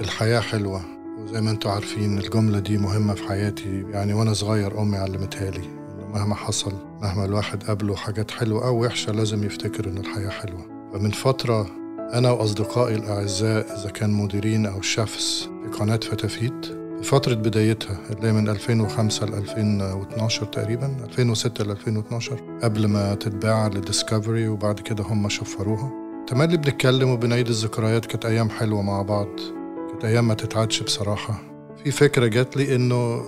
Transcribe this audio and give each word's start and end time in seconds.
الحياة 0.00 0.40
حلوة 0.40 0.80
وزي 1.18 1.40
ما 1.40 1.50
أنتم 1.50 1.70
عارفين 1.70 2.18
الجملة 2.18 2.58
دي 2.58 2.78
مهمة 2.78 3.14
في 3.14 3.28
حياتي. 3.28 3.84
يعني 3.90 4.14
وأنا 4.14 4.32
صغير 4.32 4.80
أمي 4.82 4.96
علمتها 4.96 5.50
لي 5.50 5.64
انه 5.94 6.06
مهما 6.14 6.34
حصل 6.34 6.72
مهما 7.02 7.24
الواحد 7.24 7.62
قابله 7.62 7.96
حاجات 7.96 8.30
حلوة 8.30 8.66
أو 8.66 8.84
وحشة 8.84 9.12
لازم 9.12 9.44
يفتكر 9.44 9.88
إن 9.88 9.98
الحياة 9.98 10.28
حلوة. 10.28 10.90
فمن 10.94 11.10
فترة 11.10 11.66
أنا 12.14 12.30
وأصدقائي 12.30 12.94
الأعزاء 12.94 13.76
إذا 13.80 13.90
كان 13.90 14.10
مديرين 14.10 14.66
أو 14.66 14.82
شيفs 14.82 15.48
في 15.62 15.78
قناة 15.78 15.96
فتافيت 15.96 16.66
في 16.96 17.02
فترة 17.02 17.34
بدايتها 17.34 17.98
اللي 18.10 18.28
هي 18.28 18.32
من 18.32 18.48
2005 18.48 19.26
ل 19.26 19.34
2012 19.34 20.46
تقريبا 20.46 20.96
2006 21.04 21.64
ل 21.64 21.70
2012 21.70 22.58
قبل 22.62 22.86
ما 22.86 23.14
تتباع 23.14 23.66
لديسكفري 23.68 24.48
وبعد 24.48 24.80
كده 24.80 25.04
هم 25.04 25.28
شفروها. 25.28 25.92
تملي 26.26 26.56
بنتكلم 26.56 27.10
وبنعيد 27.10 27.48
الذكريات 27.48 28.06
كانت 28.06 28.26
أيام 28.26 28.50
حلوة 28.50 28.82
مع 28.82 29.02
بعض. 29.02 29.28
كانت 29.90 30.04
أيام 30.04 30.28
ما 30.28 30.34
تتعدش 30.34 30.82
بصراحة. 30.82 31.42
في 31.84 31.90
فكرة 31.90 32.26
جات 32.26 32.56
لي 32.56 32.76
إنه 32.76 33.22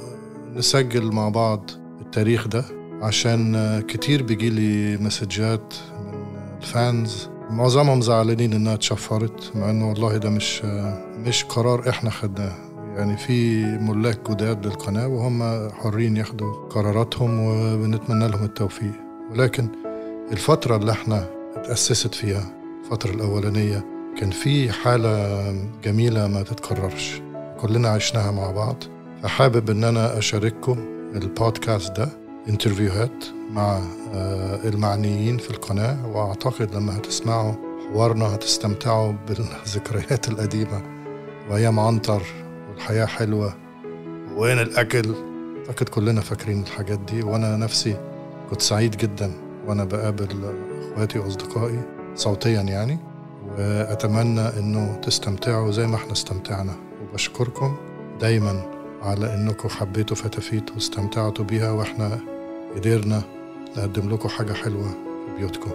نسجل 0.55 1.13
مع 1.13 1.29
بعض 1.29 1.71
التاريخ 2.01 2.49
ده 2.49 2.65
عشان 3.03 3.83
كتير 3.89 4.23
بيجي 4.23 4.51
لي 4.51 4.97
مسجات 4.97 5.75
من 6.01 6.27
الفانز. 6.63 7.29
معظمهم 7.51 8.01
زعلانين 8.01 8.53
إنها 8.53 8.75
اتشفرت 8.75 9.53
مع 9.57 9.71
إنه 9.71 9.89
والله 9.89 10.17
ده 10.17 10.31
مش 10.31 10.65
مش 11.19 11.45
قرار 11.45 11.89
إحنا 11.89 12.11
خدناه. 12.11 12.53
يعني 12.97 13.17
في 13.17 13.65
ملاك 13.65 14.31
جداد 14.31 14.67
للقناة 14.67 15.09
وهم 15.09 15.69
حرين 15.71 16.17
ياخدوا 16.17 16.53
قراراتهم 16.71 17.41
وبنتمنى 17.41 18.29
لهم 18.29 18.45
التوفيق. 18.45 18.93
ولكن 19.31 19.69
الفترة 20.33 20.77
اللي 20.77 20.93
إحنا 20.93 21.27
اتأسست 21.57 22.15
فيها 22.15 22.53
الفترة 22.85 23.11
الأولانية 23.11 23.85
كان 24.19 24.31
في 24.31 24.73
حالة 24.73 25.53
جميلة 25.85 26.29
ما 26.29 26.43
تتكررش. 26.43 27.21
كلنا 27.61 27.89
عشناها 27.89 28.31
مع 28.31 28.51
بعض. 28.51 28.77
فحابب 29.23 29.71
إن 29.71 29.85
أنا 29.85 30.19
أشارككم 30.19 30.79
البودكاست 31.15 31.97
ده 31.97 32.09
انترفيوهات 32.49 33.25
مع 33.51 33.81
المعنيين 34.65 35.39
في 35.39 35.51
القناة. 35.51 36.07
وأعتقد 36.07 36.75
لما 36.75 36.97
هتسمعوا 36.97 37.53
حوارنا 37.89 38.35
هتستمتعوا 38.35 39.13
بالذكريات 39.29 40.29
القديمة. 40.29 40.83
وايام 41.51 41.81
عنتر 41.81 42.23
والحياة 42.71 43.07
حلوة. 43.07 43.55
وين 44.37 44.59
الأكل؟ 44.59 45.15
أعتقد 45.69 45.89
كلنا 45.89 46.21
فاكرين 46.21 46.63
الحاجات 46.63 46.99
دي. 46.99 47.23
وأنا 47.23 47.57
نفسي 47.57 47.97
كنت 48.51 48.63
سعيد 48.63 48.97
جدا 48.97 49.33
وأنا 49.67 49.85
بقابل 49.85 50.55
إخواتي 50.93 51.19
وأصدقائي 51.19 51.81
صوتيا 52.15 52.61
يعني. 52.63 52.99
وأتمنى 53.59 54.41
إنه 54.41 55.01
تستمتعوا 55.03 55.71
زي 55.71 55.87
ما 55.87 55.97
إحنا 55.97 56.13
استمتعنا. 56.13 56.77
وبشكركم 57.03 57.77
دايما 58.21 58.63
على 59.03 59.35
إنكم 59.35 59.69
حبيتوا 59.69 60.17
فتافيت 60.17 60.71
واستمتعتوا 60.71 61.45
بيها 61.45 61.71
وإحنا 61.71 62.21
قدرنا 62.77 63.23
نقدم 63.77 64.11
لكم 64.11 64.29
حاجة 64.29 64.53
حلوة 64.53 64.89
في 64.89 65.39
بيوتكم. 65.39 65.71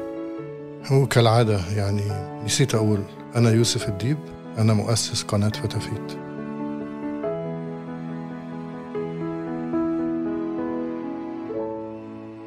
وكالعادة 0.91 1.59
يعني 1.75 2.01
نسيت 2.45 2.75
أقول 2.75 3.03
أنا 3.35 3.51
يوسف 3.51 3.89
الديب 3.89 4.17
أنا 4.57 4.73
مؤسس 4.73 5.23
قناة 5.23 5.49
فتافيت. 5.49 6.17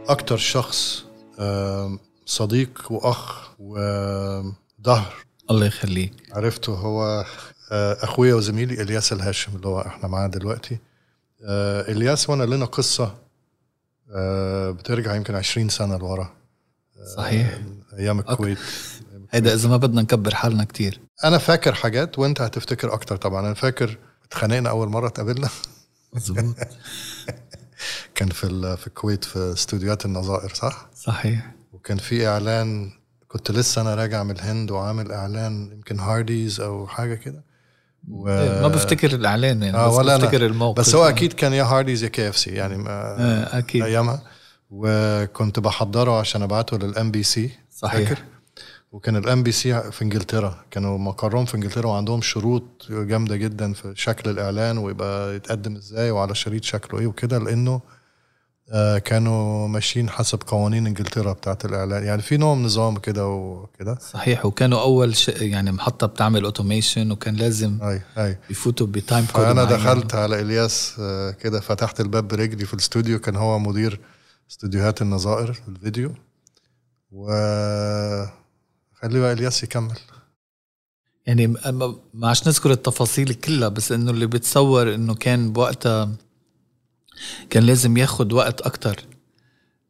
أكتر 0.09 0.37
شخص 0.37 1.05
صديق 2.27 2.87
وأخ 2.91 3.51
وظهر 3.59 5.26
الله 5.51 5.67
يخليك. 5.67 6.13
عرفته 6.33 6.75
هو 6.75 7.25
أخويا 7.73 8.35
وزميلي 8.35 8.83
إلياس 8.83 9.13
الهاشم 9.13 9.57
اللي 9.57 9.69
هو 9.69 9.81
إحنا 9.81 10.09
معاه 10.09 10.27
دلوقتي. 10.27 10.79
إلياس 11.89 12.31
وأنا 12.31 12.45
لنا 12.45 12.65
قصة 12.65 13.15
بترجع 14.71 15.15
يمكن 15.15 15.35
20 15.35 15.69
سنة 15.69 15.97
لورا. 15.97 16.37
صحيح. 17.17 17.61
أيام 17.99 18.19
الكويت. 18.19 18.59
هيدا 19.31 19.55
إذا 19.55 19.69
ما 19.69 19.77
بدنا 19.77 20.03
نكبر 20.03 20.35
حالنا 20.35 20.65
كتير. 20.65 21.01
أنا 21.25 21.39
فاكر 21.39 21.75
حاجات 21.75 22.19
وأنت 22.19 22.41
هتفتكر 22.41 22.95
أكتر 22.95 23.17
طبعا. 23.17 23.41
أنا 23.47 23.55
فاكر 23.55 23.99
اتخانقنا 24.25 24.71
أول 24.71 24.89
مرة 24.89 25.07
اتقابلنا 25.07 25.49
مظبوط. 26.13 26.55
كان 28.15 28.29
في 28.29 28.77
في 28.77 28.87
الكويت 28.87 29.25
في 29.25 29.53
استوديوهات 29.53 30.05
النظائر 30.07 30.55
صح؟ 30.55 30.89
صحيح. 30.95 31.55
وكان 31.73 31.99
في 31.99 32.27
إعلان 32.27 32.93
كنت 33.29 33.51
لسه 33.51 33.83
أنا 33.83 33.95
راجع 33.95 34.23
من 34.23 34.31
الهند 34.31 34.71
وعامل 34.71 35.13
إعلان 35.13 35.71
يمكن 35.73 36.01
هارديز 36.01 36.61
أو 36.61 36.87
حاجة 36.87 37.15
كده. 37.15 37.45
و... 38.11 38.25
ما 38.63 38.69
بفتكر 38.69 39.15
الإعلان 39.15 39.63
يعني 39.63 39.77
آه 39.77 39.89
بس 39.89 39.95
ولا 39.95 40.17
بفتكر 40.17 40.37
أنا. 40.37 40.47
الموقف. 40.47 40.81
بس 40.81 40.95
هو 40.95 41.05
أكيد 41.05 41.33
كان 41.33 41.53
يا 41.53 41.65
هارديز 41.65 42.03
يا 42.05 42.09
KFC 42.09 42.51
يعني 42.51 42.77
ما 42.77 42.91
آه 42.91 43.59
أكيد. 43.59 43.83
أيامها. 43.83 44.23
وكنت 44.71 45.59
بحضره 45.61 46.19
عشان 46.21 46.43
أبعته 46.43 46.77
لل 46.79 47.11
MBC 47.11 47.51
صحيح. 47.77 48.09
فاكر؟ 48.09 48.23
وكان 48.93 49.17
ال 49.17 49.43
MBC 49.43 49.91
في 49.93 50.03
إنجلترا. 50.03 50.65
كانوا 50.71 50.99
مقرهم 50.99 51.45
في 51.45 51.55
إنجلترا 51.55 51.87
وعندهم 51.87 52.23
شروط 52.23 52.87
جامدة 52.91 53.37
جدا 53.37 53.73
في 53.73 53.93
شكل 53.97 54.31
الإعلان 54.31 54.79
ويبقى 54.79 55.37
يتقدم 55.37 55.77
إزاي 55.77 56.11
وعلى 56.11 56.35
شريط 56.35 56.65
شكله 56.65 57.01
إيه 57.01 57.07
وكده 57.07 57.39
لأنه 57.39 57.81
كانوا 59.05 59.69
ماشيين 59.69 60.11
حسب 60.11 60.43
قوانين 60.47 60.87
انجلترا 60.87 61.33
بتاعت 61.33 61.65
الإعلان. 61.65 62.05
يعني 62.05 62.23
في 62.23 62.37
نوع 62.37 62.55
من 62.55 62.63
نظام 62.65 62.99
كده 62.99 63.29
وكده. 63.29 63.99
صحيح 64.13 64.47
وكانوا 64.47 64.81
أول 64.81 65.17
شيء 65.17 65.43
يعني 65.43 65.73
محطة 65.73 66.07
بتعمل 66.07 66.45
automation 66.45 67.11
وكان 67.11 67.37
لازم 67.37 67.79
أي 67.83 68.03
أي. 68.19 68.39
يفوتوا 68.51 68.87
ب 68.87 68.95
time 68.95 69.27
code 69.27 69.45
فأنا 69.45 69.65
دخلت 69.65 70.15
على 70.15 70.41
إلياس 70.41 70.97
آه 71.01 71.31
كده 71.31 71.61
فتحت 71.61 72.01
الباب 72.01 72.29
برجلي 72.29 72.65
في 72.67 72.75
الاستوديو. 72.75 73.19
كان 73.19 73.37
هو 73.37 73.59
مدير 73.59 74.01
استوديوهات 74.51 75.03
النظائر 75.03 75.61
الفيديو. 75.69 76.15
و 77.13 77.27
خلي 78.95 79.21
بقى 79.21 79.33
إلياس 79.33 79.63
يكمل. 79.63 79.99
يعني 81.27 81.47
ما 82.15 82.29
عش 82.31 82.49
نذكر 82.49 82.71
التفاصيل 82.71 83.35
كلها 83.35 83.69
بس 83.69 83.93
إنه 83.93 84.11
اللي 84.11 84.27
بتصور 84.27 84.95
إنه 84.95 85.15
كان 85.15 85.53
بوقتها 85.53 86.13
كان 87.51 87.63
لازم 87.63 87.97
ياخد 87.97 88.33
وقت 88.33 88.61
أكتر. 88.61 89.05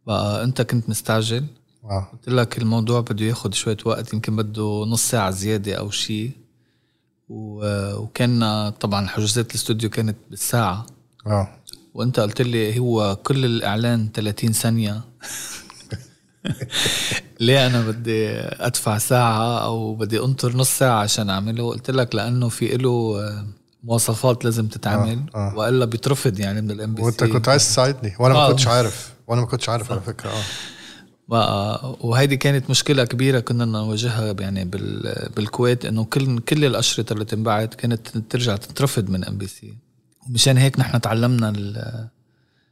بقى 0.06 0.44
أنت 0.44 0.62
كنت 0.62 0.88
مستعجل؟ 0.88 1.44
آه. 1.84 2.08
قلت 2.12 2.28
لك 2.28 2.58
الموضوع 2.58 3.00
بده 3.00 3.24
ياخد 3.24 3.54
شوية 3.54 3.76
وقت 3.84 4.12
يمكن 4.12 4.36
بده 4.36 4.84
نص 4.88 5.10
ساعة 5.10 5.30
زيادة 5.30 5.74
أو 5.74 5.90
شيء 5.90 6.30
وكان 7.28 8.68
طبعا 8.80 9.06
حجوزات 9.08 9.50
الاستوديو 9.50 9.90
كانت 9.90 10.16
بالساعة. 10.30 10.86
آه 11.26 11.48
وأنت 11.94 12.20
قلت 12.20 12.42
لي 12.42 12.78
هو 12.78 13.16
كل 13.16 13.44
الإعلان 13.44 14.08
30 14.14 14.52
ثانية. 14.52 15.00
ليه 17.40 17.66
أنا 17.66 17.80
بدي 17.90 18.28
أدفع 18.38 18.98
ساعة 18.98 19.58
أو 19.64 19.94
بدي 19.94 20.20
أنطر 20.20 20.56
نص 20.56 20.78
ساعة 20.78 21.00
عشان 21.00 21.30
أعمله؟ 21.30 21.68
قلت 21.68 21.90
لك 21.90 22.14
لأنه 22.14 22.48
في 22.48 22.76
له 22.76 23.18
مواصفات 23.86 24.44
لازم 24.44 24.66
تتعمل 24.66 25.20
آه، 25.34 25.38
آه. 25.38 25.54
وإلا 25.56 25.84
بيترفض 25.84 26.40
يعني 26.40 26.60
من 26.60 26.70
ال 26.70 26.94
MBC 26.94 27.02
وأنت 27.02 27.24
كنت 27.24 27.48
عايز 27.48 27.68
تساعدني 27.68 28.14
وأنا 28.18 28.34
ما 28.34 28.40
آه. 28.40 28.48
كنتش 28.48 28.66
عارف 28.66 29.12
وأنا 29.26 29.40
ما 29.40 29.46
كنتش 29.46 29.68
عارف 29.68 29.92
على 29.92 30.00
فكرة 30.00 30.30
آه. 30.30 30.42
بقى 31.28 31.96
وهيدي 32.00 32.36
كانت 32.36 32.70
مشكلة 32.70 33.04
كبيرة 33.04 33.40
كنا 33.40 33.64
نواجهها 33.64 34.34
يعني 34.40 34.64
بال 34.64 35.28
بالكويت 35.36 35.84
إنه 35.84 36.04
كل 36.04 36.38
كل 36.38 36.64
الأشرطة 36.64 37.12
اللي 37.12 37.24
تنبعت 37.24 37.74
كانت 37.74 38.18
ترجع 38.18 38.56
تترفض 38.56 39.10
من 39.10 39.24
MBC 39.24 39.74
ومشان 40.28 40.58
هيك 40.58 40.78
نحن 40.80 41.00
تعلمنا 41.00 41.52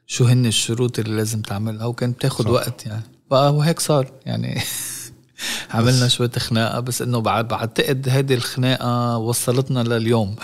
شو 0.06 0.24
هن 0.24 0.46
الشروط 0.46 0.98
اللي 0.98 1.16
لازم 1.16 1.42
تعملها 1.42 1.86
وكانت 1.86 2.16
بتاخد 2.16 2.44
صح. 2.44 2.50
وقت 2.50 2.86
يعني. 2.86 3.02
بقى 3.30 3.54
وهيك 3.54 3.80
صار 3.80 4.12
يعني. 4.26 4.60
عملنا 5.74 6.08
شوية 6.08 6.30
خناقة 6.30 6.80
بس 6.80 7.02
إنه 7.02 7.18
بعد 7.18 7.48
بعتقد 7.48 8.08
هيدي 8.08 8.34
الخناقة 8.34 9.18
وصلتنا 9.18 9.80
لليوم. 9.80 10.36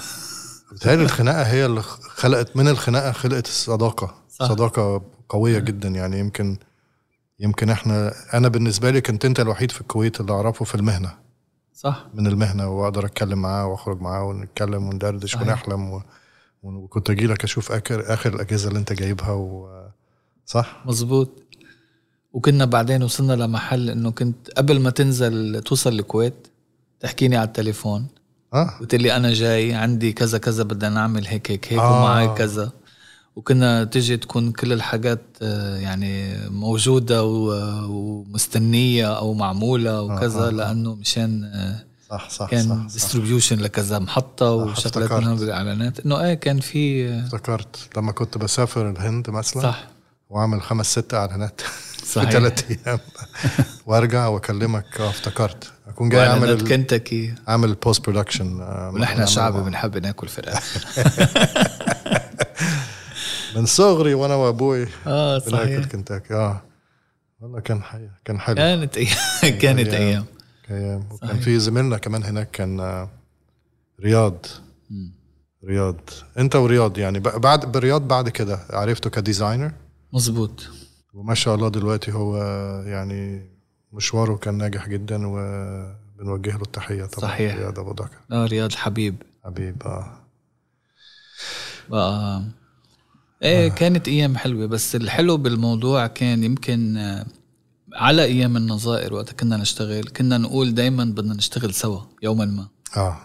بتهيألي 0.72 1.02
الخناقة 1.02 1.42
هي 1.42 1.66
اللي 1.66 1.82
خلقت 1.82 2.56
من 2.56 2.68
الخناقة 2.68 3.12
خلقت 3.12 3.46
الصداقة. 3.46 4.14
صح. 4.28 4.48
صداقة 4.48 5.02
قوية 5.28 5.58
جدا. 5.58 5.88
يعني 5.88 6.18
يمكن 6.18 6.56
يمكن 7.40 7.70
إحنا 7.70 8.12
أنا 8.34 8.48
بالنسبة 8.48 8.90
لي 8.90 9.00
كنت 9.00 9.24
أنت 9.24 9.40
الوحيد 9.40 9.70
في 9.70 9.80
الكويت 9.80 10.20
اللي 10.20 10.32
أعرفه 10.32 10.64
في 10.64 10.74
المهنة. 10.74 11.18
صح. 11.74 12.06
من 12.14 12.26
المهنة 12.26 12.68
وأقدر 12.68 13.06
أتكلم 13.06 13.42
معاه 13.42 13.66
وأخرج 13.66 14.00
معاه 14.00 14.24
ونتكلم 14.24 14.88
وندردش 14.88 15.32
صحيح. 15.34 15.48
ونحلم 15.48 15.90
و... 15.92 16.02
وكنت 16.62 17.10
أجي 17.10 17.26
لك 17.26 17.44
أشوف 17.44 17.72
آخر 17.72 18.14
آخر 18.14 18.34
الأجهزة 18.34 18.68
اللي 18.68 18.78
أنت 18.78 18.92
جايبها 18.92 19.30
و... 19.32 19.68
صح؟ 20.46 20.82
مزبوط 20.86 21.42
وكنا 22.32 22.64
بعدين 22.64 23.02
وصلنا 23.02 23.32
لمحل 23.32 23.90
إنه 23.90 24.10
كنت 24.10 24.50
قبل 24.50 24.80
ما 24.80 24.90
تنزل 24.90 25.60
توصل 25.60 25.92
الكويت 25.92 26.46
تحكيني 27.00 27.36
على 27.36 27.46
التليفون. 27.46 28.06
آه 28.54 28.70
قلت 28.80 28.94
لي 28.94 29.16
أنا 29.16 29.32
جاي 29.32 29.74
عندي 29.74 30.12
كذا 30.12 30.38
كذا 30.38 30.62
بدنا 30.62 30.88
نعمل 30.88 31.26
هيك 31.26 31.50
هيك 31.50 31.72
هيك 31.72 31.80
آه. 31.80 32.02
ومعي 32.02 32.28
كذا 32.28 32.72
وكنا 33.36 33.84
تجي 33.84 34.16
تكون 34.16 34.52
كل 34.52 34.72
الحاجات 34.72 35.20
آه، 35.42 35.76
يعني 35.76 36.38
موجودة 36.48 37.24
ومستنية 37.24 39.16
أو 39.18 39.34
معمولة 39.34 40.02
وكذا 40.02 40.40
آه، 40.44 40.48
آه. 40.48 40.50
لأنه 40.50 40.94
مشان 40.94 41.44
آه، 41.44 41.84
صح 42.10 42.30
صح 42.30 42.50
كان 42.50 42.68
صح. 42.68 42.92
distribution 42.92 43.58
لكذا 43.60 43.98
محطة 43.98 44.50
وشغلات. 44.52 45.12
منهم 45.12 45.36
بالإعلانات 45.36 46.00
إنه 46.00 46.20
إيه 46.24 46.34
كان 46.34 46.60
في 46.60 47.10
افتكرت 47.18 47.88
لما 47.96 48.12
كنت 48.12 48.38
بسافر 48.38 48.90
الهند 48.90 49.30
مثلا 49.30 49.62
صح 49.62 49.86
وأعمل 50.30 50.62
خمس 50.62 50.86
ست 50.92 51.14
إعلانات 51.14 51.60
صحيح. 52.04 52.30
ثلاث 52.30 52.70
أيام. 52.70 52.98
وأرجع 53.86 54.26
وأكلمك. 54.26 55.00
آه 55.00 55.10
افتكرت. 55.10 55.72
أكون 55.88 56.08
جاي 56.08 56.26
أعمل 56.26 56.68
كنتاكي 56.68 57.34
أعمل 57.48 57.68
ال 57.68 57.76
post 57.76 58.06
production 58.10 58.60
ونحن 58.94 59.26
شعبي 59.26 59.60
بنحب 59.60 59.98
ناكل 59.98 60.28
فراخ 60.28 60.76
من 63.56 63.66
صغري 63.66 64.14
وأنا 64.14 64.34
وأبوي 64.34 64.86
آه 65.06 65.38
بناكل 65.38 65.50
صحيح. 65.50 65.84
كنتاكي 65.86 66.34
آه. 66.34 66.62
والله 67.40 67.60
كان 67.60 67.82
حي... 67.82 68.08
كان 68.24 68.40
حلو. 68.40 68.56
كانت 68.56 68.96
أيام 68.96 69.58
كانت. 69.58 69.88
أيام. 69.88 70.24
أيام. 70.70 71.08
وكان. 71.10 71.40
في 71.40 71.58
زميلنا 71.58 71.98
كمان 71.98 72.24
هناك 72.24 72.50
كان 72.50 72.80
آه، 72.80 73.08
رياض. 74.00 74.46
رياض. 75.64 75.96
أنت 76.38 76.56
ورياض 76.56 76.98
يعني. 76.98 77.18
بعد 77.20 77.72
برياض 77.72 78.08
بعد 78.08 78.28
كده. 78.28 78.60
عرفته 78.70 79.10
كديزاينر؟ 79.10 79.72
مزبوط 80.12 80.68
وما 81.14 81.34
شاء 81.34 81.54
الله 81.54 81.68
دلوقتي 81.68 82.12
هو 82.12 82.36
يعني 82.86 83.50
مشواره 83.92 84.36
كان 84.36 84.54
ناجح 84.54 84.88
جدا 84.88 85.26
وبنوجه 85.26 86.50
له 86.50 86.62
التحية 86.62 87.04
طبعا 87.04 87.30
صحيح. 87.30 87.56
رياض 87.56 87.78
أبو 87.78 87.90
ذكر 87.90 88.18
آه 88.32 88.46
رياض 88.46 88.72
حبيب 88.72 89.22
حبيب 89.44 89.82
آه 89.82 90.20
بقى 91.90 92.42
إيه 93.42 93.68
كانت 93.68 94.08
أيام 94.08 94.36
حلوة 94.36 94.66
بس 94.66 94.96
الحلو 94.96 95.36
بالموضوع 95.36 96.06
كان 96.06 96.44
يمكن 96.44 96.96
آه، 96.96 97.26
على 97.94 98.24
أيام 98.24 98.56
النظائر 98.56 99.14
وقت 99.14 99.40
كنا 99.40 99.56
نشتغل 99.56 100.04
كنا 100.04 100.38
نقول 100.38 100.74
دايما 100.74 101.04
بدنا 101.04 101.34
نشتغل 101.34 101.74
سوا 101.74 102.00
يوما 102.22 102.44
ما 102.44 102.68
آه 102.96 103.16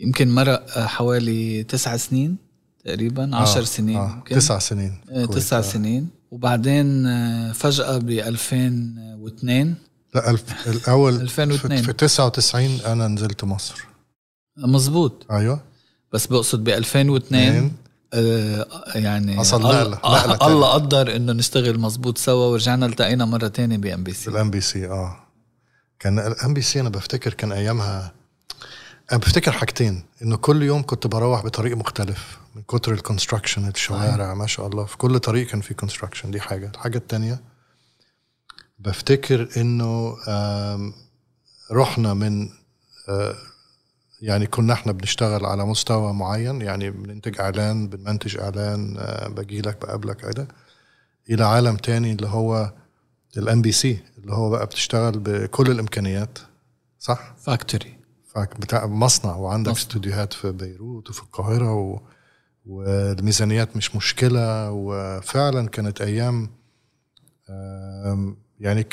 يمكن 0.00 0.34
مرق 0.34 0.78
آه، 0.78 0.86
حوالي 0.86 1.62
تسع 1.64 1.96
سنين 1.96 2.36
تقريبا 2.84 3.36
عشر 3.36 3.60
آه. 3.60 3.64
سنين 3.64 3.96
آه. 3.96 4.22
تسع 4.30 4.58
سنين 4.58 4.98
آه،. 5.10 5.24
تسع 5.24 5.58
آه. 5.58 5.60
سنين 5.60 6.08
وبعدين 6.38 7.06
آه، 7.06 7.52
فجأة 7.52 7.98
ب 7.98 8.10
2002 8.10 9.74
لا 10.14 10.30
ألف... 10.30 10.68
الأول 10.68 11.14
2002. 11.20 11.76
في, 11.80 11.86
في 11.86 11.92
99 11.92 12.80
أنا 12.86 13.08
نزلت 13.08 13.44
مصر. 13.44 13.84
مزبوط 14.58 15.26
أيوه. 15.30 15.60
بس 16.12 16.26
بقصد 16.26 16.64
ب 16.64 16.68
2002 16.68 17.72
آه 18.14 18.66
يعني 18.94 19.36
حصل 19.36 19.56
الله- 19.56 19.98
آه 20.04 20.46
الله 20.48 20.72
قدر 20.72 21.16
إنه 21.16 21.32
نشتغل 21.32 21.78
مزبوط 21.80 22.18
سوا 22.18 22.46
ورجعنا 22.46 22.86
التقينا 22.86 23.24
مرة 23.24 23.48
تانية 23.48 23.76
ب 23.76 24.04
MBC 24.04 24.12
ال 24.12 24.30
MBC 24.30 24.86
آه. 24.88 25.16
كان 25.98 26.18
ال 26.18 26.54
MBC 26.54 26.80
أنا 26.80 26.88
بفتكر 26.88 27.34
كان 27.34 27.52
أيامها 27.52 28.12
أنا 29.12 29.20
بفتكر 29.20 29.52
حاجتين 29.52 30.02
إنه 30.22 30.36
كل 30.36 30.62
يوم 30.62 30.82
كنت 30.82 31.06
بروح 31.06 31.44
بطريق 31.44 31.76
مختلف 31.76 32.38
من 32.54 32.62
كتر 32.62 32.92
ال 32.92 32.98
construction 32.98 33.68
الشوارع 33.68 34.34
ما 34.34 34.46
شاء 34.46 34.66
الله 34.66 34.84
في 34.84 34.96
كل 34.96 35.18
طريق 35.18 35.46
كان 35.46 35.60
في 35.60 35.74
construction 35.74 36.30
دي 36.30 36.40
حاجة. 36.40 36.70
الحاجة 36.74 36.96
التانية 36.98 37.40
بفتكر 38.78 39.48
إنه 39.56 40.16
رحنا 41.72 42.14
من 42.14 42.48
آه، 43.08 43.34
يعني 44.22 44.46
كنا 44.46 44.72
إحنا 44.72 44.92
بنشتغل 44.92 45.46
على 45.46 45.64
مستوى 45.66 46.12
معين 46.12 46.62
يعني 46.62 46.90
بننتج 46.90 47.40
إعلان 47.40 47.88
بنمنتج 47.88 48.36
إعلان 48.38 48.96
آه، 48.98 49.28
باجي 49.28 49.60
لك 49.60 49.80
بقابلك 49.82 50.16
كده 50.16 50.48
إلى 51.30 51.44
عالم 51.44 51.76
تاني 51.76 52.12
اللي 52.12 52.26
هو 52.28 52.72
ال 53.36 53.62
MBC 53.62 53.98
اللي 54.18 54.32
هو 54.32 54.50
بقى 54.50 54.66
بتشتغل 54.66 55.18
بكل 55.18 55.70
الإمكانيات 55.70 56.38
صح؟ 56.98 57.34
factory 57.38 57.84
فاك- 57.84 57.93
بتاع 58.36 58.86
مصنع 58.86 59.36
وعندك 59.36 59.70
مصنع. 59.70 59.82
استوديوهات 59.82 60.32
في 60.32 60.52
بيروت 60.52 61.10
وفي 61.10 61.22
القاهرة 61.22 61.74
و... 61.74 62.00
والميزانيات 62.66 63.76
مش 63.76 63.96
مشكلة 63.96 64.70
وفعلا 64.70 65.68
كانت 65.68 66.00
أيام 66.00 66.50
يعني 68.60 68.86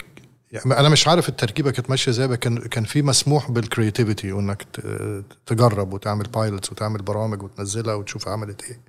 يعني 0.51 0.65
أنا 0.79 0.89
مش 0.89 1.07
عارف 1.07 1.29
التركيبة 1.29 1.71
كانت 1.71 1.89
ماشية 1.89 2.11
إزاي 2.11 2.37
كان 2.37 2.57
كان 2.57 2.83
في 2.83 3.01
مسموح 3.01 3.51
بال 3.51 3.65
creativity 3.65 4.31
وإنك 4.31 4.65
تجرب 5.45 5.93
وتعمل 5.93 6.23
pilots 6.23 6.71
وتعمل 6.71 7.01
برامج 7.01 7.43
وتنزلها 7.43 7.93
وتشوف 7.93 8.27
عملت 8.27 8.63
إيه. 8.63 8.79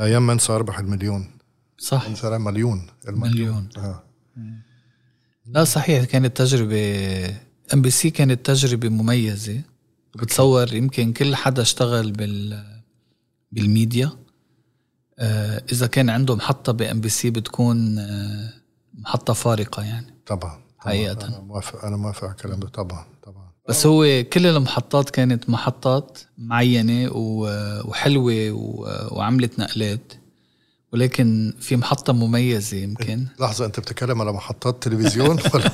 أيام 0.00 0.26
ما 0.26 0.32
أنسى 0.32 0.52
أربح 0.52 0.78
المليون. 0.78 1.30
صح. 1.78 2.06
أنسى 2.06 2.38
مليون. 2.38 2.86
مليون. 3.08 3.68
آه. 3.76 4.02
لا 5.46 5.64
صحيح 5.64 6.04
كانت 6.04 6.36
تجربة 6.36 7.45
MBC 7.74 8.10
كانت 8.10 8.46
تجربة 8.46 8.88
مميزة. 8.88 9.60
وبتصور 10.14 10.74
يمكن 10.74 11.12
كل 11.12 11.36
حدا 11.36 11.62
اشتغل 11.62 12.12
بال 12.12 12.64
بالميديا. 13.52 14.10
آه، 15.18 15.62
إذا 15.72 15.86
كان 15.86 16.10
عنده 16.10 16.36
محطة 16.36 16.72
بام 16.72 17.00
بي 17.00 17.08
سي 17.08 17.30
بتكون 17.30 17.98
آه، 17.98 18.52
محطة 18.94 19.32
فارقة 19.32 19.82
يعني. 19.82 20.06
طبعا 20.26 20.38
طبعاً. 20.40 20.60
حقيقة. 20.78 21.26
أنا 21.26 21.40
موافق 21.40 21.84
أنا 21.84 21.96
موافق 21.96 22.24
على 22.24 22.32
الكلام 22.32 22.60
ده. 22.60 22.68
طبعا 22.68 23.06
طبعا. 23.22 23.50
بس 23.68 23.86
هو 23.86 24.24
كل 24.32 24.46
المحطات 24.46 25.10
كانت 25.10 25.50
محطات 25.50 26.18
معينة 26.38 27.10
و- 27.12 27.80
وحلوة 27.90 28.50
و- 28.50 29.08
وعملت 29.18 29.58
نقلات. 29.58 30.12
ولكن 30.96 31.52
في 31.60 31.76
محطة 31.76 32.12
مميزة 32.12 32.76
يمكن. 32.76 33.26
لحظة 33.40 33.64
أنت 33.66 33.80
بتتكلم 33.80 34.20
على 34.20 34.32
محطات 34.32 34.82
تلفزيون؟ 34.82 35.28
ولا 35.54 35.70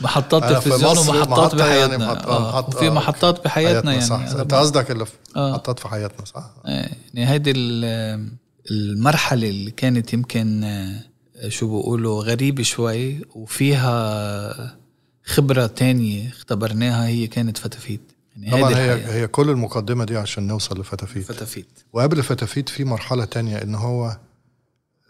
محطات- 0.00 0.44
في 0.44 0.70
تلفزيون 0.70 0.98
ومحطات 0.98 1.54
يعني 1.54 1.62
بحياتنا. 1.70 2.06
محط- 2.14 2.26
آه. 2.26 2.48
محط- 2.50 2.74
وفي 2.74 2.86
آه، 2.86 2.90
محطات 2.90 3.44
بحياتنا 3.44 3.92
يعني 3.92 4.04
صح. 4.04 4.20
أنا 4.20 4.42
انت 4.42 4.54
قصدك 4.54 4.90
اللي 4.90 5.04
آه. 5.36 5.50
محطات 5.50 5.78
في 5.78 5.88
حياتنا 5.88 6.24
صح. 6.24 6.50
آه، 6.66 6.90
يعني 7.14 7.30
هيدي 7.30 7.50
ال- 7.50 8.28
المرحلة 8.70 9.48
اللي 9.48 9.70
كانت 9.70 10.12
يمكن 10.12 10.64
آه، 10.64 11.48
شو 11.48 11.68
بقولوا 11.68 12.22
غريبة 12.22 12.62
شوي 12.62 13.20
وفيها 13.34 14.76
خبرة 15.24 15.66
تانية 15.66 16.28
اختبرناها 16.28 17.06
هي 17.06 17.26
كانت 17.26 17.58
فتافيت. 17.58 18.00
يعني 18.36 18.60
طبعا 18.62 18.70
هي 18.76 18.94
الحقيقة. 18.94 19.14
هي 19.14 19.26
كل 19.26 19.50
المقدمة 19.50 20.04
دي 20.04 20.16
عشان 20.16 20.46
نوصل 20.46 20.80
لفتافيت. 20.80 21.24
فتافيت. 21.24 21.66
وقبل 21.92 22.22
فتافيت 22.22 22.68
في 22.68 22.84
مرحلة 22.84 23.24
تانية 23.24 23.62
إن 23.62 23.74
هو 23.74 24.16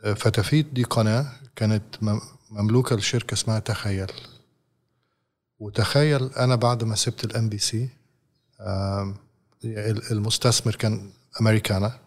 آه، 0.05 0.12
فتافيت 0.12 0.67
دي 0.73 0.82
قناة 0.82 1.32
كانت 1.56 1.82
مم- 2.03 2.21
مملوكة 2.50 2.97
لشركة 2.97 3.35
اسمها 3.35 3.59
تخيل. 3.59 4.11
وتخيل 5.59 6.25
أنا 6.25 6.55
بعد 6.56 6.85
ما 6.85 6.94
سبت 6.94 7.25
ال 7.25 7.49
MBC 7.49 7.88
المستثمر 10.10 10.75
كان 10.75 11.10
أمريكانا. 11.41 11.98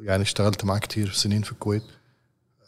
يعني 0.00 0.22
اشتغلت 0.22 0.64
معاه 0.64 0.78
كتير 0.78 1.10
سنين 1.12 1.42
في 1.42 1.52
الكويت. 1.52 1.82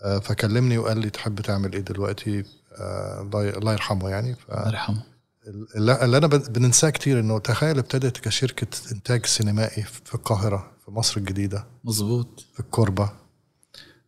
آه، 0.04 0.18
فكلمني 0.18 0.78
وقال 0.78 0.98
لي 0.98 1.10
تحب 1.10 1.40
تعمل 1.40 1.72
إيه 1.72 1.80
دلوقتي؟ 1.80 2.44
آه، 2.72 3.20
الله 3.20 3.50
الله 3.50 3.72
يرحمه 3.72 4.08
يعني. 4.10 4.34
ف... 4.34 4.50
الله 4.50 4.68
يرحمه. 4.68 5.02
اللي 5.46 6.16
أنا 6.18 6.26
بن- 6.26 6.38
بننساه 6.52 6.90
كتير 6.90 7.20
إنه 7.20 7.38
تخيل 7.38 7.78
ابتدت 7.78 8.18
كشركة 8.18 8.66
إنتاج 8.92 9.26
سينمائي 9.26 9.82
في 9.82 10.14
القاهرة 10.14 10.70
في 10.84 10.90
مصر 10.90 11.16
الجديدة. 11.20 11.66
مزبوط 11.84 12.44
في 12.54 12.60
الكوربة. 12.60 13.10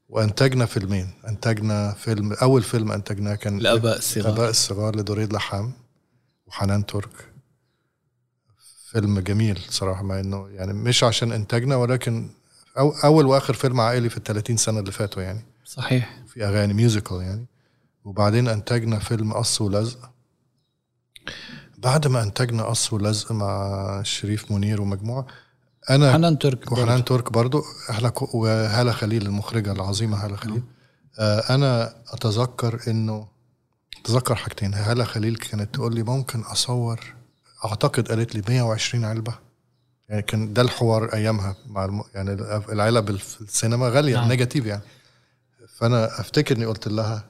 وانتجنا 0.08 0.66
فيلمين. 0.66 1.10
انتجنا 1.28 1.92
فيلم 1.92 2.32
أول 2.32 2.62
فيلم 2.62 2.92
انتجناه 2.92 3.34
كان 3.34 3.58
الآباء 3.58 3.98
الصغار. 3.98 4.26
الآباء 4.26 4.50
الصغار 4.50 4.96
لدوريد 4.96 5.32
لحام 5.32 5.72
وحنان 6.46 6.86
ترك. 6.86 7.32
فيلم 8.90 9.20
جميل 9.20 9.60
صراحة 9.68 10.02
مع 10.02 10.20
إنه 10.20 10.48
يعني 10.48 10.72
مش 10.72 11.04
عشان 11.04 11.32
انتجنا 11.32 11.76
ولكن 11.76 12.30
أو 12.78 12.90
أول 12.90 13.26
وآخر 13.26 13.54
فيلم 13.54 13.80
عائلي 13.80 14.08
في 14.08 14.16
ال 14.16 14.22
30 14.22 14.56
سنة 14.56 14.80
اللي 14.80 14.92
فاتوا 14.92 15.22
يعني. 15.22 15.44
صحيح. 15.64 16.22
في 16.28 16.44
أغاني 16.46 16.74
ميوزيكال 16.74 17.16
يعني. 17.22 17.46
وبعدين 18.04 18.48
انتجنا 18.48 18.98
فيلم 18.98 19.32
قص 19.32 19.60
ولزق. 19.60 20.10
بعد 21.84 22.06
ما 22.06 22.22
أنتجنا 22.22 22.62
قص 22.62 22.92
ولزق 22.92 23.32
مع 23.32 24.02
شريف 24.02 24.52
منير 24.52 24.80
ومجموعة 24.80 25.26
أنا 25.90 26.12
حنان 26.12 26.38
ترك. 26.38 26.72
وحنان 26.72 27.04
ترك 27.04 27.32
برضو 27.32 27.62
إحنا 27.90 28.12
وهالة 28.34 28.92
خليل 28.92 29.26
المخرجة 29.26 29.72
العظيمة 29.72 30.24
هالة 30.24 30.36
خليل 30.36 30.62
آه 31.18 31.54
أنا 31.54 31.94
أتذكر 32.08 32.80
إنه 32.88 33.26
أتذكر 34.00 34.34
حاجتين 34.34 34.74
هالة 34.74 35.04
خليل 35.04 35.36
كانت 35.36 35.74
تقول 35.74 35.94
لي 35.94 36.02
ممكن 36.02 36.40
أصور 36.40 37.00
أعتقد 37.64 38.08
قالت 38.08 38.34
لي 38.34 38.42
120 38.48 39.04
علبة 39.04 39.34
يعني 40.08 40.22
كان 40.22 40.52
ده 40.52 40.62
الحوار 40.62 41.14
أيامها 41.14 41.56
مع 41.66 41.84
الم... 41.84 42.02
يعني 42.14 42.32
العلب 42.72 43.16
في 43.16 43.40
السينما 43.40 43.88
غالية 43.88 44.14
نعم. 44.14 44.28
negative 44.28 44.66
يعني 44.66 44.82
فأنا 45.76 46.20
أفتكر 46.20 46.56
إني 46.56 46.64
قلت 46.66 46.88
لها 46.88 47.24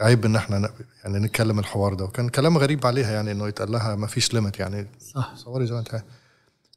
عيب 0.00 0.24
إن 0.24 0.36
إحنا 0.36 0.70
يعني 1.04 1.18
نتكلم 1.18 1.58
الحوار 1.58 1.94
ده. 1.94 2.04
وكان 2.04 2.28
كلام 2.28 2.58
غريب 2.58 2.86
عليها 2.86 3.12
يعني 3.12 3.32
إنه 3.32 3.48
يتقال 3.48 3.72
لها 3.72 3.94
ما 3.94 4.06
فيش 4.06 4.34
limit 4.34 4.58
يعني. 4.58 4.86
صح. 5.14 5.34
صوري 5.36 5.66
زي 5.66 5.72
ما 5.74 5.78
انت. 5.80 6.02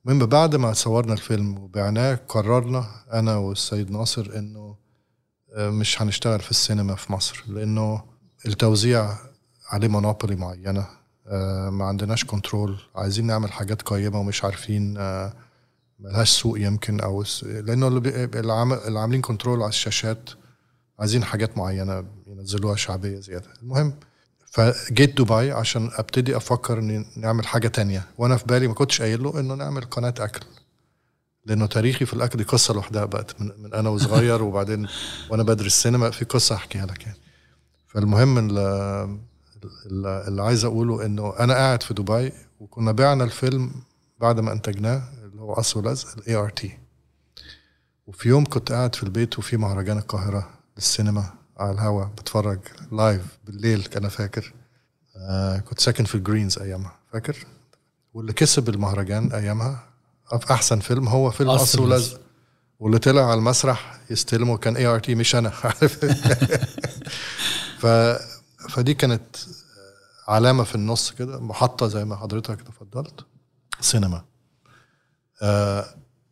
المهم 0.06 0.26
بعد 0.26 0.56
ما 0.56 0.74
صورنا 0.74 1.14
الفيلم 1.14 1.58
وبعناه 1.58 2.20
قررنا 2.28 2.86
أنا 3.14 3.36
والسيد 3.36 3.92
ناصر 3.92 4.32
إنه 4.36 4.76
آه، 5.56 5.70
مش 5.70 6.02
هنشتغل 6.02 6.40
في 6.40 6.52
السينما 6.52 6.96
في 6.96 7.14
مصر 7.14 7.44
لإنه 7.48 8.04
التوزيع 8.46 9.18
عليه 9.70 9.88
monopoly 9.88 10.36
معينة. 10.36 10.88
آه، 11.28 11.70
ما 11.70 11.86
عندناش 11.86 12.26
control 12.26 12.80
عايزين 12.96 13.28
نعمل 13.28 13.52
حاجات 13.52 13.82
قيمة 13.82 14.20
ومش 14.20 14.44
عارفين 14.44 14.98
آه، 14.98 15.34
ملهاش 16.00 16.30
سوق 16.30 16.60
يمكن 16.60 17.00
أو 17.00 17.24
لإنه 17.44 17.88
اللي 17.88 19.00
عاملين 19.00 19.22
control 19.22 19.62
على 19.62 19.70
الشاشات 19.70 20.30
عايزين 21.02 21.24
حاجات 21.24 21.58
معينة 21.58 22.06
ينزلوها 22.28 22.76
شعبية 22.76 23.20
زيادة. 23.20 23.48
المهم 23.62 23.94
فجيت 24.46 25.22
دبي 25.22 25.52
عشان 25.52 25.90
أبتدي 25.94 26.38
أفكر 26.38 26.80
إني 26.80 27.06
نعمل 27.18 27.48
حاجة 27.48 27.68
تانية. 27.68 28.08
وأنا 28.18 28.38
في 28.38 28.46
بالي 28.46 28.68
ما 28.68 28.74
كنتش 28.74 29.02
قايل 29.02 29.24
له 29.24 29.40
إنه 29.40 29.56
نعمل 29.56 29.82
قناة 29.82 30.14
أكل. 30.20 30.46
لأنه 31.46 31.66
تاريخي 31.66 32.06
في 32.06 32.14
الأكل 32.14 32.38
دي 32.38 32.44
قصة 32.44 32.74
لوحدها 32.74 33.06
بقت 33.06 33.42
من, 33.42 33.52
من 33.58 33.74
أنا 33.74 33.90
وصغير. 33.90 34.44
وبعدين 34.48 34.88
وأنا 35.30 35.44
بدرس 35.44 35.82
سينما 35.82 36.10
في 36.10 36.26
قصة 36.26 36.56
أحكيها 36.56 36.86
لك 36.86 37.04
يعني. 37.04 37.18
فالمهم 37.88 38.38
اللي, 38.38 39.20
اللي 40.28 40.44
عايز 40.44 40.66
أقوله 40.66 41.06
إنه 41.06 41.34
أنا 41.40 41.54
قاعد 41.54 41.84
في 41.84 41.94
دبي 41.94 42.34
وكنا 42.60 42.92
بعنا 42.92 43.24
الفيلم 43.24 43.72
بعد 44.20 44.40
ما 44.40 44.52
أنتجناه 44.52 45.04
اللي 45.24 45.42
هو 45.42 45.54
قص 45.54 45.78
ولزق 45.78 46.18
ال 46.18 46.36
ART 46.36 46.78
وفي 48.08 48.30
يوم 48.30 48.46
كنت 48.46 48.72
قاعد 48.72 48.96
في 48.96 49.04
البيت 49.04 49.40
وفي 49.40 49.58
مهرجان 49.58 49.98
القاهرة. 49.98 50.61
للسينما 50.78 51.34
على 51.58 51.72
الهوا 51.72 52.04
بتفرج 52.06 52.60
live 52.92 53.22
بالليل 53.46 53.88
أنا 53.98 54.10
فاكر. 54.10 54.54
آه 55.18 55.58
كنت 55.58 55.80
ساكن 55.80 56.04
في 56.04 56.16
ال 56.16 56.22
Greens 56.22 56.60
أيامها 56.60 57.00
فاكر؟ 57.14 57.46
واللي 58.14 58.34
كسب 58.34 58.70
المهرجان 58.70 59.32
أيامها 59.32 59.84
في 60.40 60.54
أحسن 60.54 60.80
فيلم 60.80 61.08
هو 61.08 61.32
فيلم 61.32 61.52
قص 61.52 61.76
ولزق 61.80 62.22
واللي 62.80 63.00
طلع 63.00 63.22
على 63.26 63.34
المسرح 63.40 64.00
يستلمه 64.10 64.58
كان 64.58 64.76
ART 64.78 65.16
مش 65.16 65.36
أنا. 65.36 65.52
عارف؟ 65.64 66.06
ف 67.80 67.86
فدي 68.70 68.94
كانت 68.94 69.36
علامة 70.28 70.64
في 70.64 70.76
النص 70.76 71.12
كده 71.12 71.40
محطة 71.40 71.88
زي 71.88 72.06
ما 72.06 72.16
حضرتك 72.16 72.62
تفضلت. 72.62 73.26
سينما. 73.80 74.24
آه 75.42 75.86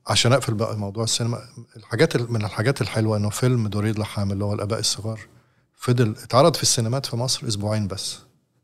عشان 0.10 0.34
أقفل 0.34 0.54
بقى 0.54 0.78
موضوع 0.78 1.04
السينما 1.04 1.40
الحاجات 1.78 2.18
من 2.18 2.46
الحاجات 2.46 2.82
الحلوة 2.82 3.18
إنه 3.18 3.30
فيلم 3.30 3.68
دوريد 3.68 4.00
لحام 4.00 4.32
اللي 4.32 4.46
هو 4.46 4.54
الآباء 4.54 4.80
الصغار 4.80 5.20
فضل 5.76 6.10
اتعرض 6.24 6.56
في 6.56 6.64
السينمات 6.64 7.06
في 7.06 7.16
مصر 7.16 7.48
أسبوعين 7.48 7.88
بس 7.88 8.18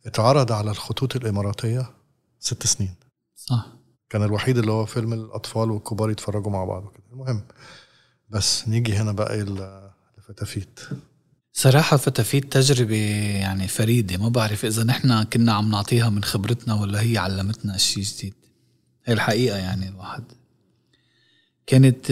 اتعرض 0.06 0.52
على 0.52 0.72
الخطوط 0.72 1.16
الإماراتية 1.16 1.90
ست 2.40 2.68
سنين. 2.68 2.96
صح. 3.36 3.68
كان 4.10 4.24
الوحيد 4.24 4.58
اللي 4.58 4.72
هو 4.72 4.86
فيلم 4.86 5.14
الأطفال 5.14 5.72
والكبار 5.72 6.10
يتفرجوا 6.10 6.52
مع 6.52 6.66
بعض 6.66 6.86
وكده. 6.86 7.04
المهم 7.12 7.42
بس 8.30 8.68
نيجي 8.68 8.94
هنا 8.94 9.12
بقى 9.12 9.46
الفتافيت 10.18 10.80
صراحة 11.54 11.98
فتافيت 11.98 12.54
تجربة 12.54 12.96
يعني 13.40 13.68
فريدة 13.68 14.18
ما 14.18 14.30
بعرف 14.30 14.66
إذا 14.66 14.84
نحن 14.84 15.24
كنا 15.24 15.54
عم 15.54 15.72
نعطيها 15.72 16.10
من 16.10 16.24
خبرتنا 16.24 16.74
ولا 16.74 17.02
هي 17.02 17.18
علمتنا 17.18 17.78
شيء 17.78 18.04
جديد. 18.04 18.34
هي 19.06 19.14
الحقيقة 19.14 19.58
يعني 19.58 19.90
الواحد 19.90 20.24
كانت 21.68 22.10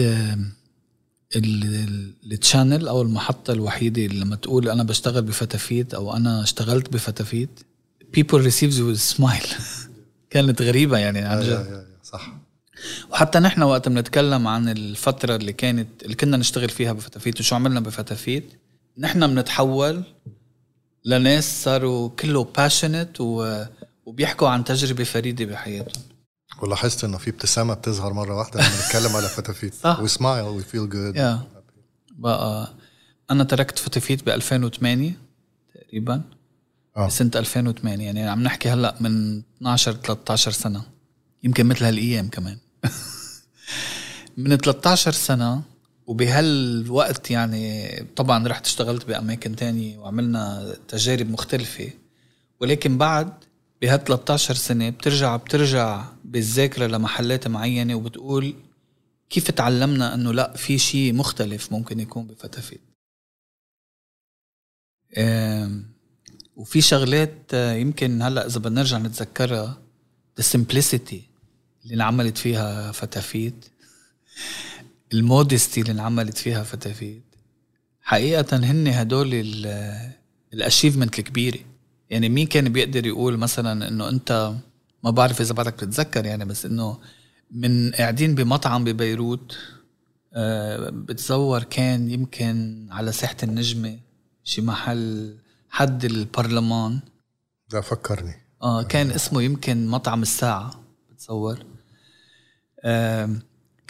ال- 1.36 2.12
ال 2.32 2.39
channel 2.39 2.88
أو 2.88 3.02
المحطة 3.02 3.52
الوحيدة 3.52 4.04
اللي 4.06 4.20
لما 4.20 4.36
تقول 4.36 4.68
أنا 4.68 4.82
بشتغل 4.82 5.22
بفتافيت 5.22 5.94
أو 5.94 6.16
أنا 6.16 6.42
اشتغلت 6.42 6.92
بفتافيت 6.92 7.60
people 8.16 8.38
receives 8.50 8.74
you 8.78 8.94
with 8.94 9.16
smile. 9.16 9.54
كانت 10.30 10.62
غريبة 10.62 10.98
يعني 10.98 11.18
عن 11.18 11.40
جد. 11.42 11.86
صح. 12.04 12.32
وحتى 13.10 13.38
نحن 13.38 13.62
وقت 13.62 13.88
بنتكلم 13.88 14.46
عن 14.48 14.68
الفترة 14.68 15.36
اللي 15.36 15.52
كانت 15.52 15.88
اللي 16.02 16.14
كنا 16.14 16.36
نشتغل 16.36 16.68
فيها 16.68 16.92
بفتافيت 16.92 17.40
وشو 17.40 17.54
عملنا 17.54 17.80
بفتافيت 17.80 18.44
نحن 18.98 19.26
بنتحول 19.34 20.02
لناس 21.04 21.64
صاروا 21.64 22.08
كله 22.08 22.44
passionate. 22.44 23.20
وبيحكوا 24.06 24.48
عن 24.48 24.64
تجربة 24.64 25.04
فريدة 25.04 25.44
بحياتهم. 25.44 26.02
ولاحظت 26.62 27.04
إنه 27.04 27.18
في 27.18 27.30
ابتسامة 27.30 27.74
بتظهر 27.74 28.12
مرة 28.12 28.36
واحدة 28.36 28.60
لما 28.60 28.86
نتكلم 28.86 29.16
على 29.16 29.28
فتافيت 29.36 29.74
صح. 29.74 30.00
we 30.00 30.08
smile 30.08 30.44
we 30.44 30.62
feel 30.62 30.88
good 30.88 31.40
بقى 32.18 32.74
أنا 33.30 33.44
تركت 33.44 33.78
فتافيت 33.78 34.22
ب 34.26 34.28
2008 34.28 35.12
تقريبا. 35.74 36.22
آه. 36.96 37.08
سنة 37.08 37.30
2008 37.36 38.04
يعني 38.06 38.28
عم 38.28 38.42
نحكي 38.42 38.68
هلأ 38.68 38.94
من 39.00 39.42
12 39.56 39.92
13 39.92 40.50
سنة. 40.50 40.82
يمكن 41.42 41.66
مثل 41.66 41.84
هالأيام 41.84 42.28
كمان. 42.28 42.58
من 44.36 44.56
13 44.56 45.12
سنة 45.12 45.62
وبهالوقت 46.06 47.30
يعني 47.30 47.90
طبعا 48.16 48.48
رحت 48.48 48.66
اشتغلت 48.66 49.04
بأماكن 49.06 49.56
تانية 49.56 49.98
وعملنا 49.98 50.74
تجارب 50.88 51.30
مختلفة. 51.30 51.90
ولكن 52.60 52.98
بعد 52.98 53.32
بهال 53.84 54.04
13 54.04 54.54
سنة 54.54 54.90
بترجع 54.90 55.36
بترجع 55.36 56.04
بالذاكرة 56.24 56.86
لمحلات 56.86 57.48
معينة 57.48 57.94
وبتقول 57.94 58.54
كيف 59.30 59.50
تعلمنا 59.50 60.14
إنه 60.14 60.32
لا 60.32 60.56
في 60.56 60.78
شيء 60.78 61.12
مختلف 61.14 61.72
ممكن 61.72 62.00
يكون 62.00 62.26
بفتافيت 62.26 62.80
وفي 66.56 66.80
شغلات 66.80 67.34
آه، 67.54 67.74
يمكن 67.74 68.22
هلأ 68.22 68.46
إذا 68.46 68.58
بدنا 68.58 68.80
نرجع 68.80 68.98
نتذكرها 68.98 69.78
the 70.40 70.44
simplicity 70.44 71.20
اللي 71.84 71.94
انعملت 71.94 72.38
فيها 72.38 72.92
فتافيت 72.92 73.64
ال 75.14 75.22
modesty 75.22 75.80
اللي 75.80 75.92
انعملت 75.92 76.38
فيها 76.38 76.62
فتافيت 76.62 77.22
حقيقة 78.02 78.56
هن 78.56 78.88
هدول 78.88 79.34
ال 80.52 80.57
achievement 80.57 81.18
الكبيرة. 81.18 81.73
يعني 82.10 82.28
مين 82.28 82.46
كان 82.46 82.68
بيقدر 82.72 83.06
يقول 83.06 83.36
مثلا 83.36 83.88
إنه 83.88 84.08
أنت 84.08 84.52
ما 85.04 85.10
بعرف 85.10 85.40
إذا 85.40 85.54
بعدك 85.54 85.74
بتتذكر 85.74 86.24
يعني 86.26 86.44
بس 86.44 86.66
إنه 86.66 86.98
من 87.50 87.90
قاعدين 87.92 88.34
بمطعم 88.34 88.84
ببيروت 88.84 89.56
آه، 90.36 90.90
بتصور 90.90 91.62
كان 91.62 92.10
يمكن 92.10 92.86
على 92.90 93.12
ساحة 93.12 93.36
النجمة 93.42 93.98
شي 94.44 94.62
محل 94.62 95.36
حد 95.70 96.04
البرلمان. 96.04 97.00
ده 97.70 97.80
فكرني. 97.80 98.34
آه 98.62 98.82
كان 98.82 99.10
اسمه 99.10 99.42
يمكن 99.42 99.86
مطعم 99.86 100.22
الساعة 100.22 100.84
بتصور 101.10 101.58
آم، 102.84 103.40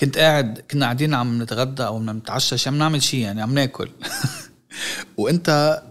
كنت 0.00 0.18
قاعد 0.18 0.59
كنا 0.71 0.85
قاعدين 0.85 1.14
عم 1.14 1.42
نتغدى 1.42 1.83
أو 1.87 1.97
عم 1.97 2.11
نتعشى 2.11 2.59
شي 2.59 2.68
عم 2.68 2.78
نعمل 2.78 3.02
شيء 3.02 3.21
يعني 3.21 3.42
عم 3.42 3.54
ناكل. 3.54 3.90
وأنت 5.18 5.83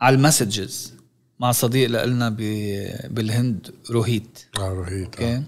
على 0.00 0.16
ال 0.16 0.24
messages. 0.24 0.92
مع 1.40 1.52
صديق 1.52 2.04
لنا 2.04 2.28
بالهند 3.08 3.74
روهيت. 3.90 4.38
آه 4.58 4.68
رهيب 4.68 5.04
أوكي. 5.04 5.42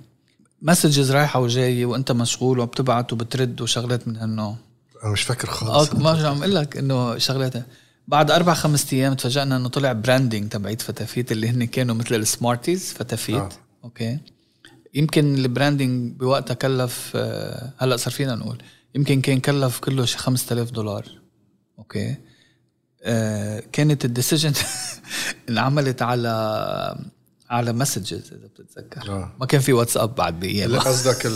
مسجز 0.63 1.11
رايحة 1.13 1.41
وجاية 1.41 1.87
وأنت 1.87 2.13
مشغول 2.13 2.59
وبتبعت 2.59 3.13
وبترد 3.13 3.61
وشغلات 3.61 4.09
من 4.09 4.17
هالنوع. 4.17 4.57
أنا 5.05 5.13
مش 5.13 5.23
فاكر 5.23 5.49
خالص. 5.51 5.91
آه 5.91 5.99
ما 5.99 6.29
عم 6.29 6.39
أقول 6.39 6.55
لك 6.55 6.77
إنه 6.77 7.19
شغلات. 7.19 7.53
بعد 8.09 8.31
أربع 8.31 8.55
خمس 8.55 8.93
أيام 8.93 9.15
تفاجئنا 9.15 9.57
إنه 9.57 9.69
طلع 9.69 9.93
branding 9.93 10.49
تبعيت 10.49 10.83
فتافيت 10.83 11.33
اللي 11.33 11.49
هن 11.49 11.65
كانوا 11.65 11.95
مثل 11.95 12.15
السمارتيز 12.15 12.93
فتافيت. 12.93 13.37
آه. 13.37 13.41
آه. 13.41 13.85
okay. 13.85 14.19
يمكن 14.95 15.35
ال 15.35 15.44
branding 15.44 16.13
بوقتها 16.13 16.55
كلف 16.55 17.13
آه، 17.15 17.73
هلأ 17.79 17.97
صار 17.97 18.13
فينا 18.13 18.35
نقول 18.35 18.63
يمكن 18.95 19.21
كان 19.21 19.41
كلف 19.41 19.79
كله 19.79 20.05
شي 20.05 20.19
5000 20.19 20.71
دولار. 20.71 21.05
okay. 21.79 22.09
آه 22.11 22.17
كانت 23.73 24.05
ال 24.05 24.10
decision 24.10 24.53
انعملت 25.49 26.03
على 26.03 26.29
على 27.51 27.73
messages 27.73 28.21
إذا 28.33 28.47
بتتذكر. 28.47 29.11
آه. 29.13 29.33
ما 29.41 29.47
كان 29.47 29.61
في 29.61 29.73
واتساب 29.73 30.15
بعد 30.15 30.45
اللي 30.45 30.55
بايامها 30.55 30.81
قصدك 30.81 31.27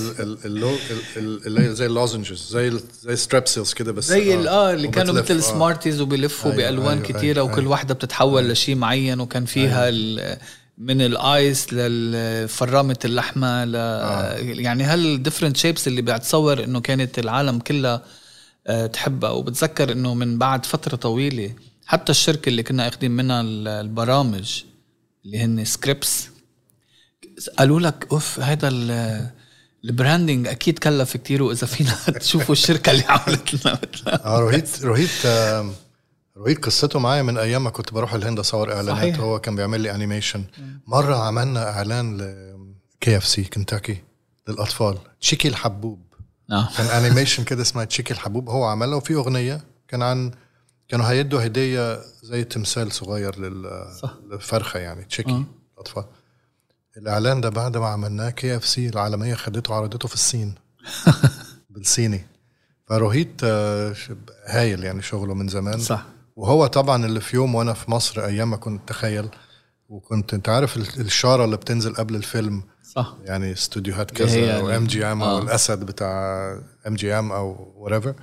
زي 1.74 1.86
ال 1.86 1.93
lozenges 1.93 2.48
زي 2.50 2.78
زي 3.02 3.16
ستريبسيلز 3.16 3.72
كده 3.72 3.92
بس. 3.92 4.04
زي 4.08 4.34
ال- 4.34 4.48
آه. 4.48 4.72
اللي 4.72 4.88
كانوا 4.88 5.14
مثل 5.14 5.36
آه. 5.36 5.40
سمارتيز 5.40 6.00
وبيلفوا 6.00 6.52
أيوة، 6.52 6.62
بألوان 6.62 6.96
أيوة، 7.02 7.02
كتيرة 7.18 7.42
أيوة، 7.42 7.52
وكل. 7.52 7.66
واحدة 7.66 7.94
بتتحول 7.94 8.48
لشيء 8.48 8.74
معين 8.74 9.20
وكان 9.20 9.44
فيها 9.44 9.90
من 10.78 11.00
ال 11.00 11.17
ice 11.17 11.66
لفرامه 11.72 12.96
اللحمة 13.04 13.64
ل 13.64 13.74
يعني 14.60 14.84
هال 14.84 14.97
different 14.97 15.56
shapes 15.56 15.88
اللي 15.88 16.02
بتصور 16.02 16.64
إنه 16.64 16.80
كانت 16.80 17.18
العالم 17.18 17.58
كلها 17.58 17.94
آه، 17.94 18.02
تحبها. 18.92 19.30
وبتذكر 19.30 19.92
إنه 19.92 20.14
من 20.14 20.38
بعد 20.38 20.66
فترة 20.66 20.96
طويلة 20.96 21.54
حتى 21.86 22.12
الشركة 22.12 22.48
اللي 22.48 22.62
كنا 22.62 22.88
اخذين 22.88 23.10
منها 23.10 23.40
ال- 23.40 23.68
البرامج 23.68 24.62
اللي 25.24 25.38
هن 25.38 25.64
Scripps 25.64 26.28
قالوا 27.58 27.80
لك 27.80 28.06
أوف 28.12 28.40
هذا 28.40 28.68
ال- 28.68 29.30
ال 29.84 29.91
branding 29.91 30.46
أكيد 30.48 30.78
كلف 30.78 31.16
كتير 31.16 31.42
وإذا 31.42 31.66
فينا 31.66 31.94
تشوفوا 32.20 32.52
الشركة 32.52 32.90
اللي 32.92 33.04
عملت 33.08 33.66
لنا 33.66 33.78
آه 34.24 34.38
روهيت 34.38 34.82
روهيت 34.84 35.26
آم، 35.26 35.72
روهيت 36.36 36.64
قصته. 36.64 36.98
معايا 36.98 37.22
من 37.22 37.38
أيام 37.38 37.64
ما 37.64 37.70
كنت 37.70 37.92
بروح 37.92 38.14
الهند 38.14 38.38
اصور 38.38 38.72
إعلانات 38.72 38.98
صحيح. 38.98 39.20
هو 39.20 39.38
كان 39.40 39.56
بيعمل 39.56 39.80
لي 39.80 39.94
animation 39.94 40.44
مرة 40.86 41.16
عملنا 41.16 41.70
إعلان 41.70 42.16
ل 42.16 43.16
KFC 43.16 43.44
كنتاكي 43.44 43.96
للأطفال. 44.48 44.98
تشيكي 45.20 45.48
الحبوب. 45.48 46.00
كان 46.76 46.86
animation 46.86 47.44
كده 47.44 47.62
اسمها 47.62 47.84
تشيكي 47.84 48.14
الحبوب 48.14 48.50
هو 48.50 48.64
عملها 48.64 48.94
وفي 48.96 49.14
أغنية 49.14 49.64
كان 49.88 50.02
عن 50.02 50.30
كانوا 50.88 51.06
هيدوا 51.10 51.46
هدية 51.46 52.00
زي 52.22 52.44
تمثال 52.44 52.92
صغير. 52.92 53.38
للفرخة 54.30 54.78
يعني 54.80 55.04
تشيكي 55.04 55.30
آه. 55.30 55.44
الأطفال. 55.74 56.04
الإعلان 56.96 57.40
ده 57.40 57.48
بعد 57.48 57.76
ما 57.76 57.86
عملناه 57.86 58.30
KFC 58.30 58.88
العالمية 58.88 59.34
خدته 59.34 59.72
وعرضته 59.72 60.08
في 60.08 60.14
الصين. 60.14 60.54
بالصيني. 61.70 62.26
فروهيت 62.86 63.40
آه، 63.44 63.94
هايل 64.46 64.84
يعني 64.84 65.02
شغله 65.02 65.34
من 65.34 65.48
زمان. 65.48 65.78
صح. 65.80 66.04
وهو 66.36 66.66
طبعا 66.66 67.06
اللي 67.06 67.20
في 67.20 67.36
يوم 67.36 67.54
وأنا 67.54 67.72
في 67.72 67.90
مصر 67.90 68.24
أيام 68.24 68.50
ما 68.50 68.56
كنت 68.56 68.88
تخيل. 68.88 69.28
وكنت 69.88 70.34
أنت 70.34 70.48
عارف 70.48 70.76
ال- 70.76 71.00
الشارة 71.00 71.44
اللي 71.44 71.56
بتنزل 71.56 71.94
قبل 71.94 72.16
الفيلم 72.16 72.62
صح. 72.94 73.14
يعني 73.24 73.52
استوديوهات 73.52 74.10
كذا 74.10 74.38
يعني- 74.38 74.60
أو 74.60 74.70
MGM 74.70 75.22
أو 75.22 75.38
آه. 75.38 75.42
الأسد 75.42 75.78
بتاع 75.86 76.12
MGM 76.86 77.32
أو 77.32 77.72
whatever 77.76 78.14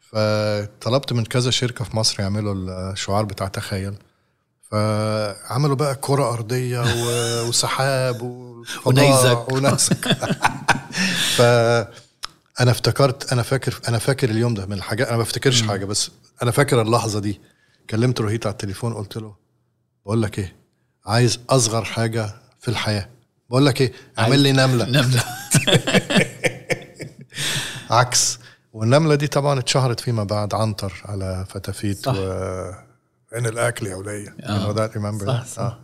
فطلبت 0.00 1.12
من 1.12 1.24
كذا 1.24 1.50
شركة 1.50 1.84
في 1.84 1.96
مصر 1.96 2.20
يعملوا 2.22 2.54
الشعار 2.92 3.24
بتاع 3.24 3.48
تخيل. 3.48 3.94
فعملوا 4.70 5.76
بقى 5.76 5.94
كرة 5.94 6.32
أرضية 6.32 6.84
وسحاب 7.48 8.22
ونيزك. 8.86 9.52
ونيزك. 9.52 10.08
فأنا 11.36 12.70
افتكرت 12.70 13.32
أنا 13.32 13.42
فاكر 13.42 13.80
أنا 13.88 13.98
فاكر 13.98 14.30
اليوم 14.30 14.54
ده 14.54 14.66
من 14.66 14.72
الحاجات 14.72 15.08
أنا 15.08 15.16
ما 15.16 15.22
بفتكرش 15.22 15.62
حاجة 15.62 15.84
بس 15.84 16.10
أنا 16.42 16.50
فاكر 16.50 16.82
اللحظة 16.82 17.20
دي. 17.20 17.40
كلمت 17.90 18.20
روهيت 18.20 18.46
على 18.46 18.52
التليفون 18.52 18.94
قلت 18.94 19.16
له 19.16 19.34
بقول 20.06 20.22
لك 20.22 20.38
إيه 20.38 20.56
عايز 21.06 21.40
أصغر 21.50 21.84
حاجة 21.84 22.34
في 22.60 22.68
الحياة. 22.68 23.08
بقول 23.50 23.66
لك 23.66 23.80
إيه 23.80 23.92
اعمل 24.18 24.40
لي 24.40 24.52
نملة 24.52 24.84
نملة 25.00 25.20
عكس 27.90 28.38
والنملة 28.72 29.14
دي 29.14 29.26
طبعا 29.26 29.58
اتشهرت 29.58 30.00
فيما 30.00 30.24
بعد 30.24 30.54
عنتر 30.54 31.02
على 31.04 31.44
فتافيت 31.48 31.98
صح. 31.98 32.14
و 32.16 32.20
عين 33.32 33.46
الأكل 33.46 33.86
يا 33.86 33.94
ولية 33.96 34.36
آه. 34.42 34.88
remember 34.88 35.26
صح،؟ 35.26 35.44
صح. 35.46 35.62
آه. 35.62 35.78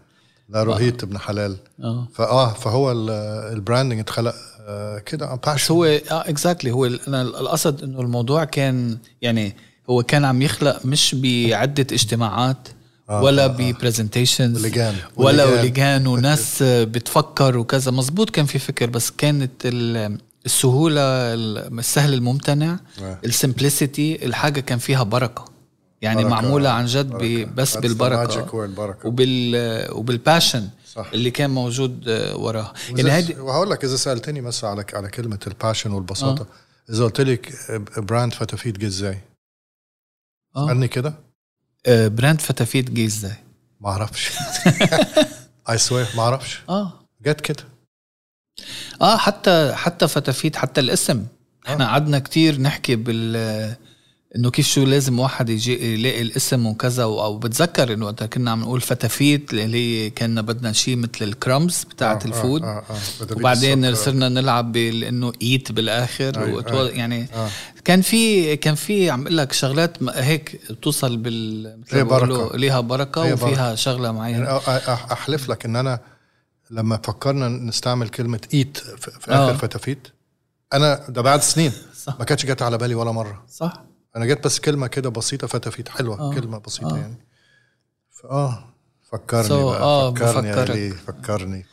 لا 0.49 0.63
روهيت 0.63 1.03
ابن 1.03 1.19
حلال 1.19 1.57
آه 1.85 2.09
فاه 2.15 2.53
فهو 2.55 2.93
ال- 2.93 3.11
ال 3.53 3.58
branding 3.58 4.01
اتخلق 4.01 4.35
آه، 4.61 4.99
كده 4.99 5.35
بس 5.35 5.41
passion. 5.67 5.71
هو 5.71 5.85
آه 5.85 6.01
exactly 6.11 6.71
هو 6.71 6.87
أنا 6.87 7.23
القصد 7.23 7.83
إنه 7.83 8.01
الموضوع 8.01 8.45
كان 8.45 8.99
يعني 9.23 9.57
هو 9.91 10.03
كان 10.03 10.25
عم 10.25 10.43
يخلق 10.43 10.87
مش 10.87 11.15
بعدة 11.19 11.87
اجتماعات 11.93 12.69
آه، 13.11 13.23
ولا 13.23 13.43
آه، 13.45 13.49
آه. 13.49 13.73
ب 13.73 13.79
presentations 13.79 14.65
ولجان. 14.65 14.95
ولا 15.17 15.45
ولجان. 15.45 16.07
وناس 16.13 16.63
بتفكر 16.63 17.59
وكذا 17.59 17.91
مزبوط 17.91 18.31
كان 18.31 18.47
في 18.47 18.59
فكر 18.59 18.91
بس 18.91 19.11
كانت 19.11 19.53
ال- 19.65 20.19
السهولة 20.47 21.01
ال- 21.35 21.79
السهل 21.79 22.15
الممتنع 22.15 22.79
آه. 23.03 23.19
ال 23.25 23.34
simplicity 23.34 24.27
الحاجة 24.27 24.61
كان 24.61 24.79
فيها 24.79 25.03
بركة 25.03 25.45
يعني 26.03 26.17
بركة، 26.25 26.29
معمولة 26.29 26.69
آه، 26.69 26.73
عن 26.73 26.87
جد 26.87 27.11
بركة. 27.11 27.45
بس 27.45 27.73
That's 27.75 27.77
the 27.79 27.81
بالبركة 27.83 28.27
magic 28.47 28.49
word، 28.51 28.77
بركة. 28.77 29.09
وبال 29.09 29.57
وبال 29.93 30.16
passion 30.16 30.69
صح. 30.95 31.11
اللي 31.15 31.31
كان 31.31 31.51
موجود 31.51 32.09
آه، 32.09 32.37
وراها 32.37 32.73
يعني 32.97 33.13
هيدي 33.13 33.35
وهقول 33.41 33.71
لك 33.71 33.85
إذا 33.85 33.97
سألتني 33.97 34.41
مثلا 34.41 34.71
على 34.71 34.85
على 34.95 35.09
كلمة 35.09 35.39
ال 35.47 35.52
passion 35.53 35.93
والبساطة 35.93 36.47
إذا 36.91 37.05
قلت 37.05 37.21
لك 37.21 37.53
brand 37.97 38.35
فتافيت 38.35 38.79
جه 38.79 38.87
إزاي؟ 38.87 39.19
آه 40.57 40.67
قالني 40.67 40.89
كده 40.89 41.09
آه، 41.09 41.32
brand 41.89 42.41
فتافيت 42.41 42.91
جه 42.91 43.07
إزاي؟ 43.07 43.37
ما 43.81 43.89
أعرفش. 43.89 44.31
I 45.71 45.79
swear 45.79 46.07
ما 46.17 46.23
أعرفش. 46.23 46.61
آه. 46.69 46.93
جت 47.23 47.41
كده. 47.41 47.65
آه 49.03 49.17
حتى 49.17 49.73
حتى 49.75 50.09
فتافيت 50.09 50.57
حتى 50.57 50.81
الاسم. 50.81 51.27
إحنا 51.69 51.87
قعدنا 51.87 52.19
كتير 52.19 52.61
نحكي 52.61 52.97
بال 52.97 53.77
إنه 54.37 54.51
كيف 54.51 54.67
شو 54.69 54.85
لازم 54.85 55.19
واحد 55.19 55.49
يجي 55.51 55.95
يلاقي 55.95 56.23
الاسم 56.23 56.67
وكذا 56.67 57.03
أو 57.03 57.39
بتذكر 57.39 57.93
إنه 57.93 58.07
وقتها 58.07 58.27
كنا 58.27 58.51
عم 58.51 58.61
نقول 58.61 58.81
فتافيت 58.81 59.51
اللي 59.53 59.75
هي 60.07 60.11
كنا 60.11 60.41
بدنا 60.41 60.73
شيء 60.73 60.97
مثل 60.97 61.11
ال 61.23 61.32
crumbs 61.32 61.85
بتاعت 61.91 62.23
آه، 62.27 62.29
ال 62.29 62.36
food 62.36 62.63
آه 62.63 62.67
آه 62.67 62.85
آه. 62.91 63.37
وبعدين. 63.37 63.95
صرنا 63.95 64.29
نلعب 64.29 64.73
بال- 64.73 65.05
انه 65.05 65.33
eat 65.43 65.73
بالآخر 65.73 66.49
وتو... 66.51 66.75
أيوة. 66.75 66.91
يعني 66.91 67.29
آه. 67.35 67.49
كان 67.85 68.01
في 68.03 68.57
كان 68.57 68.75
في 68.75 69.11
عم 69.11 69.23
أقول 69.23 69.37
لك 69.37 69.53
شغلات 69.53 70.03
هيك 70.03 70.61
بتوصل 70.71 71.17
بال 71.17 71.79
مثل 71.81 72.05
بيقولوا 72.05 72.39
بركة. 72.45 72.57
ليها 72.59 72.81
بركة 72.81 73.25
هي 73.25 73.33
وفيها 73.33 73.75
شغلة 73.75 74.13
معينة 74.13 74.39
يعني 74.47 74.59
أحلف 75.13 75.49
لك 75.51 75.65
إن 75.65 75.77
أنا 75.77 76.01
لما 76.71 76.97
فكرنا 77.05 77.49
نستعمل 77.49 78.09
كلمة 78.09 78.41
eat 78.55 78.77
في 78.79 79.11
في 79.21 79.31
آه. 79.31 79.45
اخر 79.51 79.59
فتافيت 79.59 80.09
أنا 80.73 81.05
ده 81.09 81.23
بعد 81.23 81.41
سنين 81.43 81.73
صح. 82.05 82.19
ما 82.19 82.25
كانتش 82.25 82.47
جت 82.47 82.63
على 82.63 82.79
بالي 82.79 82.95
ولا 82.95 83.13
مرة 83.13 83.45
صح 83.53 83.83
أنا 84.17 84.27
جت 84.27 84.45
بس 84.45 84.61
كلمة 84.61 84.87
كده 84.87 85.09
بسيطة 85.11 85.47
فتافيت 85.47 85.89
حلوة 85.89 86.21
آه. 86.21 86.35
كلمة 86.35 86.59
بسيطة 86.59 86.95
آه. 86.95 86.99
يعني. 86.99 87.17
فاه 88.23 88.65
فكرني 89.13 89.49
So، 89.49 89.53
بقى 89.53 89.81
آه، 89.83 90.15
فكرني. 90.15 90.51
علي 90.51 90.91
فكرني 90.91 91.65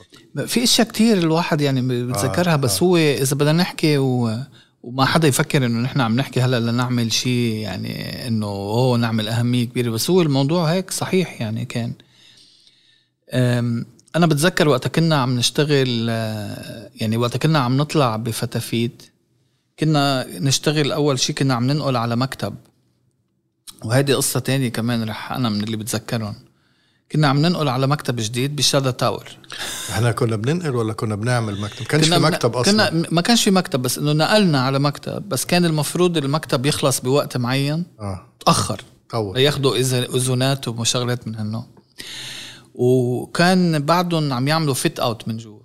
في 0.47 0.63
أشياء 0.63 0.87
كتير 0.87 1.17
الواحد 1.17 1.61
يعني 1.61 1.81
بتذكرها 2.05 2.55
بس 2.55 2.83
هو 2.83 2.97
إذا 2.97 3.35
بدنا 3.35 3.51
نحكي 3.53 3.97
و... 3.97 4.37
وما 4.83 5.05
حدا 5.05 5.27
يفكر 5.27 5.65
إنه 5.65 5.79
نحن 5.79 6.01
عم 6.01 6.15
نحكي 6.15 6.41
هلأ 6.41 6.59
لنعمل 6.71 7.11
شيء 7.13 7.53
يعني 7.55 8.27
إنه 8.27 8.45
اوه 8.45 8.97
نعمل 8.97 9.27
أهمية 9.27 9.63
كبيرة. 9.65 9.89
بس 9.89 10.09
هو 10.09 10.21
الموضوع 10.21 10.71
هيك 10.71 10.91
صحيح 10.91 11.41
يعني 11.41 11.65
كان. 11.65 11.93
أم، 13.33 13.85
أنا 14.15 14.25
بتذكر 14.27 14.67
وقت 14.67 14.87
كنا 14.87 15.15
عم 15.15 15.35
نشتغل 15.35 16.07
آه، 16.09 16.89
يعني 16.95 17.17
وقت 17.17 17.37
كنا 17.37 17.59
عم 17.59 17.77
نطلع 17.77 18.15
بفتافيت. 18.15 19.03
كنا 19.79 20.25
نشتغل 20.29 20.91
أول 20.91 21.19
شيء 21.19 21.35
كنا 21.35 21.53
عم 21.53 21.67
ننقل 21.71 21.95
على 21.97 22.15
مكتب. 22.15 22.55
وهيدي 23.83 24.13
قصة 24.13 24.39
تانية 24.39 24.69
كمان 24.69 25.09
رح 25.09 25.31
أنا 25.31 25.49
من 25.49 25.63
اللي 25.63 25.77
بتذكرهم. 25.77 26.35
كنا 27.11 27.27
عم 27.27 27.39
ننقل 27.41 27.67
على 27.67 27.87
مكتب 27.87 28.15
جديد 28.15 28.55
ب 28.55 28.60
Shatha 28.60 28.91
Tower. 28.91 29.25
إحنا 29.89 30.11
كنا 30.11 30.35
بننقل 30.35 30.75
ولا 30.75 30.93
كنا 30.93 31.15
بنعمل 31.15 31.61
مكتب؟ 31.61 31.85
كانش 31.85 32.03
في 32.03 32.09
كنا 32.09 32.19
من- 32.19 32.31
مكتب 32.31 32.55
أصلا. 32.55 32.89
كنا 32.89 33.07
ما 33.11 33.21
كانش 33.21 33.43
في 33.43 33.51
مكتب 33.51 33.81
بس 33.81 33.97
إنه 33.97 34.11
نقلنا 34.13 34.61
على 34.61 34.79
مكتب. 34.79 35.29
بس 35.29 35.45
كان 35.45 35.65
المفروض 35.65 36.17
المكتب 36.17 36.65
يخلص 36.65 36.99
بوقت 36.99 37.37
معين. 37.37 37.85
آه. 37.99 38.25
تأخر. 38.45 38.81
طول 39.11 39.35
إذا- 39.73 40.15
إذونات 40.15 40.67
وشغلات 40.67 41.27
من 41.27 41.35
هالنوع 41.35 41.65
وكان 42.73 43.79
بعدهم 43.79 44.33
عم 44.33 44.47
يعملوا 44.47 44.73
fit 44.73 44.99
out 44.99 45.27
من 45.27 45.37
جوا. 45.37 45.59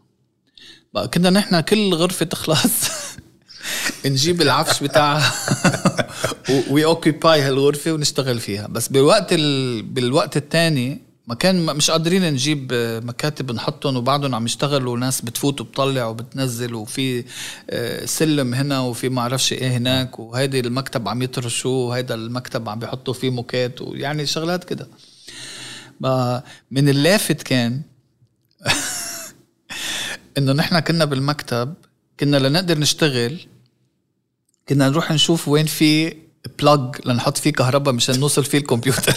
كنا 1.15 1.31
نحن 1.31 1.61
كل 1.61 1.95
غرفة 1.95 2.27
تخلص. 2.27 2.73
نجيب 4.07 4.43
العفش 4.43 4.83
بتاعها 4.83 5.33
و 6.71 6.85
we 6.85 6.99
occupy 6.99 7.43
هالغرفة 7.43 7.93
ونشتغل 7.93 8.41
فيها. 8.41 8.67
بس 8.67 8.89
بالوقت 8.89 9.33
ال... 9.33 9.83
بالوقت 9.83 10.37
الثاني 10.37 11.01
ما 11.27 11.35
كان 11.35 11.67
مش 11.67 11.91
قادرين 11.91 12.33
نجيب 12.33 12.73
مكاتب 13.05 13.53
نحطهم 13.53 13.97
وبعدهم 13.97 14.35
عم 14.35 14.45
يشتغلوا 14.45 14.99
ناس 14.99 15.21
بتفوت 15.21 15.61
وبتطلع 15.61 16.07
وبتنزل 16.07 16.75
وفي 16.75 17.25
آه، 17.71 18.05
سلم 18.05 18.55
هنا 18.55 18.81
وفي 18.81 19.09
ما 19.09 19.21
أعرفش 19.21 19.53
إيه 19.53 19.77
هناك 19.77 20.19
وهيدي 20.19 20.61
المكتب 20.61 21.09
عم 21.09 21.23
يطرشوه 21.23 21.89
وهيدا 21.89 22.15
المكتب 22.15 22.69
عم 22.69 22.79
بيحطوا 22.79 23.15
فيه 23.15 23.31
موكيت 23.31 23.83
ويعني 23.83 24.27
شغلات 24.27 24.65
كده. 24.65 24.89
من 26.71 26.89
اللافت 26.89 27.43
كان 27.43 27.83
إنه 30.39 30.53
نحن 30.53 30.79
كنا 30.79 31.05
بالمكتب 31.05 31.75
كنا 32.21 32.37
لنقدر 32.37 32.79
نشتغل 32.79 33.39
كنا 34.69 34.89
نروح 34.89 35.13
نشوف 35.13 35.49
وين 35.49 35.67
في 35.67 36.17
بلاج 36.59 36.97
لنحط 37.07 37.39
فيه 37.39 37.53
كهرباء 37.53 37.95
مشان 37.95 38.21
نوصل 38.21 38.45
فيه 38.45 38.59
الكمبيوتر. 38.59 39.17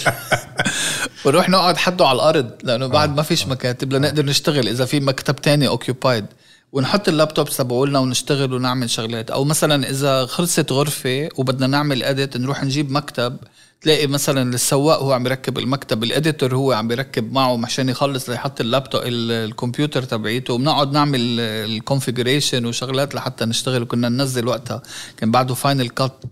ونروح 1.25 1.49
نقعد 1.49 1.77
حده 1.77 2.07
على 2.07 2.15
الأرض 2.15 2.51
لأنه 2.63 2.87
بعد 2.87 3.15
ما 3.15 3.23
فيش 3.23 3.47
مكاتب 3.47 3.93
لنقدر 3.93 4.25
نشتغل 4.25 4.67
إذا 4.67 4.85
في 4.85 4.99
مكتب 4.99 5.35
تاني 5.35 5.67
occupied 5.67 6.25
ونحط 6.71 7.07
اللابتوب 7.07 7.49
تبعولنا 7.49 7.99
ونشتغل 7.99 8.53
ونعمل 8.53 8.89
شغلات. 8.89 9.31
أو 9.31 9.43
مثلا 9.43 9.89
إذا 9.89 10.25
خلصت 10.25 10.71
غرفة 10.71 11.29
وبدنا 11.37 11.67
نعمل 11.67 12.03
edit 12.03 12.37
نروح 12.37 12.63
نجيب 12.63 12.91
مكتب 12.91 13.37
تلاقي 13.81 14.07
مثلا 14.07 14.53
السواق 14.53 14.99
هو 14.99 15.11
عم 15.13 15.25
يركب 15.25 15.57
المكتب 15.57 16.03
ال 16.03 16.11
editor 16.11 16.55
هو 16.55 16.71
عم 16.73 16.87
بيركب 16.87 17.33
معه 17.33 17.65
عشان 17.65 17.89
يخلص 17.89 18.29
ليحط 18.29 18.61
اللابتوب 18.61 19.01
ال- 19.05 19.31
الكمبيوتر 19.49 20.03
تبعيته 20.03 20.53
وبنقعد 20.53 20.91
نعمل 20.91 21.39
ال 21.39 21.48
configuration 21.48 22.65
وشغلات 22.65 23.15
لحتى 23.15 23.45
نشتغل. 23.45 23.81
وكنا 23.81 24.09
ننزل 24.09 24.47
وقتها 24.47 24.81
كان 25.17 25.31
بعده 25.31 25.53
Final 25.53 25.89
Cut 25.89 26.23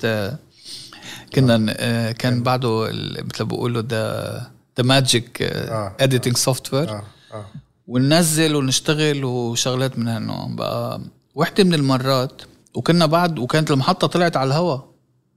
كنا 1.35 1.75
آه، 1.77 2.11
كان 2.11 2.43
بعده 2.43 2.89
مثل 3.33 3.45
بقولوا 3.45 3.81
the 3.81 4.37
the 4.77 4.83
magic 4.83 5.41
آه، 5.41 5.95
editing 5.99 6.37
software 6.37 6.89
وننزل 7.87 8.55
ونشتغل 8.55 9.25
وشغلات 9.25 9.99
من 9.99 10.07
هالنوع. 10.07 10.47
بقى 10.47 11.01
وحدة 11.35 11.63
من 11.63 11.73
المرات 11.73 12.41
وكنا 12.73 13.05
بعد 13.05 13.39
وكانت 13.39 13.71
المحطة 13.71 14.07
طلعت 14.07 14.37
على 14.37 14.47
الهواء 14.47 14.89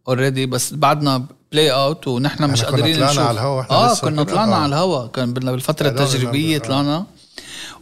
already 0.09 0.47
بس 0.47 0.73
بعدنا 0.75 1.27
playout 1.53 2.09
ونحن 2.09 2.45
مش 2.51 2.65
قادرين 2.65 2.97
طلعنا 2.97 3.11
نشوف 3.13 3.23
على 3.27 3.31
الهوا 3.41 3.63
آه 3.71 3.95
كنا؟ 3.95 4.23
طلعنا 4.23 4.53
آه. 4.53 4.59
على 4.59 4.67
الهواء 4.67 5.07
كان 5.07 5.33
بدنا 5.33 5.53
بالفترة 5.53 5.89
التجريبية. 5.89 6.57
آه. 6.57 6.61
طلعنا 6.61 7.05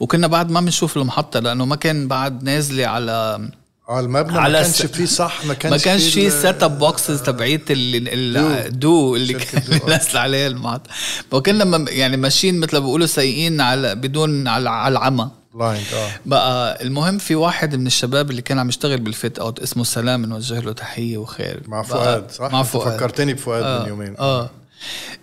وكنا 0.00 0.26
بعد 0.26 0.50
ما 0.50 0.60
بنشوف 0.60 0.96
المحطة 0.96 1.40
لأنه 1.40 1.64
ما 1.64 1.76
كان 1.76 2.08
بعد 2.08 2.42
نازلة 2.42 2.86
على 2.86 3.40
آه 3.88 4.00
المبنى 4.00 4.32
ما 4.34 4.40
على 4.40 4.62
كانش 4.62 4.76
س- 4.76 4.86
فيه 4.86 5.04
صح 5.04 5.44
ما 5.44 5.54
كانش 5.54 5.72
ما 5.72 5.78
كانش 5.78 6.14
في 6.14 6.26
ال- 6.26 6.32
سيت 6.32 6.62
اب 6.62 6.78
بوكسز 6.78 7.22
تبعيت 7.22 7.70
اللي 7.70 8.68
دو 8.70 9.16
اللي 9.16 9.32
دو. 9.32 9.86
نازل 9.88 10.18
عليها 10.18 10.46
المحطة 10.46 10.90
فكنا 11.32 11.64
م- 11.64 11.86
يعني 11.88 12.16
ماشيين 12.16 12.60
مثل 12.60 12.72
ما 12.72 12.78
بيقولوا 12.78 13.06
سايقين 13.06 13.60
على 13.60 13.94
بدون 13.94 14.48
على 14.48 14.70
على 14.70 14.92
العمى 14.92 15.28
blind 15.56 15.86
آه 15.94 16.10
بقى 16.26 16.82
المهم 16.82 17.18
في 17.18 17.34
واحد 17.34 17.74
من 17.74 17.86
الشباب 17.86 18.30
اللي 18.30 18.42
كان 18.42 18.58
عم 18.58 18.68
يشتغل 18.68 19.00
بال 19.00 19.15
fit 19.15 19.38
out 19.38 19.60
اسمه 19.60 19.84
سلام 19.84 20.26
نوجه 20.26 20.60
له 20.60 20.72
تحية 20.72 21.18
وخير 21.18 21.62
مع 21.66 21.82
فؤاد 21.82 22.30
صح؟ 22.30 22.52
مع 22.52 22.62
فؤاد 22.62 22.96
فكرتني 22.96 23.34
بفؤاد 23.34 23.62
آه. 23.62 23.82
من 23.82 23.88
يومين 23.88 24.14
آه 24.18 24.50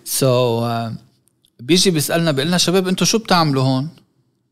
so, 0.04 0.64
uh, 0.64 0.92
بيجي 1.60 1.90
بيسألنا 1.90 2.32
بيقول 2.32 2.48
لنا 2.48 2.58
شباب 2.58 2.88
أنتم 2.88 3.06
شو 3.06 3.18
بتعملوا 3.18 3.62
هون؟ 3.62 3.88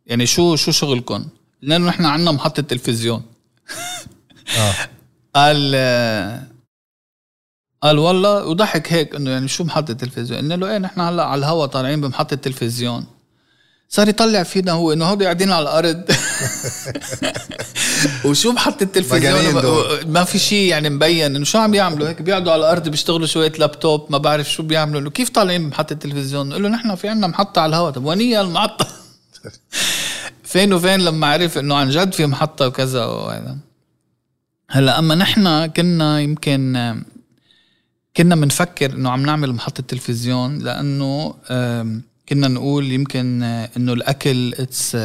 يعني 0.06 0.26
شو 0.26 0.56
شو 0.56 0.70
شغلكم؟ 0.70 1.24
قلنا 1.62 1.74
له 1.74 1.86
نحن 1.86 2.04
عندنا 2.04 2.32
محطة 2.32 2.62
تلفزيون 2.62 3.22
آه 4.58 4.74
قال 5.34 5.72
آه، 5.74 6.42
قال 7.82 7.98
والله 7.98 8.46
وضحك 8.46 8.92
هيك 8.92 9.14
إنه 9.14 9.30
يعني 9.30 9.48
شو 9.48 9.64
محطة 9.64 9.92
تلفزيون؟ 9.92 10.40
قلنا 10.40 10.54
له 10.54 10.70
إيه 10.70 10.78
نحن 10.78 11.00
هلا 11.00 11.24
على 11.24 11.38
الهوا 11.38 11.66
طالعين 11.66 12.00
بمحطة 12.00 12.36
تلفزيون 12.36 13.06
صار 13.94 14.09
يطلع 14.09 14.42
فينا 14.42 14.72
هو 14.72 14.92
إنه 14.92 15.05
هودي 15.05 15.24
قاعدين 15.24 15.52
على 15.52 15.62
الأرض. 15.62 16.02
وشو 18.24 18.52
محطة 18.52 18.83
التلفزيون. 18.83 19.55
ما 20.07 20.24
في 20.24 20.38
شيء 20.38 20.68
يعني 20.68 20.90
مبين 20.90 21.37
إنه 21.37 21.44
شو 21.44 21.59
عم 21.59 21.74
يعملوا؟ 21.74 22.09
هيك 22.09 22.22
بيقعدوا 22.22 22.52
على 22.52 22.61
الأرض 22.61 22.88
بيشتغلوا 22.88 23.26
شوية 23.26 23.52
لابتوب 23.59 24.07
ما 24.11 24.18
بعرف 24.18 24.50
شو 24.50 24.62
بيعملوا. 24.62 25.00
إنه 25.00 25.11
كيف 25.11 25.28
طالعين 25.28 25.64
بمحطة 25.68 25.92
التلفزيون؟ 25.92 26.48
نقول 26.48 26.62
له 26.62 26.68
نحن 26.68 26.94
في 26.94 27.09
عنا 27.09 27.26
محطة 27.26 27.61
على 27.61 27.70
الهواء 27.70 27.92
طب 27.92 28.05
وين 28.05 28.20
هي 28.20 28.40
المحطة؟ 28.40 28.87
فين 30.52 30.72
وفين 30.72 31.00
لما 31.00 31.26
عرف 31.26 31.59
إنه 31.59 31.74
عن 31.74 31.90
جد 31.90 32.12
في 32.12 32.26
محطة 32.26 32.66
وكذا 32.66 33.05
وهذا. 33.05 33.57
هلأ 34.70 34.98
أما 34.98 35.14
نحن 35.14 35.66
كنا 35.66 36.20
يمكن 36.20 36.94
كنا 38.16 38.35
بنفكر 38.35 38.92
إنه 38.92 39.11
عم 39.11 39.22
نعمل 39.22 39.52
محطة 39.52 39.83
تلفزيون 39.88 40.59
لأنه 40.59 41.35
كنا 42.32 42.48
نقول 42.48 42.92
يمكن 42.92 43.42
آه، 43.42 43.70
إنه 43.76 43.92
الأكل 43.92 44.54
it's 44.54 44.96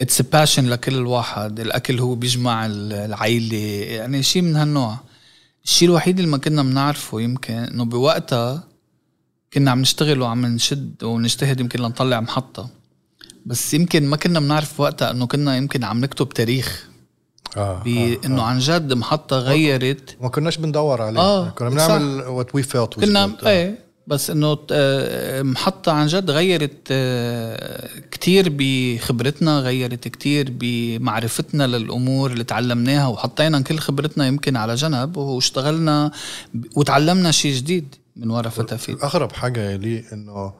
it's 0.00 0.22
passion 0.22 0.66
لكل 0.68 0.94
الواحد. 0.94 1.60
الأكل 1.60 1.98
هو 1.98 2.14
بيجمع 2.14 2.66
ال- 2.66 2.92
العيلة. 2.92 3.56
يعني 3.96 4.22
شيء 4.22 4.42
من 4.42 4.56
هالنوع. 4.56 4.96
الشيء 5.64 5.88
الوحيد 5.88 6.18
اللي 6.18 6.30
ما 6.30 6.38
كنا 6.38 6.62
بنعرفه 6.62 7.20
يمكن 7.20 7.54
إنه 7.54 7.84
بوقتها 7.84 8.62
كنا 9.52 9.70
عم 9.70 9.80
نشتغل 9.80 10.22
وعم 10.22 10.46
نشد 10.46 11.04
ونجتهد 11.04 11.60
يمكن 11.60 11.80
لنطلع 11.80 12.20
محطة. 12.20 12.70
بس 13.46 13.74
يمكن 13.74 14.06
ما 14.06 14.16
كنا 14.16 14.40
بنعرف 14.40 14.80
وقتها 14.80 15.10
إنه 15.10 15.26
كنا 15.26 15.56
يمكن 15.56 15.84
عم 15.84 16.00
نكتب 16.00 16.28
تاريخ. 16.28 16.88
آه 17.56 17.82
بانه 17.82 18.42
عن 18.42 18.58
جد 18.58 18.92
محطة 18.92 19.38
غيرت. 19.38 20.16
ما 20.20 20.28
كناش 20.28 20.56
بندور 20.56 21.02
عليه 21.02 21.20
آه، 21.20 21.48
كنا. 21.50 21.68
بنعمل 21.68 22.22
what 22.22 22.54
we 22.54 22.62
felt 22.62 22.94
كنا 22.94 23.36
إيه 23.46 23.78
بس 24.06 24.30
إنه 24.30 24.58
آه، 24.72 25.42
محطة 25.42 25.92
عن 25.92 26.06
جد 26.06 26.30
غيرت 26.30 26.88
آه، 26.90 27.88
كتير 28.10 28.52
بخبرتنا 28.58 29.58
غيرت 29.58 30.08
كتير 30.08 30.48
بمعرفتنا 30.50 31.66
للأمور 31.66 32.32
اللي 32.32 32.44
تعلمناها 32.44 33.06
وحطينا 33.06 33.60
كل 33.60 33.78
خبرتنا 33.78 34.26
يمكن 34.26 34.56
على 34.56 34.74
جنب 34.74 35.16
واشتغلنا 35.16 36.10
وتعلمنا 36.76 37.30
شيء 37.30 37.54
جديد 37.54 37.94
من 38.16 38.30
ورا 38.30 38.48
فتافيت 38.48 39.04
أغرب 39.04 39.32
حاجة 39.32 39.76
لي 39.76 40.04
إنه 40.12 40.52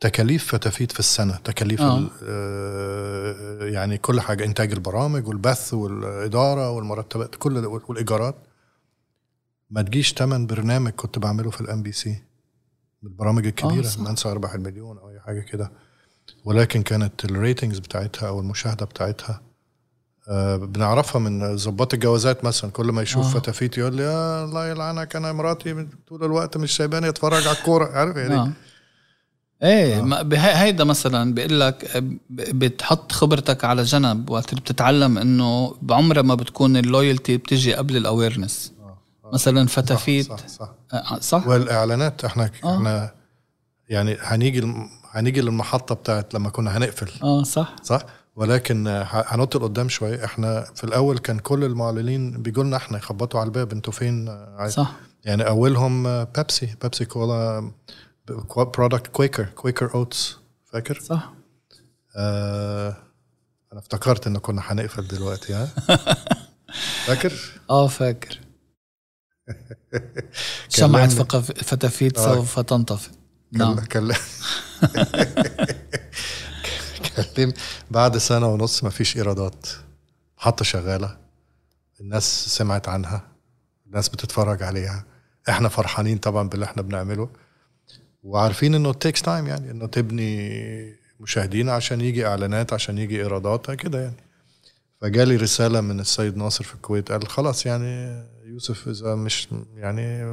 تكاليف 0.00 0.44
فتافيت 0.52 0.92
في 0.92 0.98
السنة 0.98 1.36
تكاليف 1.44 1.80
آه. 1.80 2.10
يعني 3.60 3.98
كل 3.98 4.20
حاجة 4.20 4.44
إنتاج 4.44 4.72
البرامج 4.72 5.28
والبث 5.28 5.74
والإدارة 5.74 6.70
والمرتبات 6.70 7.34
كل 7.34 7.60
ده 7.60 7.68
والإيجارات 7.68 8.34
ما 9.70 9.82
تجيش 9.82 10.12
تمن 10.12 10.46
برنامج 10.46 10.90
كنت 10.92 11.18
بعمله 11.18 11.50
في 11.50 11.60
ال 11.60 11.82
MBC 11.82 12.22
البرامج 13.04 13.46
الكبيرة 13.46 13.82
صح. 13.86 14.00
من 14.00 14.28
سيربح 14.28 14.54
المليون 14.54 14.98
أو 14.98 15.10
أي 15.10 15.20
حاجة 15.20 15.40
كده. 15.40 15.72
ولكن 16.44 16.82
كانت 16.82 17.24
ال 17.24 17.31
ratings 17.31 17.78
بتاعتها 17.78 18.28
أو 18.28 18.40
المشاهدة 18.40 18.86
بتاعتها 18.86 19.40
آه، 20.28 20.56
بنعرفها 20.56 21.18
من 21.20 21.56
ظباط 21.56 21.94
الجوازات 21.94 22.44
مثلا. 22.44 22.70
كل 22.70 22.86
ما 22.86 23.02
يشوف 23.02 23.26
آه. 23.26 23.38
فتافيت 23.40 23.78
يقول 23.78 23.94
لي 23.96 24.02
يا 24.02 24.44
الله 24.44 24.68
يلعنك 24.68 25.16
أنا 25.16 25.32
مراتي 25.32 25.74
من- 25.74 25.88
طول 26.08 26.24
الوقت 26.24 26.56
مش 26.56 26.76
سايباني 26.76 27.08
أتفرج 27.08 27.46
على 27.46 27.56
الكورة. 27.58 27.84
عارف 27.98 28.16
يعني؟ 28.16 28.34
آه. 28.34 28.52
إيه 29.62 30.02
ما 30.02 30.22
بهي- 30.22 30.54
هيدا 30.62 30.84
مثلا 30.84 31.34
بيقول 31.34 31.60
لك 31.60 32.02
بتحط 32.30 33.12
خبرتك 33.12 33.64
على 33.64 33.82
جنب 33.82 34.30
وقت 34.30 34.54
بتتعلم 34.54 35.18
إنه 35.18 35.74
بعمرها 35.82 36.22
ما 36.22 36.34
بتكون 36.34 36.76
ال 36.76 36.84
loyalty 36.84 37.36
بتجي 37.36 37.74
قبل 37.74 37.96
ال 37.96 38.04
awareness 38.04 38.72
مثلا 39.32 39.66
فتافيت. 39.66 40.26
صح 40.26 40.46
صح. 40.48 40.74
آه، 40.92 41.18
صح؟ 41.20 41.46
والإعلانات 41.46 42.24
إحنا 42.24 42.50
آه. 42.64 42.74
إحنا 42.76 43.14
يعني 43.88 44.16
هنيجي 44.20 44.74
هنيجي 45.10 45.40
للمحطة 45.40 45.94
بتاعت 45.94 46.34
لما 46.34 46.50
كنا 46.50 46.76
هنقفل. 46.76 47.10
آه 47.22 47.42
صح. 47.42 47.76
صح؟ 47.82 48.02
ولكن 48.36 48.86
هنط 49.10 49.56
لقدام 49.56 49.88
شوية. 49.88 50.24
إحنا 50.24 50.60
في 50.74 50.84
الأول 50.84 51.18
كان 51.18 51.38
كل 51.38 51.64
المعلنين 51.64 52.42
بيجوا 52.42 52.64
لنا 52.64 52.76
إحنا 52.76 52.98
يخبطوا 52.98 53.40
على 53.40 53.46
الباب 53.46 53.72
أنتوا 53.72 53.92
فين؟ 53.92 54.28
عايز- 54.28 54.72
صح. 54.74 54.92
يعني 55.24 55.48
أولهم 55.48 56.24
بيبسي 56.24 56.74
بيبسي 56.82 57.04
كولا 57.04 57.70
product 58.56 59.06
Quaker 59.06 59.44
Quaker 59.44 59.94
Oats 59.94 60.36
فاكر؟ 60.72 61.00
صح. 61.00 61.32
آه 62.16 62.96
أنا 63.72 63.80
افتكرت 63.80 64.26
إن 64.26 64.36
كنا 64.38 64.62
هنقفل 64.64 65.08
دلوقتي 65.08 65.52
ها؟ 65.54 65.68
فاكر؟ 67.06 67.32
آه 67.70 67.86
فاكر. 67.86 68.40
شمعة 70.68 71.08
فتافيت 71.08 72.18
آه. 72.18 72.34
سوف 72.34 72.60
تنطفئ 72.60 73.10
نعم. 73.52 73.80
كل... 73.80 74.12
كلم 77.36 77.52
بعد 77.90 78.18
سنة 78.18 78.46
ونص 78.46 78.84
ما 78.84 78.90
فيش 78.90 79.16
إيرادات. 79.16 79.66
محطة 80.38 80.64
شغالة. 80.64 81.16
الناس 82.00 82.48
سمعت 82.48 82.88
عنها. 82.88 83.28
الناس 83.86 84.08
بتتفرج 84.08 84.62
عليها. 84.62 85.04
إحنا 85.48 85.68
فرحانين 85.68 86.18
طبعا 86.18 86.48
باللي 86.48 86.64
إحنا 86.64 86.82
بنعمله. 86.82 87.28
وعارفين 88.22 88.74
إنه 88.74 88.92
takes 88.92 89.22
time 89.22 89.46
يعني 89.46 89.70
إنه 89.70 89.86
تبني 89.86 91.00
مشاهدين 91.20 91.68
عشان 91.68 92.00
يجي 92.00 92.26
إعلانات 92.26 92.72
عشان 92.72 92.98
يجي 92.98 93.16
إيرادات 93.16 93.70
كده 93.70 94.00
يعني. 94.00 94.16
فجالي 95.00 95.36
رسالة 95.36 95.80
من 95.80 96.00
السيد 96.00 96.36
ناصر 96.36 96.64
في 96.64 96.74
الكويت 96.74 97.12
قال 97.12 97.28
خلاص 97.28 97.66
يعني 97.66 98.22
يوسف 98.60 98.88
إذا 98.88 99.14
مش 99.14 99.48
يعني 99.74 100.24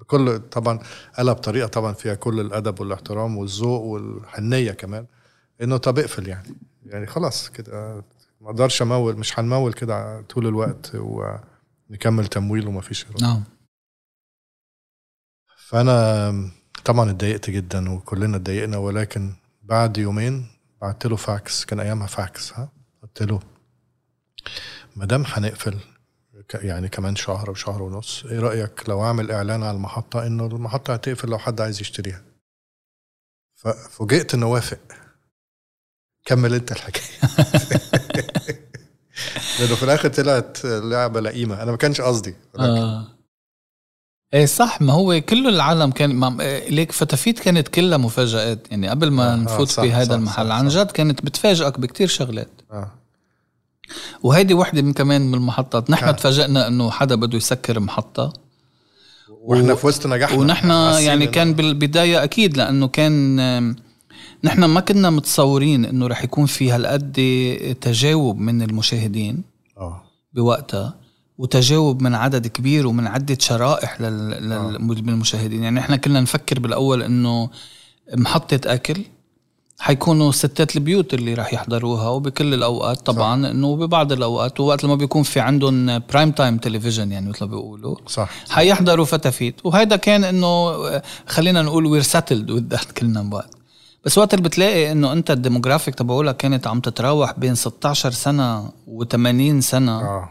بكل 0.00 0.38
طبعا 0.38 0.78
قالها 1.16 1.34
بطريقة 1.34 1.66
طبعا 1.68 1.92
فيها 1.92 2.14
كل 2.14 2.40
الأدب 2.40 2.80
والاحترام 2.80 3.36
والذوق 3.36 3.82
والحنية 3.82 4.72
كمان 4.72 5.06
إنه 5.62 5.76
طب 5.76 5.98
اقفل 5.98 6.28
يعني. 6.28 6.56
يعني 6.86 7.06
خلاص 7.06 7.50
كده 7.50 8.04
ما 8.40 8.50
أقدرش 8.50 8.82
أمول 8.82 9.16
مش 9.16 9.38
هنمول 9.38 9.72
كده 9.72 10.20
طول 10.20 10.46
الوقت 10.46 10.92
ونكمل 10.94 12.26
تمويل 12.26 12.66
وما 12.68 12.80
فيش. 12.80 13.06
نعم. 13.20 13.44
فأنا 15.56 16.50
طبعا 16.84 17.10
اتضايقت 17.10 17.50
جدا 17.50 17.90
وكلنا 17.90 18.36
اتضايقنا 18.36 18.76
ولكن 18.76 19.32
بعد 19.62 19.98
يومين 19.98 20.46
بعت 20.80 21.06
له 21.06 21.16
فاكس 21.16 21.64
كان 21.64 21.80
أيامها 21.80 22.06
فاكس 22.06 22.52
ها؟ 22.52 22.68
قلت 23.02 23.22
له 23.22 23.40
ما 24.96 25.04
دام 25.04 25.24
هنقفل 25.26 25.78
يعني 26.54 26.88
كمان 26.88 27.16
شهر 27.16 27.48
أو 27.48 27.54
شهر 27.54 27.82
ونص. 27.82 28.24
إيه 28.24 28.40
رأيك 28.40 28.88
لو 28.88 29.04
أعمل 29.04 29.30
إعلان 29.30 29.62
على 29.62 29.76
المحطة 29.76 30.26
إنه 30.26 30.46
المحطة 30.46 30.92
هتقفل 30.94 31.28
لو 31.28 31.38
حد 31.38 31.60
عايز 31.60 31.80
يشتريها؟ 31.80 32.22
ففوجئت 33.54 34.34
إنه 34.34 34.46
وافق. 34.46 34.78
كمل 36.24 36.54
أنت 36.54 36.72
الحكاية. 36.72 37.04
لأنه 39.60 39.74
في 39.74 39.82
الآخر 39.82 40.08
طلعت 40.08 40.64
لعبة 40.64 41.20
لئيمة. 41.20 41.62
أنا 41.62 41.70
ما 41.70 41.76
كانش 41.76 42.00
قصدي 42.00 42.34
آه. 42.58 43.06
إيه 44.34 44.46
صح 44.46 44.80
ما 44.82 44.92
هو 44.92 45.20
كل 45.20 45.48
العالم 45.48 45.90
كان 45.90 46.38
ليك 46.68 46.92
فتافيت 46.92 47.38
كانت 47.38 47.68
كلها 47.68 47.98
مفاجآت. 47.98 48.70
يعني 48.70 48.88
قبل 48.88 49.10
ما 49.10 49.30
آه، 49.30 49.32
آه، 49.32 49.36
نفوت 49.36 49.68
صح، 49.68 49.82
بهذا 49.82 50.14
المحل 50.14 50.48
صح، 50.48 50.54
عن. 50.54 50.68
جد 50.68 50.90
كانت 50.90 51.24
بتفاجئك 51.24 51.80
بكتير 51.80 52.08
شغلات. 52.08 52.50
آه. 52.70 53.03
وهيدي 54.22 54.54
وحدة 54.54 54.82
من 54.82 54.92
كمان 54.92 55.22
من 55.26 55.34
المحطات. 55.34 55.90
نحن 55.90 56.04
كان. 56.06 56.16
تفاجئنا 56.16 56.66
إنه 56.68 56.90
حدا 56.90 57.14
بده 57.14 57.36
يسكر 57.36 57.80
محطة. 57.80 58.32
وإحنا 59.40 59.72
و- 59.72 59.76
في 59.76 59.86
وسط 59.86 60.06
نجاحنا. 60.06 60.38
ونحن 60.38 60.70
حاسين 60.72 61.06
يعني 61.06 61.26
كان 61.26 61.54
بالبداية 61.54 62.24
أكيد 62.24 62.56
لأنه 62.56 62.88
كان 62.88 63.36
نحن 64.44 64.64
ما 64.64 64.80
كنا 64.80 65.10
متصورين 65.10 65.84
إنه 65.84 66.06
رح 66.06 66.24
يكون 66.24 66.46
في 66.46 66.70
هالقد 66.70 67.12
تجاوب 67.80 68.38
من 68.38 68.62
المشاهدين 68.62 69.42
آه. 69.78 70.02
بوقتها 70.32 70.94
وتجاوب 71.38 72.02
من 72.02 72.14
عدد 72.14 72.46
كبير 72.46 72.86
ومن 72.86 73.06
عدة 73.06 73.36
شرائح 73.40 74.00
لل... 74.00 74.28
لل... 74.30 74.82
من 74.82 75.08
المشاهدين. 75.08 75.62
يعني 75.62 75.80
إحنا 75.80 75.96
كنا 75.96 76.20
نفكر 76.20 76.58
بالأول 76.58 77.02
إنه 77.02 77.50
محطة 78.16 78.60
أكل 78.66 79.02
حيكونوا 79.84 80.32
ستات 80.32 80.76
البيوت 80.76 81.14
اللي 81.14 81.34
راح 81.34 81.54
يحضروها 81.54 82.08
وبكل 82.08 82.54
الأوقات 82.54 83.06
طبعا 83.06 83.50
إنه 83.50 83.76
ببعض 83.76 84.12
الأوقات 84.12 84.60
ووقت 84.60 84.84
لما 84.84 84.94
بيكون 84.94 85.22
في 85.22 85.40
عندهم 85.40 85.98
prime 86.12 86.30
time 86.30 86.56
تلفزيون 86.58 87.12
يعني 87.12 87.28
مثل 87.28 87.44
ما 87.44 87.50
بيقولوا 87.50 87.96
صح. 88.06 88.28
حيحضروا 88.50 89.04
فتافيت 89.04 89.54
وهيدا 89.64 89.96
كان 89.96 90.24
إنه 90.24 90.72
خلينا 91.26 91.62
نقول 91.62 91.86
we're 91.86 92.02
settled 92.02 92.50
with 92.50 92.62
that 92.68 92.92
كلنا 92.92 93.22
بعد 93.22 93.44
بس 94.04 94.18
وقت 94.18 94.34
اللي 94.34 94.44
بتلاقي 94.48 94.92
إنه 94.92 95.12
أنت 95.12 95.30
ال 95.30 95.35
demographic 95.35 95.94
تبعولك 95.94 96.36
كانت 96.36 96.66
عم 96.66 96.80
تتراوح 96.80 97.38
بين 97.38 97.54
16 97.54 98.10
سنة 98.10 98.68
و80 98.88 99.58
سنة 99.60 100.00
آه. 100.00 100.28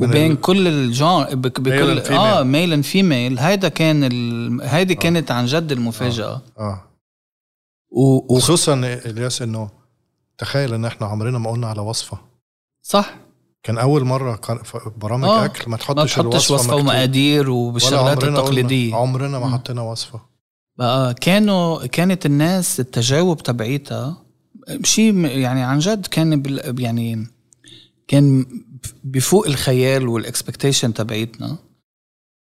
وبين 0.00 0.36
كل 0.36 0.68
الجون 0.68 1.24
بك- 1.24 1.60
بكل. 1.60 1.98
آه 2.14 2.42
male 2.42 2.72
and 2.72 2.84
female 2.84 3.38
هيدا 3.38 3.68
كان 3.68 4.04
ال... 4.04 4.60
هيدي 4.62 4.94
كانت 4.94 5.30
عن 5.30 5.46
جد 5.46 5.72
المفاجأة. 5.72 6.40
آه. 6.58 6.82
و... 6.88 6.91
و... 7.92 8.34
وخصوصا 8.34 8.74
إلياس 8.84 9.42
إنه 9.42 9.70
تخيل 10.38 10.74
إن 10.74 10.84
إحنا 10.84 11.06
عمرنا 11.06 11.38
ما 11.38 11.50
قلنا 11.50 11.66
على 11.66 11.80
وصفة 11.80 12.18
صح 12.82 13.14
كان 13.62 13.78
أول 13.78 14.04
مرة 14.04 14.40
برامج 14.96 15.28
آه. 15.28 15.44
أكل 15.44 15.64
ما 15.64 15.70
ما 15.70 15.76
تحطش 15.76 16.14
تحطش 16.14 16.20
الوصفة 16.20 16.54
وصفة. 16.54 16.74
ومقادير 16.76 17.50
وبالشغلات 17.50 18.24
التقليدية 18.24 18.94
عمرنا 18.94 19.38
ما. 19.38 19.50
حطينا 19.50 19.82
وصفة 19.82 20.20
بقى 20.78 21.14
كانوا 21.14 21.86
كانت 21.86 22.26
الناس 22.26 22.80
التجاوب 22.80 23.42
تبعيتها 23.42 24.16
شيء 24.84 25.14
يعني 25.24 25.62
عن 25.62 25.78
جد 25.78 26.06
كان 26.06 26.42
بال 26.42 26.80
يعني 26.80 27.26
كان 28.08 28.46
بفوق 29.04 29.46
الخيال 29.46 30.08
والاكسبكتيشن 30.08 30.94
تبعيتنا 30.94 31.58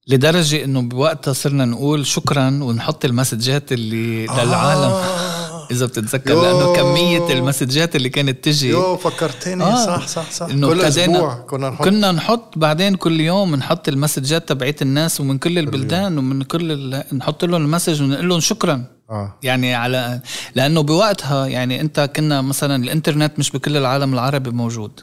لدرجة 0.08 0.64
إنه 0.64 0.82
بوقتها 0.82 1.32
صرنا 1.32 1.64
نقول 1.64 2.06
شكرا 2.06 2.58
ونحط 2.62 3.04
المسجات 3.04 3.72
اللي 3.72 4.26
للعالم. 4.26 4.82
آه. 4.82 5.68
إذا 5.70 5.86
بتتذكر 5.86 6.30
يو. 6.30 6.42
لأنه 6.42 6.72
كمية 6.72 7.32
المسجات 7.32 7.96
اللي 7.96 8.08
كانت 8.08 8.44
تجي. 8.44 8.68
يو 8.68 8.96
فكرتني. 8.96 9.64
آه. 9.64 9.86
صح 9.86 10.06
صح 10.06 10.30
صح. 10.30 10.46
إنه 10.46 10.68
كل 10.68 10.80
أسبوع 10.80 11.34
كنا 11.34 11.70
نحط. 11.70 11.84
كنا 11.84 12.12
نحط 12.12 12.58
بعدين 12.58 12.94
كل 12.94 13.20
يوم 13.20 13.54
نحط 13.54 13.88
المسجات 13.88 14.48
تبعيت 14.48 14.82
الناس 14.82 15.20
ومن 15.20 15.38
كل 15.38 15.58
البلدان 15.58 16.18
ومن 16.18 16.42
كل 16.42 16.72
ال... 16.72 17.04
نحط 17.12 17.44
لهم 17.44 17.62
ال 17.62 17.67
message 17.67 18.02
ونقول 18.02 18.28
لهم 18.28 18.40
شكرا. 18.40 18.84
آه. 19.10 19.34
يعني 19.42 19.74
على 19.74 20.20
لأنه 20.54 20.80
بوقتها 20.80 21.46
يعني 21.46 21.80
أنت 21.80 22.10
كنا 22.16 22.40
مثلا 22.40 22.84
الإنترنت 22.84 23.38
مش 23.38 23.50
بكل 23.50 23.76
العالم 23.76 24.14
العربي 24.14 24.50
موجود. 24.50 25.00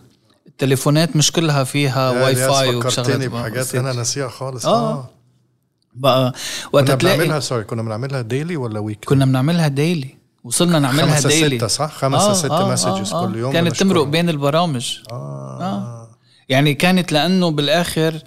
التليفونات 0.56 1.16
مش 1.16 1.32
كلها 1.32 1.64
فيها 1.64 2.10
واي 2.12 2.36
فاي 2.36 2.82
فكرتني 2.82 3.28
بحاجات 3.28 3.76
أنا 3.76 3.94
ناسيها 3.94 4.28
خالص. 4.28 4.66
آه. 4.66 4.92
آه. 4.92 5.10
بقى 5.96 6.34
وقت 6.74 6.86
كنا 6.86 6.96
تلاقي 6.96 7.18
بنعملها 7.18 7.40
sorry 7.40 7.64
كنا 7.64 7.82
بنعملها 7.82 8.22
daily 8.22 8.58
ولا 8.58 8.80
week 8.80 9.06
كنا 9.06 9.26
بنعملها 9.26 9.68
daily 9.68 10.16
وصلنا 10.44 10.80
نعملها 10.80 11.16
خمسة 11.16 11.30
daily 11.30 11.58
ستة 11.58 11.68
صح؟ 11.68 11.92
خمسة 11.92 12.34
ستة 12.34 12.70
messages 12.72 13.14
كل 13.14 13.36
يوم 13.36 13.54
كانت. 13.54 13.76
تمرق 13.78 14.04
بين 14.04 14.30
البرامج. 14.30 14.98
آه. 15.12 15.62
آه. 15.62 16.10
يعني 16.50 16.74
كانت 16.74 17.12
لأنه 17.12 17.52
بالآخر 17.52 18.22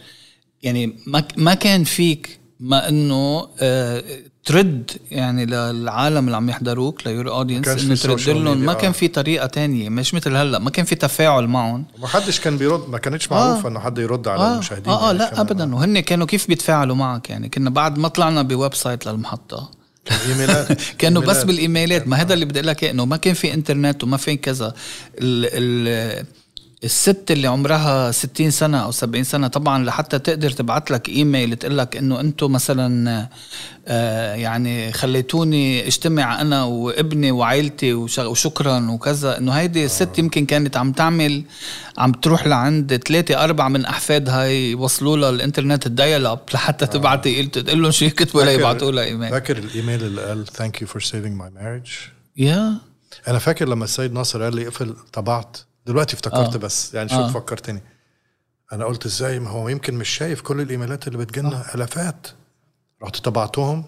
يعني 0.62 0.96
ما 1.06 1.24
ما 1.36 1.54
كان 1.54 1.84
فيك 1.84 2.40
ما 2.60 2.88
إنه 2.88 3.48
آه 3.60 4.04
ترد 4.48 4.90
يعني 5.10 5.46
للعالم 5.46 6.26
اللي 6.26 6.36
عم 6.36 6.50
يحضروك 6.50 7.06
ل 7.06 7.11
your 7.11 7.30
audience 7.30 7.68
إنه 7.68 7.94
ترد 7.94 8.28
لهم 8.28 8.58
ما 8.58 8.72
آه. 8.72 8.74
كان 8.74 8.92
في 8.92 9.08
طريقة 9.08 9.46
تانية 9.46 9.88
مش 9.88 10.14
مثل 10.14 10.36
هلأ 10.36 10.58
ما 10.58 10.70
كان 10.70 10.84
في 10.84 10.94
تفاعل 10.94 11.46
معهم. 11.46 11.84
ما 11.98 12.06
حدش 12.06 12.40
كان 12.40 12.58
بيرد 12.58 12.88
ما 12.88 12.98
كانتش 12.98 13.32
معروفة 13.32 13.68
إنه 13.68 13.80
حد 13.80 13.98
يرد 13.98 14.28
على 14.28 14.40
آه. 14.40 14.54
المشاهدين 14.54 14.92
آه, 14.92 15.02
آه 15.02 15.06
يعني 15.06 15.18
لأ. 15.18 15.40
ابدا. 15.40 15.74
وهن 15.74 16.00
كانوا 16.00 16.26
كيف 16.26 16.48
بيتفاعلوا 16.48 16.96
معك؟ 16.96 17.30
يعني 17.30 17.48
كنا 17.48 17.70
بعد 17.70 17.98
ما 17.98 18.08
طلعنا 18.08 18.42
ب 18.42 18.74
website 18.74 19.06
للمحطة. 19.06 19.70
إيميلات. 20.28 20.82
كانوا 20.98 21.22
بس. 21.22 21.44
بالإيميلات. 21.44 22.08
ما 22.08 22.16
هذا 22.16 22.34
اللي 22.34 22.44
بدي 22.44 22.58
أقول 22.58 22.68
لك 22.68 22.82
إيه، 22.82 22.90
إنه 22.90 23.04
ما 23.04 23.16
كان 23.16 23.34
في 23.34 23.54
إنترنت 23.54 24.04
وما 24.04 24.16
في 24.16 24.36
كذا. 24.36 24.74
ال 25.18 25.48
ال 25.52 26.26
الست 26.84 27.30
اللي 27.30 27.46
عمرها 27.48 28.10
60 28.10 28.50
سنة 28.50 28.78
أو 28.78 28.90
70 28.90 29.24
سنة 29.24 29.48
طبعا 29.48 29.84
لحتى 29.84 30.18
تقدر 30.18 30.50
تبعت 30.50 30.90
لك 30.90 31.08
إيميل 31.08 31.56
تقول 31.56 31.78
لك 31.78 31.96
إنه 31.96 32.20
أنتم 32.20 32.52
مثلا 32.52 33.28
آه 33.88 34.34
يعني 34.34 34.92
خليتوني 34.92 35.86
اجتمع 35.86 36.40
أنا 36.40 36.64
وابني 36.64 37.30
وعائلتي 37.30 37.92
وش- 37.94 38.18
وشكرا 38.18 38.90
وكذا. 38.90 39.38
إنه 39.38 39.52
هيدي 39.52 39.84
الست 39.84 40.18
يمكن 40.18 40.46
كانت 40.46 40.76
عم 40.76 40.92
تعمل 40.92 41.44
عم 41.98 42.12
تروح 42.12 42.46
لعند 42.46 42.96
ثلاثة 43.08 43.44
أربعة 43.44 43.68
من 43.68 43.84
أحفادها 43.84 44.44
يوصلوا 44.44 45.16
لها 45.16 45.30
الإنترنت 45.30 45.86
ال 45.86 46.26
dial-up 46.26 46.40
لحتى 46.54 46.86
تبعتي 46.86 47.46
تقول 47.46 47.82
لهم 47.82 47.90
شو 47.90 48.04
يكتبوا 48.04 48.42
لها 48.42 48.52
يبعتوا 48.52 48.90
لها 48.92 49.04
إيميل. 49.04 49.30
فاكر 49.30 49.58
الإيميل 49.58 50.02
اللي 50.04 50.22
قال 50.22 50.46
thank 50.46 50.82
you 50.82 50.88
for 50.88 51.02
saving 51.02 51.36
my 51.36 51.50
marriage 51.50 51.86
يا 52.36 52.74
أنا 53.28 53.38
فاكر 53.38 53.68
لما 53.68 53.84
السيد 53.84 54.12
ناصر 54.12 54.42
قال 54.42 54.56
لي 54.56 54.66
اقفل 54.68 54.94
طبعت. 55.12 55.56
دلوقتي 55.88 56.14
افتكرت 56.14 56.54
آه. 56.54 56.58
بس. 56.58 56.94
يعني 56.94 57.08
شو 57.08 57.14
آه. 57.16 57.28
فكرتني. 57.28 57.82
أنا 58.72 58.84
قلت 58.84 59.06
إزاي؟ 59.06 59.40
ما 59.40 59.50
هو 59.50 59.68
يمكن 59.68 59.94
مش 59.94 60.08
شايف 60.08 60.40
كل 60.40 60.60
الإيميلات 60.60 61.06
اللي 61.08 61.18
بتجيلنا 61.18 61.74
ألافات. 61.74 62.26
رحت 63.02 63.16
طبعتهم 63.16 63.84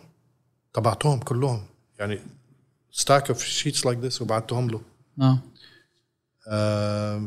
طبعتهم 0.73 1.19
كلهم. 1.21 1.67
يعني 1.99 2.21
stack 2.93 3.29
of 3.29 3.45
sheets 3.45 3.87
like 3.87 3.99
this 3.99 4.23
وبعتهم 4.23 4.71
له. 4.71 4.81
آه. 6.49 7.23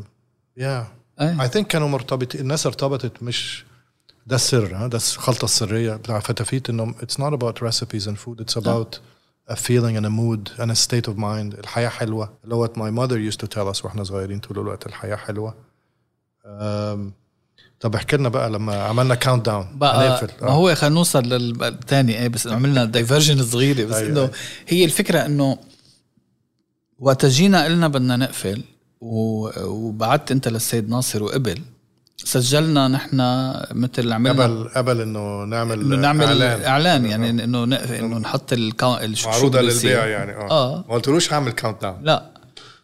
yeah. 0.56 0.86
I 1.20 1.48
think 1.48 1.66
كانوا 1.66 1.88
مرتبطين 1.88 2.40
الناس 2.40 2.66
ارتبطت 2.66 3.22
مش 3.22 3.64
ده 4.26 4.36
السر 4.36 4.76
ها 4.76 4.86
ده 4.86 4.98
الخلطة 4.98 5.44
السرية. 5.44 5.96
بتاع 5.96 6.20
فتافيت 6.20 6.70
انه 6.70 6.92
it's 6.92 7.14
not 7.20 7.32
about 7.38 7.54
recipes 7.68 8.06
and 8.06 8.16
food. 8.16 8.44
It's 8.44 8.62
about 8.62 8.98
a 9.50 9.54
feeling 9.56 9.96
and 9.98 10.06
a 10.06 10.10
mood 10.10 10.50
and 10.58 10.70
a 10.70 10.74
state 10.74 11.08
of 11.10 11.16
mind. 11.16 11.58
الحياة 11.58 11.88
حلوة. 11.88 12.32
اللي 12.44 12.54
هو 12.54 12.66
what 12.66 12.70
my 12.70 12.90
mother 12.90 13.32
used 13.32 13.38
to 13.46 13.48
tell 13.48 13.74
us 13.76 13.84
وإحنا 13.84 14.04
صغيرين 14.04 14.38
طول 14.38 14.58
الوقت. 14.58 14.86
الحياة 14.86 15.16
حلوة. 15.16 15.54
أم، 16.46 17.12
طب 17.80 17.94
احكي 17.94 18.16
لنا 18.16 18.28
بقى 18.28 18.50
لما 18.50 18.82
عملنا 18.82 19.14
countdown 19.14 19.66
بقى 19.78 20.28
ما 20.42 20.48
هو 20.50 20.74
خلينا 20.74 20.94
نوصل 20.94 21.22
للثاني 21.22 22.18
إيه 22.18 22.28
بس 22.28 22.46
عملنا 22.46 22.84
diversion 22.84 23.42
صغيره 23.42 23.84
بس 23.86 23.94
أيوة، 23.94 24.08
إنه 24.10 24.20
أيوة. 24.20 24.30
هي 24.68 24.84
الفكرة 24.84 25.26
إنه 25.26 25.58
وقت 26.98 27.26
جينا 27.26 27.64
قلنا 27.64 27.88
بدنا 27.88 28.16
نقفل 28.16 28.64
وبعت 29.00 30.30
أنت 30.30 30.48
للسيد 30.48 30.88
ناصر 30.88 31.22
وقبل. 31.22 31.60
سجلنا 32.16 32.88
نحن 32.88 33.16
مثل 33.72 34.12
عملنا 34.12 34.42
قبل 34.44 34.68
قبل 34.68 35.00
إنه 35.00 35.44
نعمل 35.44 35.80
إنه 35.80 35.96
نعمل 35.96 36.24
إعلان. 36.24 36.62
إعلان 36.64 37.04
يعني 37.06 37.30
إنه 37.44 37.64
نقف 37.64 37.92
إنه 37.92 38.18
نحط 38.18 38.52
الكا... 38.52 39.04
الش- 39.04 39.22
شو 39.22 39.28
معروضة. 39.28 39.60
للبيع 39.60 40.06
يعني 40.06 40.32
آه, 40.32 40.50
آه. 40.50 40.84
ما 40.88 40.94
قلتلوش 40.94 41.32
هعمل 41.32 41.52
countdown 41.52 41.98
لا 42.02 42.30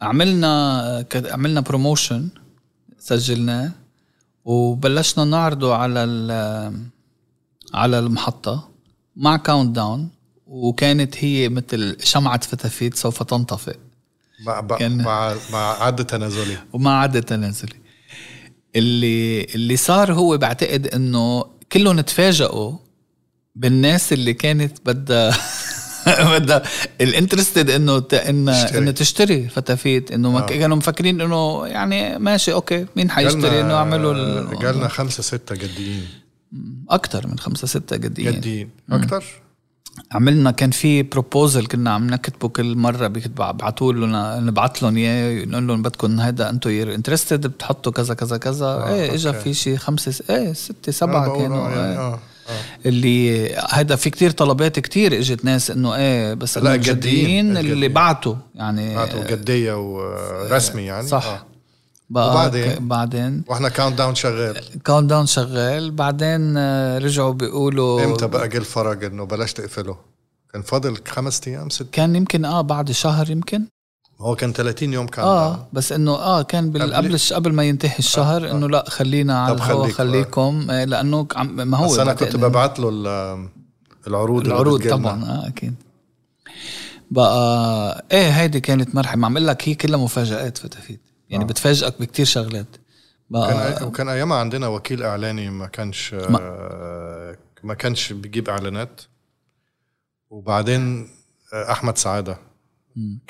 عملنا 0.02 1.06
عملنا 1.14 1.60
promotion 1.60 2.28
سجلناه 2.98 3.70
وبلشنا 4.44 5.24
نعرضه 5.24 5.74
على 5.74 6.00
على 7.74 7.98
المحطة 7.98 8.68
مع 9.16 9.36
countdown 9.36 10.08
وكانت 10.46 11.24
هي 11.24 11.48
مثل 11.48 11.96
شمعة 12.04 12.40
فتافيت 12.40 12.94
سوف 12.96 13.22
تنطفئ. 13.22 13.76
مع 14.46 14.60
مع 14.80 15.34
مع 15.52 15.82
عد 15.82 16.04
تنازلي. 16.04 16.56
وما 16.72 16.90
عاد 16.98 17.22
تنازلي. 17.22 17.74
اللي 18.76 19.44
اللي 19.44 19.76
صار 19.76 20.12
هو 20.12 20.38
بعتقد 20.38 20.86
إنه 20.86 21.44
كلهم 21.72 22.00
تفاجئوا 22.00 22.72
بالناس 23.54 24.12
اللي 24.12 24.32
كانت 24.34 24.78
بدها 24.86 25.36
بدها 26.38 26.62
ال 27.00 27.07
interested 27.07 27.70
إنه 27.70 27.98
ت- 27.98 28.14
ان. 28.14 28.48
إنه 28.48 28.90
تشتري 28.90 29.48
فتافيت 29.48 30.12
إنه 30.12 30.30
ما 30.30 30.38
آه. 30.42 30.46
كانوا 30.46 30.76
مفكرين 30.76 31.20
إنه 31.20 31.66
يعني 31.66 32.18
ماشي 32.18 32.52
okay 32.52 32.86
مين 32.96 33.10
حيشتري 33.10 33.60
إنه 33.60 33.72
يعملوا 33.72 34.12
ال- 34.14 34.58
جالنا 34.58 34.88
خمسة 34.88 35.22
ستة 35.22 35.54
جديين 35.54 36.06
أكثر 36.90 37.26
من 37.26 37.38
خمسة 37.38 37.66
ستة 37.66 37.96
جديين 37.96 38.32
جديين 38.32 38.70
أكتر 38.92 39.24
عملنا 40.12 40.50
كان 40.50 40.70
في 40.70 41.02
proposal 41.02 41.66
كنا 41.66 41.90
عم 41.90 42.06
نكتبه 42.10 42.48
كل 42.48 42.76
مرة 42.76 43.06
بيبعتوا 43.06 43.92
لنا 43.92 44.40
نبعث 44.40 44.82
لهم 44.82 44.96
إياه 44.96 45.44
نقول 45.44 45.66
لهم 45.66 45.82
بدكم 45.82 46.20
هيدا 46.20 46.50
أنتم 46.50 46.70
you're 46.70 46.94
interested 46.94 47.46
بتحطوا 47.46 47.92
كذا 47.92 48.14
كذا 48.14 48.36
كذا 48.36 48.66
آه، 48.66 48.94
إيه 48.94 49.14
اجى. 49.14 49.32
في 49.32 49.54
شي 49.54 49.76
خمسة 49.76 50.10
س- 50.10 50.22
إيه 50.30 50.52
سبعة 50.90 51.26
بقول 51.28 51.42
كانوا 51.42 51.66
آه، 51.66 51.70
يعني 51.70 51.92
إيه. 51.92 51.98
آه. 51.98 52.14
آه. 52.14 52.18
اللي 52.86 53.48
هيدا 53.70 53.96
في 53.96 54.10
كتير 54.10 54.30
طلبات 54.30 54.78
كتير 54.78 55.18
إجت 55.18 55.44
ناس 55.44 55.70
إنه 55.70 55.94
إيه 55.96 56.34
بس 56.34 56.58
لا، 56.58 56.74
الجديين 56.74 57.56
اللي. 57.56 57.88
بعتوا 57.88 58.34
يعني 58.54 58.94
بعتوا 58.94 59.24
جدية 59.30 59.72
ورسمي 59.92 60.82
يعني 60.82 61.06
صح 61.06 61.24
آه. 61.26 61.46
وبعدين؟ 62.10 62.88
بعدين؟ 62.88 63.42
وإحنا 63.48 63.68
countdown 63.68 64.14
شغال. 64.14 64.82
countdown 64.84 65.26
شغال. 65.26 65.90
بعدين 65.90 66.54
آه، 66.56 66.98
رجعوا 66.98 67.32
بيقولوا 67.32 68.04
إمتى 68.04 68.26
بقى 68.26 68.48
جه 68.48 68.58
الفرج 68.58 69.04
إنه 69.04 69.24
بلاش 69.24 69.52
تقفله؟ 69.52 69.96
كان 70.52 70.62
فاضل 70.62 70.96
خمس 71.08 71.40
أيام 71.48 71.68
ست؟ 71.70 71.86
كان 71.92 72.16
يمكن 72.16 72.44
آه 72.44 72.60
بعد 72.60 72.90
شهر 72.90 73.30
يمكن. 73.30 73.62
هو 74.20 74.36
كان 74.36 74.52
30 74.52 74.92
يوم 74.92 75.06
count 75.06 75.28
آه 75.28 75.54
down 75.54 75.66
بس 75.72 75.92
إنه 75.92 76.12
آه 76.12 76.42
كان 76.42 76.70
بال- 76.70 76.94
قبل- 76.94 77.18
قبل 77.32 77.52
ما 77.52 77.64
ينتهي 77.64 77.98
الشهر 77.98 78.48
آه. 78.48 78.52
إنه 78.52 78.68
لا 78.68 78.84
خلينا 78.88 79.38
على 79.44 79.54
الهوا 79.54 79.82
خليك،. 79.82 79.94
خليكم. 79.94 80.70
آه 80.70 80.84
لأنه 80.84 81.26
عم- 81.36 81.56
ما 81.68 81.76
هو 81.78 81.86
بس 81.86 81.98
أنا 81.98 82.12
كنت 82.14 82.36
ببعت 82.36 82.80
له 82.80 82.88
ال- 82.88 83.48
العروض 84.06 84.46
العروض. 84.46 84.88
طبعا 84.88 85.24
آه 85.24 85.48
أكيد. 85.48 85.74
بقى 87.10 88.04
إيه 88.12 88.28
هيدي 88.30 88.60
كانت 88.60 88.94
مرحلة. 88.94 89.26
عم 89.26 89.36
أقول 89.36 89.46
لك 89.46 89.68
هي 89.68 89.74
كلها 89.74 89.98
مفاجآت 89.98 90.58
فتافيت 90.58 91.00
يعني 91.30 91.44
آه. 91.44 91.46
بتفاجئك 91.48 92.00
بكتير 92.00 92.26
شغلات. 92.26 92.66
كان 92.76 93.40
بقى 93.56 93.86
وكان 93.86 94.08
أيامها 94.08 94.36
عندنا 94.36 94.66
وكيل 94.68 95.02
إعلاني 95.02 95.50
ما 95.50 95.66
كانش 95.66 96.14
آه، 96.14 97.36
ما 97.62 97.74
كانش 97.74 98.12
بيجيب 98.12 98.48
إعلانات. 98.48 99.00
وبعدين 100.30 101.08
آه، 101.52 101.72
أحمد 101.72 101.98
سعادة 101.98 102.38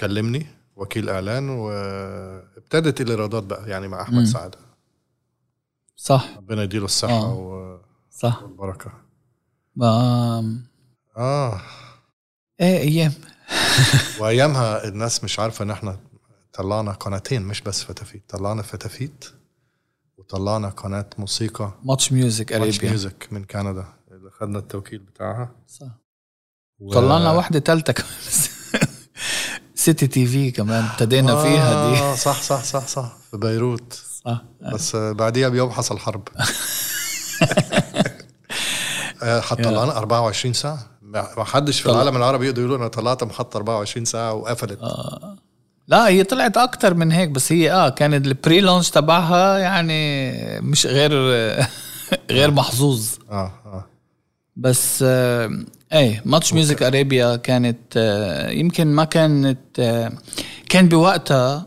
كلمني 0.00 0.46
وكيل 0.76 1.08
إعلان 1.10 1.48
وابتدت 1.48 3.00
الإيرادات 3.00 3.42
بقى 3.42 3.70
يعني 3.70 3.88
مع 3.88 4.02
أحمد 4.02 4.24
سعد 4.24 4.54
صح. 5.96 6.28
ربنا 6.36 6.62
يديله 6.62 6.84
الصحة 6.84 7.12
آه. 7.12 7.34
و- 7.34 7.80
صح. 8.10 8.42
والبركة. 8.42 8.92
آم، 9.82 10.64
آه. 11.16 11.60
إيه 12.60 12.78
أيام. 12.80 13.12
وأيامها 14.20 14.88
الناس 14.88 15.24
مش 15.24 15.38
عارفة 15.38 15.62
إن 15.62 15.70
إحنا 15.70 15.98
طلعنا 16.52 16.92
قناتين 16.92 17.42
مش 17.42 17.60
بس 17.60 17.82
فتافيت. 17.82 18.22
طلعنا 18.28 18.62
فتافيت 18.62 19.24
وطلعنا 20.18 20.68
قناة 20.68 21.10
موسيقى. 21.18 21.72
Much 21.84 22.12
Music 22.12 22.52
Much 22.52 22.84
Music 22.84 23.28
من 23.30 23.44
كندا. 23.44 23.84
اللي 24.10 24.30
خدنا 24.30 24.58
التوكيل 24.58 24.98
بتاعها. 24.98 25.50
صح. 25.68 25.86
و- 26.78 26.92
طلعنا 26.92 27.32
واحدة 27.32 27.58
تالتة 27.58 27.92
كمان. 28.02 28.10
City 29.74 30.06
TV 30.06 30.50
كمان 30.50 30.84
ابتدينا 30.84 31.42
فيها 31.42 31.90
دي. 31.90 31.98
آه 31.98 32.14
صح 32.14 32.42
صح 32.42 32.64
صح 32.64 32.86
صح. 32.86 33.16
في 33.30 33.36
بيروت. 33.36 33.92
صح. 34.24 34.42
بس 34.72 34.94
آه، 34.94 35.12
بعديها 35.12 35.48
بيوم 35.48 35.70
حصل 35.70 35.98
حرب. 35.98 36.28
آه، 39.22 39.40
حطلعنا 39.40 39.96
24 39.98 40.52
ساعة. 40.54 40.90
ما 41.02 41.44
حدش 41.44 41.80
في. 41.80 41.90
العالم 41.90 42.16
العربي 42.16 42.46
يقدر 42.46 42.62
يقول 42.62 42.74
أنا 42.74 42.88
طلعت 42.88 43.24
محطة 43.24 43.56
24 43.56 44.04
ساعة 44.04 44.32
وقفلت. 44.34 44.78
لا 45.90 46.08
هي 46.08 46.24
طلعت 46.24 46.56
أكتر 46.56 46.94
من 46.94 47.12
هيك 47.12 47.28
بس 47.28 47.52
هي 47.52 47.72
آه 47.72 47.88
كانت 47.88 48.26
ال 48.26 48.60
pre-launch 48.60 48.90
تبعها 48.90 49.58
يعني 49.58 50.32
مش 50.60 50.86
غير 50.86 51.12
غير 52.30 52.50
محظوظ. 52.50 53.08
آه 53.30 53.52
آه. 53.66 53.86
بس 54.56 55.04
آه 55.06 55.50
إيه 55.92 56.22
Much 56.24 56.54
Music 56.54 56.82
Arabia 56.82 57.36
كانت 57.36 57.78
آه 57.96 58.50
يمكن 58.50 58.86
ما 58.86 59.04
كانت 59.04 59.58
آه 59.78 60.12
كان 60.68 60.88
بوقتها 60.88 61.66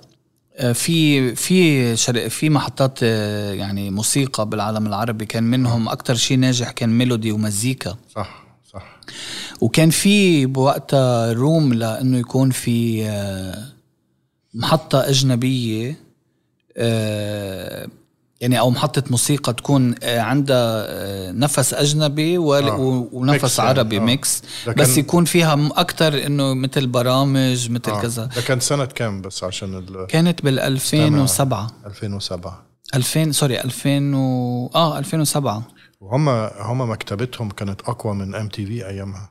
آه 0.57 0.71
في 0.71 1.35
في 1.35 1.95
في 2.29 2.49
محطات 2.49 2.99
آه 3.03 3.53
يعني 3.53 3.91
موسيقى 3.91 4.49
بالعالم 4.49 4.87
العربي 4.87 5.25
كان 5.25 5.43
منهم 5.43 5.89
أكتر 5.89 6.15
شيء 6.15 6.37
ناجح 6.39 6.71
كان 6.71 6.89
ميلودي 6.97 7.31
ومزيكا. 7.31 7.95
صح 8.15 8.43
صح. 8.73 8.99
وكان 9.61 9.89
في 9.89 10.45
بوقتها 10.45 11.33
room 11.33 11.73
لإنه 11.73 12.17
يكون 12.17 12.49
في 12.51 13.05
آه، 13.07 13.72
محطة 14.53 15.09
أجنبية 15.09 15.97
آه، 16.77 17.87
يعني 18.41 18.59
أو 18.59 18.69
محطة 18.69 19.03
موسيقى 19.11 19.53
تكون 19.53 19.95
آه، 20.03 20.19
عندها 20.19 20.85
آه، 20.87 21.31
نفس 21.31 21.73
أجنبي 21.73 22.37
ول- 22.37 22.67
آه. 22.69 23.07
ونفس 23.11 23.57
يعني، 23.59 23.69
عربي 23.69 23.97
آه. 23.97 24.01
mix 24.01 24.41
بس 24.77 24.97
يكون 24.97 25.25
فيها 25.25 25.69
أكتر 25.75 26.25
إنه 26.25 26.53
مثل 26.53 26.87
برامج 26.87 27.69
مثل 27.71 27.91
آه. 27.91 28.01
كذا 28.01 28.25
ده 28.35 28.41
كان 28.41 28.59
سنة 28.59 28.85
كام 28.85 29.21
بس 29.21 29.43
عشان 29.43 29.77
ال 29.77 30.07
كانت 30.07 30.41
بال 30.43 30.59
2007 30.59 31.71
2007 31.85 32.63
2000 32.95 33.31
sorry 33.31 33.61
2000 33.61 34.15
و... 34.15 34.69
آه 34.75 34.99
2007 34.99 35.63
وهم 36.01 36.29
هم 36.59 36.89
مكتبتهم 36.91 37.49
كانت 37.49 37.81
أقوى 37.81 38.15
من 38.15 38.35
MTV 38.35 38.87
أيامها 38.87 39.29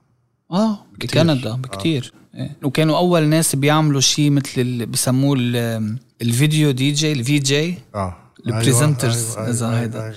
آه 0.53 0.79
بكندا 1.01 1.55
بكتير. 1.55 2.13
إيه. 2.35 2.57
وكانوا 2.63 2.97
أول 2.99 3.23
ناس 3.23 3.57
بيعملوا 3.57 4.01
شيء 4.01 4.31
مثل 4.31 4.61
اللي 4.61 4.87
بسموه 4.87 5.37
ال- 5.39 5.97
الفيديو 6.23 6.71
دي 6.71 6.93
جي 6.93 7.13
ال 7.13 7.39
VJ 7.39 7.79
آه. 7.95 8.17
ال 8.47 8.55
presenters 8.55 9.37
إذا 9.39 9.81
هيدا. 9.81 10.15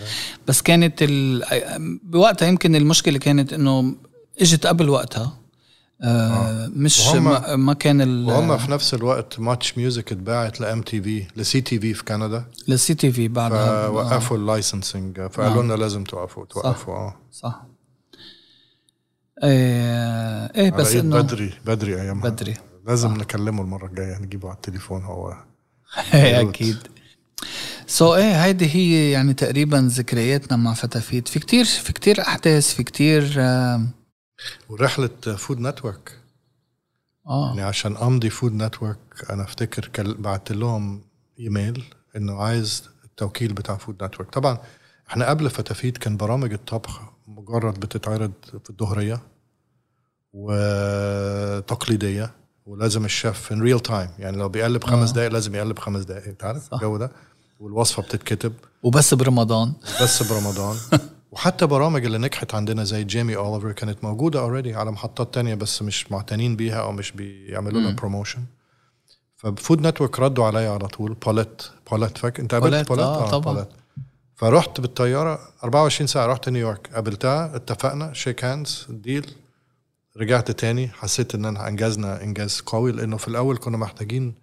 بس 0.48 0.62
كانت 0.62 0.94
ال... 1.02 1.44
بوقتها 2.04 2.48
يمكن 2.48 2.76
المشكلة 2.76 3.18
كانت 3.20 3.54
إنه 3.54 3.96
إجت 4.42 4.68
قبل 4.68 4.90
وقتها. 4.90 5.38
آه 6.02 6.68
مش 6.76 7.00
وهم- 7.00 7.24
ما, 7.24 7.56
ما 7.56 7.74
كان 7.74 8.02
ال... 8.02 8.26
وهم 8.28 8.58
في 8.58 8.72
نفس 8.72 8.94
الوقت 8.94 9.40
Much 9.40 9.78
Music 9.78 10.12
اتباعت 10.12 10.62
ل 10.62 10.82
MTV 10.82 11.24
ل 11.36 11.62
CTV 11.62 11.94
في 11.94 12.04
كندا. 12.04 12.46
لل 12.68 12.94
CTV 12.94 13.28
بعدها. 13.28 13.88
فوقفوا 13.88 14.38
ال 14.38 14.46
licensing 14.46 15.22
فقالوا 15.22 15.64
لنا 15.64 15.74
لازم 15.74 16.04
توقفوا 16.04 16.46
توقفوا 16.46 16.94
آه. 16.96 17.16
صح. 17.32 17.66
إيه, 19.44 20.46
إيه 20.56 20.72
بس 20.72 20.88
إيد 20.96 21.06
إنه 21.06 21.22
بدري 21.22 21.54
بدري 21.66 22.02
أيامها. 22.02 22.30
بدري. 22.30 22.54
لازم 22.88 23.14
نكلمه 23.14 23.62
المرة 23.62 23.86
الجاية 23.86 24.18
نجيبه 24.18 24.48
على 24.48 24.56
التليفون 24.56 25.04
هو. 25.04 25.34
أكيد. 26.14 26.78
so, 27.88 28.18
إيه 28.18 28.44
هيدي 28.44 28.66
هي 28.76 29.12
يعني 29.12 29.34
تقريبا 29.34 29.78
ذكرياتنا 29.92 30.58
مع 30.58 30.74
فتافيت 30.74 31.28
في 31.28 31.40
كتير 31.40 31.66
في 31.66 31.94
كتير 31.94 32.22
أحداث 32.22 32.74
في 32.74 32.84
كتير 32.84 33.34
آه, 33.38 33.82
ورحلة 34.70 35.10
Food 35.38 35.60
Network 35.60 36.12
آه. 37.28 37.48
يعني 37.50 37.62
عشان 37.62 37.98
أمضي 37.98 38.30
Food 38.30 38.54
Network 38.54 38.98
أنا 39.30 39.44
أفتكر 39.44 39.86
كل- 39.96 40.14
بعت 40.14 40.52
لهم 40.52 41.02
إيميل 41.40 41.84
إنه 42.16 42.42
عايز 42.42 42.84
التوكيل 43.06 43.54
بتاع 43.54 43.78
Food 43.78 44.04
Network 44.04 44.30
طبعا 44.30 44.58
إحنا 45.10 45.30
قبل 45.30 45.50
فتافيت 45.50 45.98
كان 45.98 46.18
برامج 46.18 46.54
الطبخ 46.54 47.02
مجرد 47.50 47.80
بتتعرض 47.80 48.32
في 48.64 48.70
الظهرية 48.70 49.22
وتقليدية 50.34 52.32
ولازم 52.66 53.06
الشيف 53.06 53.52
in 53.52 53.62
real 53.62 53.80
time 53.80 54.10
يعني 54.20 54.38
لو 54.38 54.50
بيقلب 54.50 54.84
خمس 54.84 55.10
آه. 55.10 55.14
دقائق 55.14 55.32
لازم 55.32 55.56
يقلب 55.56 55.80
خمس 55.80 56.04
دقائق 56.04 56.28
انت 56.28 56.44
عارف. 56.44 56.74
الجو 56.74 56.98
ده؟ 56.98 57.12
والوصفة 57.60 58.04
بتتكتب. 58.04 58.54
وبس 58.84 59.14
برمضان. 59.14 59.74
بس 60.02 60.24
برمضان. 60.34 60.78
وحتى 61.32 61.66
برامج 61.66 62.06
اللي 62.06 62.18
نجحت 62.18 62.56
عندنا 62.56 62.84
زي 62.84 63.04
جيمي 63.04 63.36
اوليفر 63.36 63.72
كانت 63.72 64.04
موجودة 64.04 64.40
already 64.40 64.74
على 64.76 64.92
محطات 64.92 65.34
تانية 65.34 65.56
بس 65.56 65.82
مش 65.82 66.12
معتنين 66.12 66.56
بيها 66.56 66.82
أو 66.82 66.92
مش 66.92 67.12
بيعملوا 67.12 67.82
لها 67.82 67.92
promotion 67.92 68.40
ف 69.36 69.45
Food 69.45 69.82
Network 69.88 70.20
ردوا 70.20 70.46
عليا 70.46 70.70
على 70.70 70.88
طول. 70.88 71.14
بوليت 71.14 71.62
بوليت 71.92 72.18
فاكر؟ 72.18 72.44
انت 72.44 72.54
قابلت 72.54 72.88
بوليت 72.88 73.06
آه، 73.06 73.30
طبعاً. 73.30 73.54
بوليت. 73.54 73.70
فرحت 74.36 74.82
بالطيارة 74.82 75.40
24 75.64 76.08
ساعة 76.08 76.26
رحت 76.26 76.50
نيويورك 76.50 76.88
قابلتها 76.94 77.56
اتفقنا 77.56 78.14
shake 78.14 78.46
hands 78.46 78.86
deal. 78.90 79.32
رجعت 80.18 80.52
تاني 80.52 80.88
حسيت 80.88 81.36
إن 81.36 81.46
أنا 81.46 81.68
أنجزنا 81.68 82.24
إنجاز 82.24 82.62
قوي 82.66 82.92
لأنه 82.92 83.18
في 83.18 83.28
الأول 83.28 83.58
كنا 83.58 83.78
محتاجين 83.78 84.34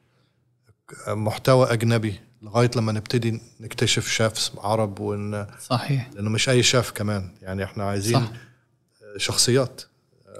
محتوى 1.08 1.72
أجنبي 1.72 2.20
لغاية 2.42 2.70
لما 2.76 2.92
نبتدي 2.92 3.40
نكتشف 3.60 4.08
شيفs 4.08 4.58
عرب 4.64 5.00
وإن 5.00 5.46
صحيح. 5.66 6.10
لأنه 6.14 6.30
مش 6.30 6.48
أي 6.48 6.62
شيف 6.62 6.90
كمان. 6.90 7.30
يعني 7.42 7.64
إحنا 7.64 7.84
عايزين 7.84 8.20
صح. 8.20 8.30
شخصيات. 9.16 9.82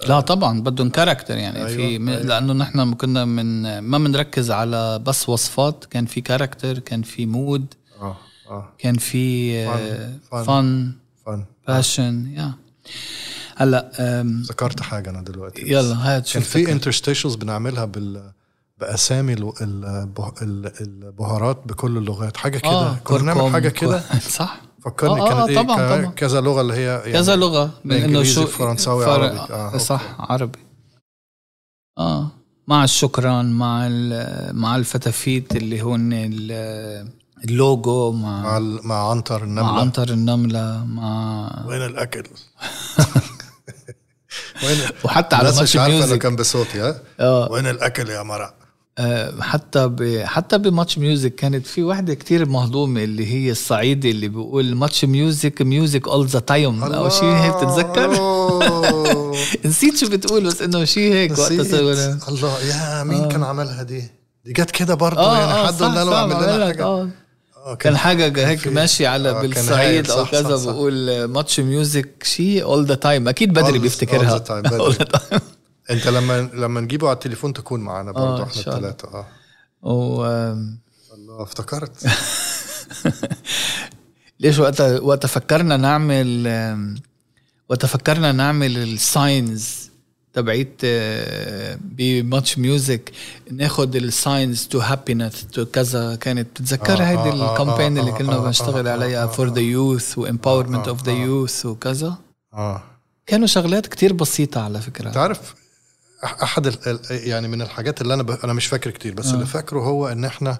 لا 0.09 0.21
طبعا 0.21 0.61
بدهم 0.61 0.91
character 0.91 1.37
يعني. 1.37 1.57
أيوة، 1.59 1.69
في 1.69 1.83
أيوة. 1.83 2.23
لأنه 2.23 2.53
نحن 2.53 2.95
كنا 2.95 3.25
من 3.25 3.79
ما 3.79 3.99
بنركز 3.99 4.51
على 4.51 4.99
بس 4.99 5.29
وصفات. 5.29 5.85
كان 5.85 6.07
في 6.07 6.21
character 6.21 6.79
كان 6.79 7.03
في 7.03 7.27
mood. 7.27 7.75
آه. 8.01 8.17
آه. 8.53 8.73
كان 8.79 8.97
في. 8.99 9.53
fun 10.31 10.93
fun 11.27 11.45
passion 11.69 12.27
يا 12.37 12.53
هلا 13.57 13.91
ذكرت 14.43 14.81
حاجة 14.83 15.11
أنا 15.11 15.23
دلوقتي. 15.23 15.63
يلا 15.63 15.95
هات 16.17 16.33
كان 16.33 16.43
في 16.43 16.73
interstitials 16.73 17.35
بنعملها 17.35 17.85
بال 17.85 18.33
بأسامي 18.79 19.33
ال- 19.33 19.53
البه- 19.63 20.33
ال- 20.43 20.73
البهارات 20.81 21.63
بكل 21.67 21.97
اللغات. 21.99 22.37
حاجة 22.37 22.59
كده. 22.59 22.71
آه 22.71 22.95
كنا 23.05 23.35
بنعمل 23.35 23.53
حاجة 23.53 23.69
كده؟ 23.69 24.03
صح. 24.39 24.61
فكرني 24.85 25.21
آه، 25.21 25.27
آه، 25.27 25.29
كانت 25.47 25.49
إيه؟ 25.49 25.57
طبعاً، 25.63 25.77
ك- 25.77 26.01
طبعاً. 26.03 26.13
كذا 26.15 26.41
لغة 26.41 26.61
اللي 26.61 26.75
هي 26.75 26.85
يعني 26.99 27.13
كذا 27.13 27.37
لغة 27.37 27.71
من 27.85 27.97
إنه 27.97 28.23
شو 28.23 28.47
فرنساوي، 28.47 29.05
فرق- 29.07 29.15
عربي. 29.41 29.53
آه، 29.55 29.77
صح 29.79 30.17
عربي. 30.19 30.59
آه 31.99 32.31
مع 32.69 32.85
الشكران 32.85 33.53
مع 33.53 33.89
مع 34.53 34.77
الفتافيت 34.77 35.57
اللي 35.57 35.83
هون 35.83 36.13
اللوجو 37.45 38.13
مع 38.13 38.43
مع 38.43 38.57
ال- 38.57 38.81
مع 38.85 39.11
عنتر 39.11 39.43
النملة. 39.45 39.63
مع 39.73 39.81
عنتر 39.81 40.09
النملة 40.09 40.85
مع 40.85 41.51
وين 41.67 41.83
الأكل؟ 41.83 42.23
وين 44.65 44.79
وحتى 45.05 45.37
على 45.37 45.49
الناس 45.49 45.59
ماتش 45.59 45.77
ميوزك. 45.77 46.19
كان 46.19 46.37
بصوتي 46.37 46.81
ها؟ 46.81 47.01
آه. 47.21 47.53
وين 47.53 47.67
الأكل 47.67 48.09
يا 48.11 48.23
مرق 48.23 48.55
آه، 48.99 49.41
حتى 49.41 49.89
ب... 49.89 50.23
حتى 50.25 50.59
بماتش 50.59 50.99
ميوزك 50.99 51.35
كانت 51.35 51.67
في 51.67 51.83
وحده 51.83 52.15
كتير 52.15 52.49
مهضومة 52.49 53.05
اللي 53.05 53.27
هي 53.35 53.51
الصعيدي 53.51 54.11
اللي 54.11 54.29
بيقول 54.29 54.75
ماتش 54.75 55.05
ميوزك 55.05 55.63
ميوزك 55.63 56.09
اول 56.09 56.27
ذا 56.27 56.39
تايم 56.41 56.83
أو 56.85 57.09
شيء 57.09 57.25
هيك 57.35 57.55
بتتذكر 57.57 58.17
أوه. 58.17 59.37
نسيت 59.65 59.97
شو 59.97 60.09
بتقول 60.11 60.45
بس 60.47 60.63
إنه 60.63 60.85
شيء 60.85 61.13
هيك 61.13 61.31
وقتها 61.39 61.57
نسيت. 61.57 62.29
الله 62.29 62.59
يا 62.61 63.05
مين 63.05 63.29
كان 63.29 63.45
عملها 63.45 63.83
دي؟ 63.83 64.05
دي 64.45 64.53
جت 64.53 64.71
كده 64.71 64.95
برضه 64.95 65.21
آه 65.21 65.39
يعني 65.39 65.53
آه 65.53 65.67
حد 65.67 65.75
صح 65.75 65.87
قلنا 65.87 66.05
له 66.05 66.11
صح 66.11 66.17
اعمل 66.17 66.35
لنا 66.57 66.67
حاجة. 66.67 66.85
آه، 66.85 67.09
كان 67.79 67.97
حاجة 67.97 68.49
هيك 68.49 68.69
ماشي 68.69 69.07
على 69.07 69.31
آه، 69.31 69.43
بالصعيد 69.43 70.11
أو 70.11 70.25
كذا. 70.25 70.73
بقول 70.73 71.25
Much 71.25 71.61
Music 71.61 72.23
شيء 72.23 72.63
all 72.63 72.85
the 72.87 72.95
time 72.95 73.29
أكيد 73.29 73.53
بدري 73.53 73.79
بيفتكرها. 73.79 74.39
All 74.39 74.95
the 74.99 75.19
time. 75.19 75.41
أنت 75.91 76.09
لما 76.09 76.51
لما 76.55 76.81
نجيبه 76.81 77.09
على 77.09 77.15
التليفون 77.15 77.53
تكون 77.53 77.85
برضه 77.85 78.21
آه، 78.21 78.37
إن 78.37 78.43
إحنا. 78.43 78.77
الثلاثه 78.77 79.09
آه 79.85 79.87
و 79.93 80.25
الله 81.15 81.43
افتكرت 81.43 82.07
ليش 84.41 84.59
وقتها 84.59 85.01
وقتها 85.01 85.29
فكرنا 85.29 85.77
نعمل 85.77 86.49
وقتها 87.69 87.89
فكرنا 87.89 88.33
نعمل 88.33 88.79
ال 88.79 88.96
signs 88.96 89.82
تبعيت 90.33 90.81
ب 91.81 91.96
Much 91.96 92.59
Music 92.59 93.13
ناخد 93.51 93.97
ال 93.97 94.08
signs 94.08 94.67
to 94.67 94.79
happiness 94.79 95.47
to 95.47 95.65
كذا 95.67 96.15
كانت 96.17 96.49
بتتذكر 96.51 96.93
آه، 97.03 97.05
هيدي 97.05 97.21
آه، 97.21 97.49
آه، 97.49 97.53
ال 97.53 97.58
campaign 97.58 97.97
آه، 97.99 98.01
اللي 98.01 98.13
كنا 98.13 98.39
بنشتغل 98.39 98.89
آه، 98.89 98.93
عليها 98.93 99.27
for 99.27 99.49
the. 99.49 99.61
youth 99.61 100.19
و 100.19 100.24
empowerment 100.24 100.89
of 100.89 101.03
the. 101.03 101.13
youth 101.13 101.67
وكذا 101.67 102.19
آه 102.55 102.83
كانوا 103.27 103.47
شغلات 103.47 103.87
كتير 103.87 104.13
بسيطة 104.13 104.61
على 104.65 104.81
فكرة 104.81 105.11
تعرف 105.11 105.55
أحد 106.25 106.67
ال- 106.67 107.01
يعني 107.11 107.49
من 107.49 107.63
الحاجات 107.63 108.01
اللي 108.01 108.15
أنا 108.15 108.23
ب... 108.23 108.31
أنا 108.31 108.53
مش 108.53 108.67
فاكر 108.67 108.91
كتير 108.91 109.15
بس 109.15 109.27
آه. 109.27 109.35
اللي 109.35 109.47
فاكره 109.47 109.81
هو 109.81 110.09
إن 110.09 110.25
إحنا 110.25 110.59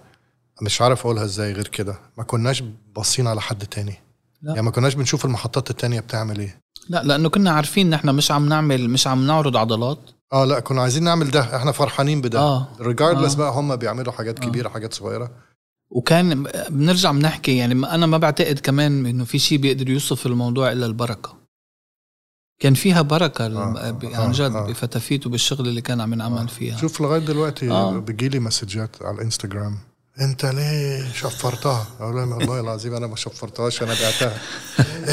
مش 0.63 0.83
عارف 0.83 1.01
أقولها 1.01 1.25
إزاي 1.25 1.53
غير 1.53 1.69
كده 1.69 1.99
ما 2.19 2.25
كناش 2.25 2.63
باصين 2.97 3.27
على 3.27 3.41
حد 3.41 3.67
تاني 3.67 3.95
لا. 4.43 4.51
يعني 4.51 4.63
ما 4.63 4.71
كناش 4.71 4.95
بنشوف 4.95 5.25
المحطات 5.25 5.71
التانية 5.71 6.01
بتعمل 6.01 6.39
إيه 6.39 6.59
لا 6.89 7.03
لأنه 7.03 7.29
كنا 7.29 7.51
عارفين 7.51 7.87
إن 7.87 7.93
إحنا 7.93 8.13
مش 8.13 8.31
عم 8.31 8.49
نعمل 8.49 8.91
مش 8.91 9.07
عم 9.07 9.27
نعرض 9.27 9.57
عضلات 9.57 9.99
آه 10.33 10.45
لا 10.45 10.61
كنا 10.61 10.83
عايزين 10.83 11.03
نعمل 11.05 11.31
ده 11.31 11.57
إحنا 11.57 11.73
فرحانين 11.73 12.21
بده 12.21 12.41
آه. 12.41 12.69
ريجاردلس 12.81 13.35
آه. 13.35 13.39
بقى 13.39 13.53
هم 13.53 13.77
بيعملوا 13.77 14.13
حاجات 14.13 14.41
آه. 14.41 14.49
كبيرة 14.49 14.69
حاجات 14.69 14.95
صغيرة 14.95 15.31
وكان 15.91 16.47
بنرجع 16.71 17.13
بنحكي 17.13 17.57
يعني 17.57 17.75
أنا 17.75 18.07
ما 18.07 18.19
بعتقد 18.19 18.59
كمان 18.59 19.07
إنه 19.07 19.25
في 19.25 19.39
شيء 19.39 19.59
بيقدر 19.59 19.89
يوصف 19.91 20.27
الموضوع 20.27 20.73
إلا 20.73 20.87
البركة 20.87 21.43
كان 22.63 22.75
فيها 22.75 23.03
بركة 23.03 23.47
آه، 23.47 23.79
آه، 23.79 23.99
عن 24.15 24.33
جد 24.33 24.53
آه. 24.53 24.67
بفتافيت 24.67 25.27
وبالشغل 25.27 25.69
اللي 25.69 25.81
كان 25.81 26.01
عم 26.01 26.15
نعمل 26.15 26.49
فيها 26.49 26.77
شوف 26.77 27.01
لغاية 27.01 27.21
دلوقتي 27.21 27.71
آه. 27.71 27.99
بيجيلي 27.99 28.39
مسجات 28.39 29.03
على 29.03 29.17
الإنستغرام 29.17 29.79
انت 30.21 30.45
ليه 30.47 31.13
شفرتها؟ 31.13 31.87
أقول 32.01 32.17
لهم 32.17 32.33
والله 32.33 32.61
العظيم 32.61 32.95
أنا 32.95 33.07
ما 33.07 33.17
شفرتهاش 33.17 33.83
أنا 33.83 33.95
بعتها 34.03 34.39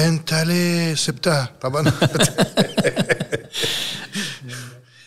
انت 0.08 0.34
ليه 0.34 0.96
سبتها؟ 0.96 1.50
طب 1.62 1.76
أنا 1.76 1.92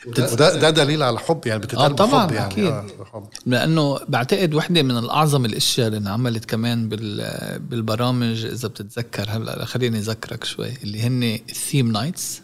وده 0.07 0.59
ده 0.59 0.71
دليل 0.71 1.03
على 1.03 1.19
حب 1.19 1.47
يعني 1.47 1.61
بتتقال 1.61 1.91
آه، 1.91 1.95
طبعاً، 1.97 2.27
بحب 2.27 2.35
يعني 2.35 2.53
أكيد. 2.53 2.65
آه 2.67 3.29
لأنه 3.47 3.99
بعتقد 4.09 4.55
وحدة 4.55 4.83
من 4.83 4.99
الأعظم 4.99 5.45
الأشياء 5.45 5.87
اللي 5.87 5.99
انعملت 5.99 6.45
كمان 6.45 6.89
بال 6.89 7.59
بالبرامج 7.59 8.45
إذا 8.45 8.69
بتتذكر 8.69 9.27
هلأ 9.31 9.65
خليني 9.65 9.99
أذكرك 9.99 10.45
شوي 10.45 10.73
اللي 10.83 11.03
هن 11.03 11.23
الثيم 11.51 11.93
نايتس 11.93 12.42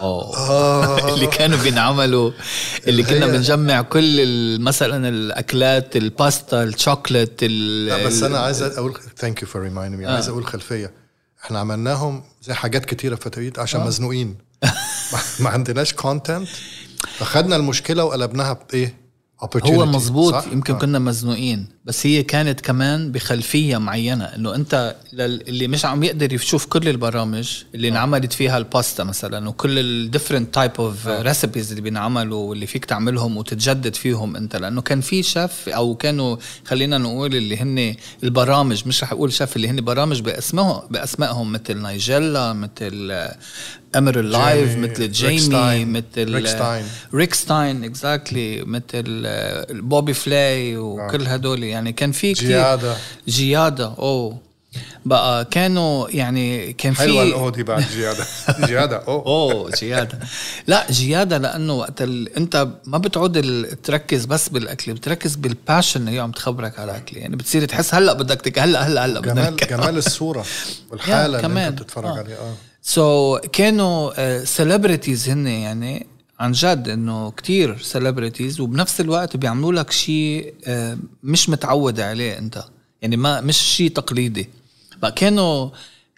آه. 0.00 1.14
اللي 1.14 1.26
كانوا 1.26 1.58
بينعملوا 1.62 2.30
اللي 2.86 3.02
كنا 3.02 3.26
بنجمع 3.26 3.82
كل 3.82 4.58
مثلا 4.60 5.08
الأكلات 5.08 5.96
الباستا 5.96 6.62
الشوكليت 6.62 7.38
ال- 7.42 7.86
لا 7.86 8.06
بس 8.06 8.22
أنا 8.22 8.38
عايز 8.38 8.62
أقول 8.62 8.94
thank 9.16 9.42
you 9.42 9.48
for 9.48 9.62
reminding 9.62 10.02
me 10.04 10.08
عايز 10.12 10.28
أقول 10.28 10.46
خلفية 10.46 10.92
إحنا 11.44 11.58
عملناهم 11.58 12.22
زي 12.42 12.54
حاجات 12.54 12.84
كتيرة 12.84 13.14
فتويت 13.14 13.58
عشان 13.58 13.80
آه. 13.80 13.86
مزنوقين 13.86 14.36
ما- 15.40 15.48
عندناش 15.50 15.92
content 15.92 16.48
فخدنا 17.18 17.56
المشكلة 17.56 18.04
وقلبناها 18.04 18.58
بإيه؟ 18.72 19.02
هو 19.42 19.86
مزبوط 19.86 20.34
صح؟ 20.34 20.44
يمكن 20.52 20.74
آه. 20.74 20.78
كنا 20.78 20.98
مزنوقين 20.98 21.68
بس 21.84 22.06
هي 22.06 22.22
كانت 22.22 22.60
كمان 22.60 23.12
بخلفية 23.12 23.76
معينة 23.78 24.24
إنه 24.24 24.54
أنت 24.54 24.96
لل- 25.12 25.48
اللي 25.48 25.68
مش 25.68 25.84
عم 25.84 26.02
يقدر 26.02 26.32
يشوف 26.32 26.66
كل 26.66 26.88
البرامج 26.88 27.62
اللي 27.74 27.88
انعملت 27.88 28.32
فيها 28.32 28.58
الباستا 28.58 29.04
مثلا 29.04 29.48
وكل 29.48 29.78
ال 29.78 29.86
different 29.86 30.54
type 30.54 30.70
of 30.78 31.06
recipes 31.08 31.70
اللي 31.70 31.80
بينعملوا 31.82 32.38
واللي 32.50 32.66
فيك 32.66 32.84
تعملهم 32.84 33.36
وتتجدد 33.36 33.94
فيهم 33.94 34.36
أنت 34.36 34.56
لأنه 34.56 34.80
كان 34.82 35.00
في 35.00 35.22
شيف 35.22 35.68
أو 35.68 35.94
كانوا 35.94 36.36
خلينا 36.64 36.98
نقول 36.98 37.34
اللي 37.36 37.56
هن 37.56 37.94
البرامج 38.24 38.82
مش 38.88 39.02
رح 39.02 39.12
أقول 39.12 39.32
شيف 39.32 39.56
اللي 39.56 39.68
هن 39.68 39.80
برامج 39.84 40.20
باسمهم 40.20 40.80
بأسمائهم 40.90 41.52
مثل 41.52 41.76
نايجيلا 41.78 42.52
مثل 42.52 43.18
أمر 43.96 44.20
لايف 44.20 44.68
جيمي، 44.70 44.88
مثل 44.88 45.12
جيمي 45.12 45.84
مثل 45.84 46.34
ريك 46.34 46.46
ستاين. 46.46 46.84
ريك 47.14 47.34
ستاين 47.34 47.84
exactly 47.84 48.62
مثل 48.64 49.22
آه، 49.26 49.66
بوبي 49.70 50.14
فلاي 50.14 50.76
وكل 50.76 51.26
هدول 51.26 51.62
يعني 51.72 51.92
كان 51.92 52.12
في 52.12 52.34
كتير. 52.34 52.48
جيادة. 52.48 52.96
جيادة 53.28 53.94
أوه. 53.98 54.38
بقى 55.06 55.44
كانوا 55.44 56.08
يعني 56.10 56.72
كان 56.72 56.92
في 56.92 57.00
حلوة 57.00 57.22
الاو 57.22 57.50
دي 57.50 57.62
بعد 57.62 57.84
جيادة. 57.96 58.24
جيادة 58.66 58.96
أوه. 58.96 59.26
أوه 59.26 59.70
جيادة. 59.80 60.18
لا 60.66 60.86
جيادة 60.90 61.38
لأنه 61.38 61.72
وقت 61.72 62.02
ال... 62.02 62.36
أنت 62.36 62.68
ما 62.86 62.98
بتعود 62.98 63.36
ال... 63.36 63.82
تركز 63.82 64.24
بس 64.24 64.48
بالأكل 64.48 64.92
بتركز 64.94 65.34
بال 65.36 65.52
passion 65.52 66.08
اللي 66.08 66.20
عم 66.20 66.32
تخبرك 66.32 66.78
على 66.78 66.90
الاكل 66.92 67.16
يعني 67.16 67.36
بتصير 67.36 67.64
تحس 67.64 67.94
هلأ 67.94 68.12
بدك 68.12 68.40
تك 68.40 68.58
هلأ 68.58 68.86
هلأ 68.86 69.04
هلأ 69.04 69.20
جمال 69.20 69.52
بدك 69.52 69.70
جمال 69.70 69.98
الصورة 70.06 70.44
والحالة 70.90 71.46
اللي. 71.46 71.68
أنت 71.68 71.82
بتتفرج 71.82 72.04
آه. 72.16 72.18
عليها 72.18 72.36
آه. 72.38 72.54
so, 72.82 73.46
كانوا 73.46 74.44
celebrities 74.44 75.28
هن 75.28 75.46
يعني. 75.46 76.06
عن 76.42 76.52
جد 76.52 76.88
إنه 76.88 77.30
كتير 77.30 77.78
celebrities 77.78 78.60
وبنفس 78.60 79.00
الوقت 79.00 79.36
بيعملوا 79.36 79.72
لك 79.72 79.90
شيء 79.90 80.54
آه، 80.66 80.98
مش 81.22 81.48
متعود 81.48 82.00
عليه 82.00 82.38
أنت 82.38 82.64
يعني 83.02 83.16
ما 83.16 83.40
مش 83.40 83.56
شيء 83.58 83.90
تقليدي 83.90 84.50
بقى 85.02 85.12
كانوا 85.12 85.70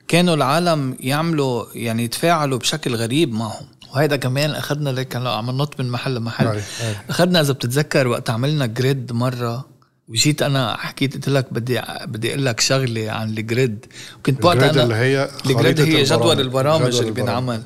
كانوا 0.09 0.35
العالم 0.35 0.97
يعملوا 1.01 1.65
يعني 1.75 2.05
يتفاعلوا 2.05 2.59
بشكل 2.59 2.95
غريب 2.95 3.33
معهم 3.33 3.67
وهيدا 3.95 4.17
كمان 4.17 4.51
أخذنا 4.51 4.91
لك 4.91 5.17
هلا 5.17 5.31
عم 5.31 5.51
ننط 5.51 5.81
من 5.81 5.91
محل 5.91 6.15
لمحل 6.15 6.47
أي، 6.47 6.57
أي. 6.57 6.95
أخذنا 7.11 7.41
إذا 7.41 7.53
بتتذكر 7.53 8.09
وقت 8.09 8.31
عملنا 8.31 8.67
جريد 8.67 9.13
مرة 9.13 9.65
وجيت 10.09 10.43
أنا 10.43 10.77
حكيت 10.77 11.15
قلت 11.15 11.29
لك 11.29 11.53
بدي 11.53 11.81
بدي 12.05 12.31
أقول 12.31 12.45
لك 12.47 12.61
شغلة 12.61 13.11
عن 13.11 13.29
ال 13.39 13.49
grid 13.49 13.87
وكنت 14.19 14.45
وقتها 14.45 14.71
ال 14.71 14.72
grid 14.72 14.77
أنا 14.77 14.85
اللي 14.85 14.95
هي 14.95 15.29
ال 15.47 15.54
grid 15.54 15.81
هي 15.81 16.03
جدول 16.03 16.41
البرامج. 16.41 16.41
البرامج 16.41 16.97
اللي. 16.97 17.11
بينعمل 17.11 17.63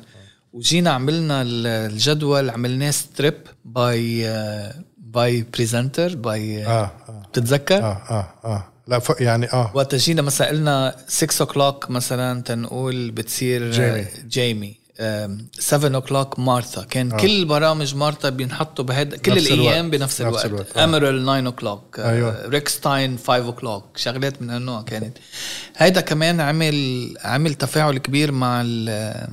وجينا 0.53 0.89
عملنا 0.91 1.41
ال- 1.41 1.67
الجدول 1.67 2.49
عملناه 2.49 2.91
strip 2.91 3.33
by 3.65 4.27
by 4.97 5.45
presenter 5.53 6.15
by 6.15 6.65
بتتذكر؟ 7.29 7.77
آه 7.77 8.01
آه 8.09 8.33
آه 8.45 8.67
لا 8.87 8.99
ف... 8.99 9.19
يعني 9.19 9.45
آه 9.53 9.71
وقت 9.73 9.95
جينا 9.95 10.21
مثلا 10.21 10.47
قلنا 10.47 10.95
6 11.07 11.45
o'clock 11.45 11.89
مثلا 11.89 12.41
تنقول 12.41 13.11
بتصير 13.11 13.71
جيمي. 13.71 14.05
جيمي 14.27 14.79
7 15.59 16.01
o'clock 16.01 16.39
مارثا 16.39 16.83
كان 16.83 17.11
آه. 17.11 17.17
كل 17.17 17.45
برامج 17.45 17.95
مارثا 17.95 18.29
بينحطوا 18.29 18.85
بهذا 18.85 19.17
كل 19.17 19.37
الأيام 19.37 19.85
الوقت. 19.85 19.99
بنفس 19.99 20.21
نفس 20.21 20.21
الوقت, 20.21 20.45
الوقت، 20.45 20.77
آه. 20.77 20.83
إميريل 20.83 21.25
9 21.25 21.51
o'clock 21.51 21.99
أيوة. 21.99 22.45
ريك 22.49 22.78
ستاين 22.78 23.17
5 23.17 23.51
o'clock 23.51 23.83
شغلات 23.95 24.41
من 24.41 24.49
هالنوع 24.49 24.81
كانت 24.81 25.17
هيدا 25.77 26.01
كمان 26.01 26.41
عمل 26.41 27.07
عمل 27.23 27.53
تفاعل 27.53 27.97
كبير 27.97 28.31
مع 28.31 28.61
ال 28.65 29.27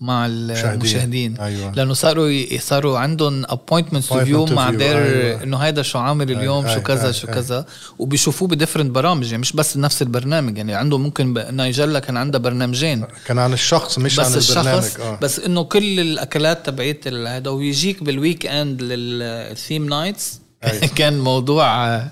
مع 0.00 0.26
المشاهدين 0.26 1.36
أيوة. 1.40 1.72
لأنه 1.72 1.94
صاروا 1.94 2.28
ي- 2.28 2.58
صاروا 2.58 2.98
عندهم 2.98 3.44
appointment 3.48 4.50
to 4.50 4.50
view 4.50 4.51
appointment 4.51 4.52
to 4.52 4.52
مع. 4.52 4.70
دير 4.70 4.98
أيوة. 5.04 5.42
إنه 5.42 5.56
هيدا 5.56 5.82
شو 5.82 5.98
عامل 5.98 6.30
اليوم 6.30 6.66
أي- 6.66 6.70
شو 6.74 6.80
كذا 6.80 7.12
أي- 7.12 7.14
شو. 7.14 7.26
كذا 7.26 7.66
وبيشوفوه 7.98 8.48
ب 8.48 8.52
different 8.52 8.90
برامج 8.90 9.24
يعني 9.26 9.38
مش 9.38 9.52
بس 9.52 9.76
نفس 9.76 10.02
البرنامج 10.02 10.56
يعني 10.56 10.74
عنده 10.74 10.98
ممكن 10.98 11.34
ب- 11.34 11.38
نايجيلا 11.38 11.98
كان 11.98 12.16
عندها 12.16 12.40
برنامجين 12.40 13.04
كان 13.26 13.38
عن 13.38 13.52
الشخص 13.52 13.98
مش 13.98 14.20
بس 14.20 14.26
عن 14.50 14.58
البرنامج 14.62 14.84
الشخص 14.84 15.00
آه 15.00 15.18
بس 15.22 15.38
إنه 15.38 15.64
كل 15.64 16.00
الأكلات 16.00 16.66
تبعت 16.66 17.08
هذا 17.08 17.50
ويجيك 17.50 18.02
بال 18.02 18.46
weekend 18.46 18.82
لل 18.82 19.12
theme 19.12 19.88
nights 19.88 20.40
أي. 20.64 20.78
كان 20.88 21.18
موضوع 21.20 21.86
آه، 21.88 22.10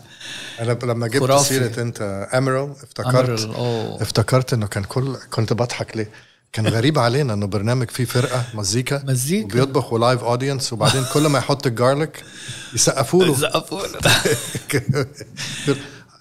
أنا 0.61 0.78
لما 0.84 1.09
جبت 1.09 1.18
خرافي. 1.22 1.49
سيرة 1.49 1.82
أنت 1.82 2.28
إميريل 2.35 2.71
افتكرت 2.82 3.41
أوه. 3.45 4.03
افتكرت 4.03 4.53
إنه 4.53 4.66
كان 4.66 4.84
كل 4.84 5.16
كنت 5.30 5.53
بضحك 5.53 5.97
ليه 5.97 6.11
كان 6.53 6.67
غريب 6.67 6.99
علينا 6.99 7.35
إنه 7.35 7.47
برنامج 7.47 7.91
فيه 7.91 8.05
فرقة 8.05 8.45
مزيكا 8.55 9.03
مزيكا. 9.07 9.45
وبيطبخ 9.47 9.93
و 9.93 9.99
live 9.99 10.25
audience 10.25 10.73
وبعدين 10.73 11.05
كل 11.15 11.27
ما 11.27 11.39
يحط 11.39 11.67
ال 11.67 11.75
garlic 11.75 12.23
يسقفوا 12.75 13.25
له. 13.25 13.35
زقفوا 13.35 13.81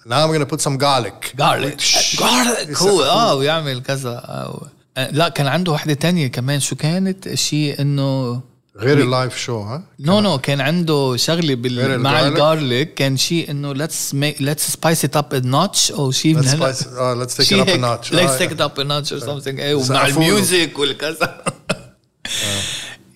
Now 0.08 0.24
I'm 0.24 0.32
gonna 0.32 0.46
put 0.46 0.60
some 0.60 0.76
garlic. 0.78 1.36
garlic 1.38 1.80
garlic 2.20 2.76
هو 2.78 3.02
آه 3.02 3.34
ويعمل 3.34 3.82
كذا. 3.82 4.10
آه. 4.10 4.66
آه، 4.96 5.10
لا 5.10 5.28
كان 5.28 5.46
عنده 5.46 5.72
وحده 5.72 5.94
تانية 5.94 6.26
كمان. 6.26 6.60
شو 6.60 6.76
كانت؟ 6.76 7.34
شيء 7.34 7.80
إنه 7.80 8.40
غير 8.80 8.98
ال 9.00 9.07
live 9.07 9.36
show 9.38 9.60
ها 9.60 9.82
no 10.00 10.20
no 10.20 10.38
كان 10.38 10.60
عنده 10.60 11.16
شغلة 11.16 11.54
بال... 11.54 11.98
مع 12.00 12.20
ال 12.26 12.34
garlic؟ 12.34 12.94
كان 12.94 13.16
شيء 13.16 13.50
إنه 13.50 13.72
let's 13.74 14.14
make 14.14 14.42
let's 14.42 14.70
spice 14.70 15.04
it 15.04 15.16
up 15.16 15.34
a 15.34 15.38
notch 15.40 15.92
أو 15.92 16.10
شيء 16.10 16.38
هلا 16.38 16.72
spice- 16.72 16.86
آه 16.86 17.24
let's 17.24 17.30
take 17.30 17.40
it 17.40 17.42
شيء 17.42 17.64
up 17.64 17.66
a 17.66 17.70
هيك. 17.70 17.80
notch 17.80 18.06
let's 18.08 18.14
آه، 18.30 18.38
take 18.38 18.50
it 18.50 18.60
up 18.60 18.78
a 18.78 18.84
notch 18.84 19.12
or 19.12 19.26
something 19.26 19.58
إيه 19.58 19.74
ومع. 19.74 20.06
الميوزك 20.06 20.78
والكذا 20.78 21.44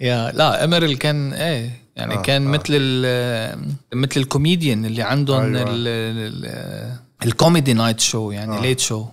يا 0.01 0.33
لا 0.35 0.65
إميريل 0.65 0.97
كان 0.97 1.33
إيه 1.33 1.71
يعني 1.97 2.15
آه، 2.15 2.23
كان 2.23 2.47
آه. 2.47 2.51
مثل 2.51 2.65
ال 2.71 3.59
مثل 3.95 4.21
الكوميديان 4.21 4.85
اللي 4.85 5.03
عندهم 5.03 5.57
أيوة. 5.57 5.71
ال- 5.71 5.89
ال- 5.89 6.97
ال 7.25 7.32
comedy 7.32 7.73
night 7.73 8.01
show 8.01 8.31
يعني 8.31 8.59
آه. 8.59 8.61
late 8.61 8.81
show 8.81 9.05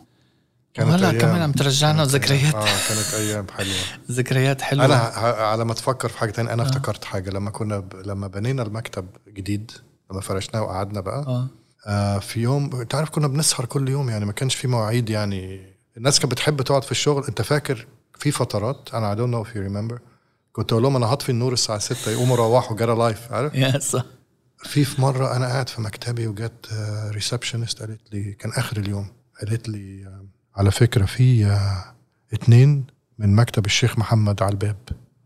كانت 0.77 0.89
وهلا 0.89 1.09
أيام. 1.09 1.21
كمان 1.21 1.41
عم 1.41 1.51
ترجعنا 1.51 2.05
ذكريات. 2.05 2.55
آه 2.55 2.65
كانت 2.89 3.13
أيام 3.13 3.47
حلوة. 3.57 3.75
ذكريات 4.11 4.61
حلوة. 4.61 4.85
أنا 4.85 4.95
على 5.43 5.65
ما 5.65 5.73
تفكر 5.73 6.09
في 6.09 6.17
حاجة 6.17 6.31
تانية 6.31 6.53
أنا 6.53 6.63
افتكرت 6.63 7.05
حاجة. 7.05 7.29
لما 7.29 7.49
كنا 7.49 7.79
ب... 7.79 7.93
لما 8.05 8.27
بنينا 8.27 8.63
المكتب 8.63 9.07
جديد 9.27 9.71
لما 10.11 10.21
فرشناه 10.21 10.61
وقعدنا 10.61 10.99
بقى 11.01 11.19
آه. 11.27 11.47
آه 11.87 12.19
في 12.19 12.39
يوم 12.39 12.83
تعرف 12.83 13.09
كنا 13.09 13.27
بنسهر 13.27 13.65
كل 13.65 13.89
يوم 13.89 14.09
يعني 14.09 14.25
ما 14.25 14.31
كانش 14.31 14.55
في 14.55 14.67
مواعيد 14.67 15.09
يعني 15.09 15.61
الناس 15.97 16.19
كانت 16.19 16.31
بتحب 16.31 16.61
تقعد 16.61 16.83
في 16.83 16.91
الشغل. 16.91 17.23
أنت 17.29 17.41
فاكر 17.41 17.87
في 18.19 18.31
فترات 18.31 18.89
أنا 18.93 19.15
I 19.15 19.17
don't 19.17 19.31
know 19.31 19.49
if 19.49 19.53
you 19.55 19.59
remember 19.71 19.99
كنت 20.51 20.71
أقول 20.71 20.83
لهم 20.83 20.95
أنا 20.95 21.05
هطفي 21.05 21.29
النور 21.29 21.53
الساعة 21.53 21.79
6 21.79 22.11
يقوموا 22.11 22.35
روحوا 22.35 22.77
جري 22.77 22.95
life 22.95 23.31
عارف؟ 23.31 23.55
يا 23.63 23.79
صح 23.79 24.05
في 24.63 24.85
في 24.85 25.01
مرة 25.01 25.35
أنا 25.35 25.45
قاعد 25.45 25.69
في 25.69 25.81
مكتبي 25.81 26.27
وجت 26.27 26.69
receptionist 27.11 27.79
قالت 27.79 28.01
لي 28.13 28.33
كان 28.33 28.51
آخر 28.51 28.77
اليوم 28.77 29.07
قالت 29.39 29.69
لي 29.69 30.05
آه، 30.05 30.25
على 30.57 30.71
فكرة 30.71 31.05
في 31.05 31.45
آه، 31.45 31.95
اتنين 32.33 32.85
من 33.19 33.35
مكتب 33.35 33.65
الشيخ 33.65 33.99
محمد 33.99 34.43
على 34.43 34.51
الباب 34.51 34.77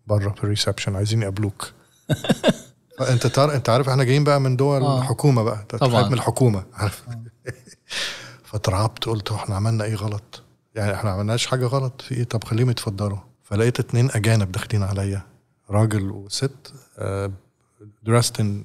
بره 0.08 0.30
في 0.30 0.44
ال 0.44 0.49
reception 0.49 0.96
عايزين 0.96 1.22
يقابلوك. 1.22 1.72
فانت 3.00 3.28
تار... 3.28 3.56
انت 3.56 3.70
عارف 3.70 3.90
إحنا 3.90 4.04
جايين 4.04 4.24
بقى 4.24 4.42
من 4.42 4.56
دول 4.56 4.82
آه. 4.82 5.00
الحكومة 5.00 5.44
بقى 5.44 5.62
انت 5.62 5.76
طبعاً. 5.76 6.08
من 6.08 6.14
الحكومة. 6.14 6.66
عارف؟ 6.74 7.04
فترعبت 8.50 9.06
قلت 9.06 9.32
إحنا 9.32 9.56
عملنا 9.56 9.84
إيه 9.84 9.96
غلط؟ 9.96 10.44
يعني 10.76 10.94
إحنا 10.94 11.10
ما 11.10 11.16
عملناش 11.16 11.48
حاجة 11.48 11.66
غلط. 11.66 12.02
في 12.02 12.16
إيه؟ 12.16 12.24
طب 12.24 12.44
خليهم 12.44 12.70
يتفضلوا. 12.70 13.18
فلقيت 13.44 13.80
اتنين 13.80 14.12
أجانب 14.12 14.52
داخلين 14.52 14.84
عليا 14.84 15.22
راجل 15.70 16.12
وست 16.12 16.74
درستن 18.04 18.64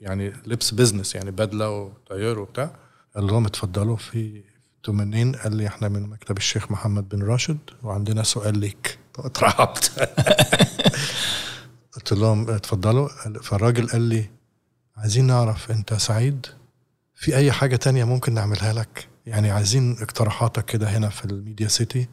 يعني 0.00 0.32
لبس 0.46 0.74
بزنس 0.74 1.14
يعني 1.14 1.30
بدلة 1.30 1.70
وطيار 1.70 2.38
وبتاع. 2.38 2.70
قال 3.14 3.26
لهم 3.26 3.46
اتفضلوا 3.46 3.96
في 3.96 4.42
أنتوا 4.82 4.94
منين؟ 4.94 5.36
قال 5.36 5.56
لي 5.56 5.66
إحنا 5.66 5.88
من 5.88 6.02
مكتب 6.02 6.36
الشيخ 6.36 6.70
محمد 6.70 7.08
بن 7.08 7.22
راشد 7.22 7.58
وعندنا 7.82 8.22
سؤال 8.22 8.58
ليك. 8.58 8.98
اترعبت. 9.18 9.90
قلت 11.92 12.12
لهم 12.12 12.50
اتفضلوا. 12.50 13.08
فالراجل 13.42 13.88
قال 13.88 14.00
لي 14.00 14.30
عايزين 14.96 15.26
نعرف 15.26 15.70
انت 15.70 15.94
سعيد؟ 15.94 16.46
في 17.14 17.36
أي 17.36 17.52
حاجة 17.52 17.76
تانية 17.76 18.04
ممكن 18.04 18.34
نعملها 18.34 18.72
لك؟ 18.72 19.08
يعني 19.26 19.50
عايزين 19.50 19.96
اقتراحاتك 20.00 20.64
كده 20.64 20.88
هنا 20.88 21.08
في 21.08 21.24
ال 21.24 21.31
Media 21.31 21.68
City. 21.68 22.08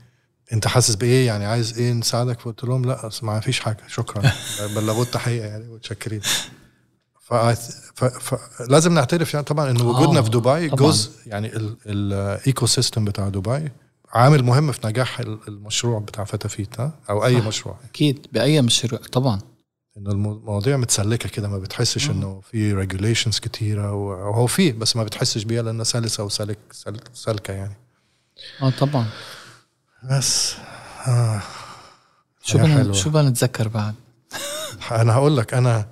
انت 0.54 0.68
حاسس 0.68 0.96
بإيه؟ 0.96 1.28
يعني 1.28 1.46
عايز 1.46 1.78
إيه 1.78 1.94
نساعدك؟ 1.94 2.40
فقلت 2.40 2.64
لهم 2.64 2.86
لا 2.86 3.10
ما 3.22 3.40
فيش 3.40 3.60
حاجة. 3.60 3.84
شكرا. 3.88 4.32
بلغوا 4.76 5.04
التحيه 5.04 5.42
يعني 5.42 5.68
متشكرين. 5.68 6.22
فلازم 7.30 8.94
نعترف 8.94 9.34
يعني 9.34 9.46
طبعا 9.46 9.70
ان 9.72 9.82
وجودنا 9.82 10.20
آه، 10.20 10.22
في 10.22 10.30
دبي 10.30 10.70
طبعاً. 10.70 10.90
جزء 10.92 11.12
يعني 11.26 11.52
ال 11.86 12.66
ecosystem 12.66 13.06
بتاع 13.06 13.30
دبي 13.30 13.72
عامل 14.14 14.44
مهم 14.44 14.72
في 14.72 14.88
نجاح 14.88 15.20
ال- 15.20 15.40
المشروع 15.48 16.00
بتاع 16.00 16.24
فتافيت 16.24 16.80
ها 16.80 16.92
أو 17.10 17.26
أي 17.26 17.42
صح. 17.42 17.48
مشروع 17.48 17.78
أكيد 17.90 18.28
بأي 18.34 18.62
مشروع 18.62 19.02
طبعا 19.12 19.40
إنه 19.98 20.12
المواضيع 20.12 20.78
متسلكة 20.78 21.30
كده 21.30 21.48
ما 21.48 21.58
بتحسش 21.58 22.10
إنه 22.10 22.42
في 22.52 22.74
regulations 22.74 23.40
كتيرة 23.40 23.94
وهو 23.94 24.48
في 24.48 24.72
بس 24.72 24.96
ما 24.96 25.04
بتحسش 25.04 25.44
بيها 25.44 25.62
لأنها 25.62 25.84
سلسة 25.84 26.24
وسلك 26.24 26.58
سل- 26.72 27.00
سلكة 27.14 27.54
يعني 27.54 27.74
آه 28.62 28.70
طبعا 28.70 29.06
بس 30.12 30.54
آه. 31.08 31.42
شو 32.44 32.58
بدنا. 32.58 32.94
شو 32.94 33.10
بدنا 33.10 33.30
نتذكر 33.30 33.68
بعد 33.68 33.96
أنا 34.92 35.14
هقول 35.14 35.38
لك 35.38 35.54
أنا 35.54 35.88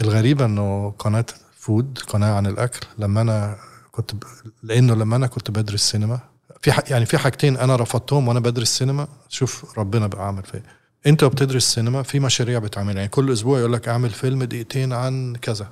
الغريبه 0.00 0.44
إنه 0.44 0.90
قناة 0.98 1.26
food 1.58 1.98
قناة 2.08 2.32
عن 2.34 2.46
الأكل 2.46 2.86
لما 2.98 3.20
أنا 3.20 3.56
كنت 3.92 4.14
ب... 4.14 4.22
لأنه 4.62 4.94
لما 4.94 5.16
أنا 5.16 5.26
كنت 5.26 5.50
بدرس 5.50 5.80
سينما 5.90 6.20
في 6.62 6.72
ح... 6.72 6.80
يعني 6.90 7.06
في 7.06 7.18
حاجتين 7.18 7.56
أنا 7.56 7.76
رفضتهم 7.76 8.28
وأنا 8.28 8.40
بدرس 8.40 8.68
سينما 8.78 9.08
شوف 9.28 9.78
ربنا 9.78 10.06
بقى 10.06 10.26
عمل 10.26 10.42
فيا. 10.42 10.62
أنت 11.06 11.22
وبتدرس 11.22 11.74
سينما 11.74 12.02
في 12.02 12.20
مشاريع 12.20 12.58
بتعملها 12.58 12.96
يعني 12.96 13.08
كل 13.08 13.32
أسبوع 13.32 13.58
يقول 13.58 13.72
لك 13.72 13.88
أعمل 13.88 14.10
فيلم 14.10 14.44
دقيقتين 14.44 14.92
عن 14.92 15.36
كذا 15.42 15.68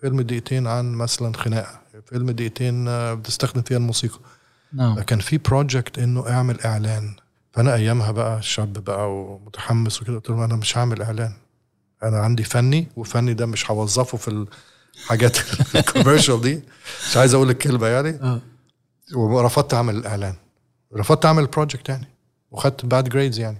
فيلم 0.00 0.20
دقيقتين 0.20 0.66
عن 0.66 0.92
مثلا 0.92 1.32
خناقة 1.36 1.80
فيلم 2.06 2.30
دقيقتين 2.30 2.88
آه، 2.88 3.14
بتستخدم 3.14 3.62
فيها 3.62 3.76
الموسيقى. 3.76 4.18
نعم. 4.72 5.00
كان 5.00 5.18
في 5.18 5.38
project 5.38 5.98
إنه 5.98 6.28
أعمل 6.28 6.60
إعلان. 6.60 7.16
فأنا 7.52 7.74
أيامها 7.74 8.10
بقى 8.10 8.42
شاب 8.42 8.72
بقى 8.72 9.12
ومتحمس 9.12 10.02
وكده 10.02 10.16
قلت 10.16 10.30
لهم 10.30 10.40
أنا 10.40 10.56
مش 10.56 10.78
هعمل 10.78 11.02
إعلان. 11.02 11.32
أنا 12.02 12.18
عندي 12.18 12.44
فني 12.44 12.88
وفني 12.96 13.34
ده 13.34 13.46
مش 13.46 13.70
هوظفه 13.70 14.18
في 14.18 14.46
الحاجات 14.98 15.36
ال 15.76 15.82
commercial 15.82 16.40
دي. 16.40 16.62
مش 17.10 17.16
عايز 17.16 17.34
أقول 17.34 17.50
الكلمة 17.50 17.86
يعني. 17.86 18.08
آه. 18.22 18.40
ورفضت 19.14 19.74
اعمل 19.74 19.96
الاعلان 19.96 20.34
رفضت 20.96 21.24
اعمل 21.26 21.42
ال 21.42 21.48
project 21.48 21.88
يعني 21.88 22.08
وخدت 22.50 22.86
bad 22.86 23.08
grades 23.08 23.38
يعني. 23.38 23.58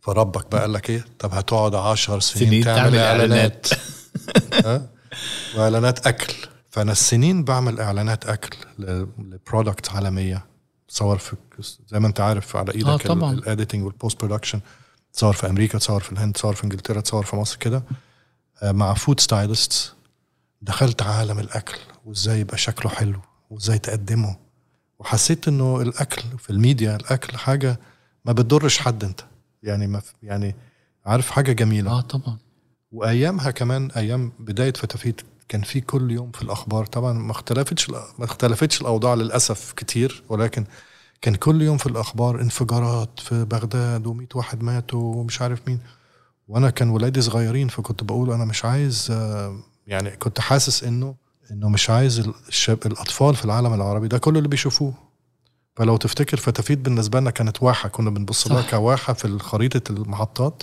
فربك 0.00 0.50
بقى 0.50 0.60
قال 0.60 0.72
لك 0.72 0.90
إيه؟ 0.90 1.04
طب 1.18 1.32
هتقعد 1.34 1.74
10 1.74 2.18
سنين, 2.20 2.48
سنين 2.48 2.64
تعمل, 2.64 2.82
تعمل 2.82 2.98
إعلانات؟ 2.98 3.66
وإعلانات 5.56 6.06
أكل. 6.06 6.34
فأنا 6.70 6.92
السنين 6.92 7.44
بعمل 7.44 7.80
إعلانات 7.80 8.26
أكل 8.26 8.56
ل 8.78 8.92
product 8.92 9.90
عالمية. 9.90 10.44
تصور 10.88 11.18
في 11.18 11.36
زي 11.88 12.00
ما 12.00 12.06
أنت 12.06 12.20
عارف 12.20 12.56
على 12.56 12.70
آه، 12.72 12.74
إيدك 12.74 13.06
طبعاً. 13.06 13.32
ال 13.32 13.38
editing 13.38 13.84
وال 13.84 13.97
post 13.97 14.24
production 14.24 14.60
تصور 15.18 15.32
في 15.32 15.46
أمريكا 15.50 15.78
تصور 15.78 16.00
في 16.00 16.12
الهند 16.12 16.34
تصور 16.34 16.54
في 16.54 16.64
إنجلترا 16.64 17.00
تصور 17.00 17.24
في 17.24 17.36
مصر 17.36 17.56
كده. 17.56 17.82
آه، 18.62 18.72
مع 18.72 18.94
food 18.94 19.20
stylist 19.20 19.94
دخلت 20.62 21.02
عالم 21.02 21.38
الأكل 21.38 21.78
وإزاي 22.04 22.40
يبقى 22.40 22.58
شكله 22.58 22.90
حلو 22.90 23.20
وإزاي 23.50 23.78
تقدمه. 23.78 24.36
وحسيت 24.98 25.48
إنه 25.48 25.82
الأكل 25.82 26.22
في 26.38 26.50
الميديا 26.50 26.96
الأكل 26.96 27.36
حاجة 27.38 27.80
ما 28.24 28.32
بتضرش 28.32 28.78
حد 28.78 29.04
أنت. 29.04 29.20
يعني 29.62 29.86
ما 29.86 30.02
يعني 30.22 30.54
عارف 31.06 31.30
حاجة 31.30 31.52
جميلة. 31.52 31.90
آه 31.90 32.00
طبعا. 32.00 32.38
وأيامها 32.92 33.50
كمان 33.50 33.90
أيام 33.90 34.32
بداية 34.38 34.72
فتافيت 34.72 35.20
كان 35.48 35.62
في 35.62 35.80
كل 35.80 36.10
يوم 36.10 36.30
في 36.30 36.42
الأخبار. 36.42 36.86
طبعا 36.86 37.12
ما 37.12 37.30
اختلفتش 37.30 37.90
ما 37.90 38.24
اختلفتش 38.24 38.80
الأوضاع 38.80 39.14
للأسف 39.14 39.72
كتير 39.72 40.22
ولكن 40.28 40.64
كان 41.20 41.34
كل 41.34 41.62
يوم 41.62 41.76
في 41.78 41.86
الأخبار 41.86 42.40
انفجارات 42.40 43.20
في 43.20 43.44
بغداد 43.44 44.08
و100 44.08 44.36
واحد 44.36 44.62
ماتوا 44.62 45.14
ومش 45.14 45.42
عارف 45.42 45.60
مين. 45.68 45.80
وأنا 46.48 46.70
كان 46.70 46.90
ولادي 46.90 47.20
صغيرين 47.20 47.68
فكنت 47.68 48.04
بقول 48.04 48.30
أنا 48.32 48.44
مش 48.44 48.64
عايز 48.64 49.08
آه، 49.10 49.56
يعني 49.86 50.10
كنت 50.10 50.40
حاسس 50.40 50.84
إنه 50.84 51.14
إنه 51.50 51.68
مش 51.68 51.90
عايز 51.90 52.28
الشاب 52.48 52.86
الأطفال 52.86 53.36
في 53.36 53.44
العالم 53.44 53.74
العربي 53.74 54.08
ده 54.08 54.18
كل 54.18 54.36
اللي 54.36 54.48
بيشوفوه. 54.48 54.94
فلو 55.76 55.96
تفتكر 55.96 56.36
فتافيت 56.36 56.78
بالنسبة 56.78 57.20
لنا 57.20 57.30
كانت 57.30 57.62
واحة 57.62 57.88
كنا 57.88 58.10
بنبص 58.10 58.46
لها. 58.46 58.70
كواحة 58.70 59.12
في 59.12 59.38
خريطه 59.38 59.92
المحطات. 59.92 60.62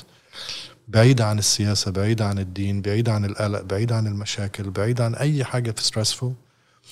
بعيدة 0.88 1.26
عن 1.26 1.40
السياسة 1.40 1.92
بعيدة 1.92 2.26
عن 2.28 2.40
الدين 2.40 2.82
بعيدة 2.82 3.14
عن 3.14 3.26
القلق 3.26 3.62
بعيدة 3.62 3.96
عن 3.96 4.08
المشاكل 4.08 4.70
بعيدة 4.70 5.06
عن 5.06 5.16
أي 5.16 5.44
حاجة 5.44 5.72
في 5.72 5.84
stressful 5.84 6.32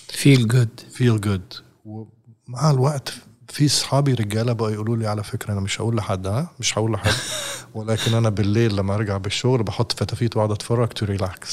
feel 0.08 0.48
good 0.48 0.82
feel 0.94 1.26
good. 1.26 1.62
ومع 1.86 2.72
الوقت 2.72 3.14
في 3.54 3.68
صحابي 3.68 4.14
رجالة 4.14 4.54
بقوا 4.54 4.72
يقولوا 4.72 4.98
لي 4.98 5.08
على 5.08 5.24
فكرة 5.24 5.54
أنا 5.54 5.62
مش 5.62 5.82
هقول 5.82 5.96
لحد 5.96 6.28
ها؟ 6.28 6.50
مش 6.60 6.78
هقول 6.78 6.92
لحد. 6.92 7.12
ولكن 7.76 8.14
أنا 8.14 8.30
بالليل 8.30 8.76
لما 8.76 8.96
أرجع 8.96 9.18
بالشغل 9.18 9.64
بحط 9.64 9.92
فتافيت 9.92 10.38
أتفرج 10.38 10.90
to 10.90 11.08
relax. 11.08 11.48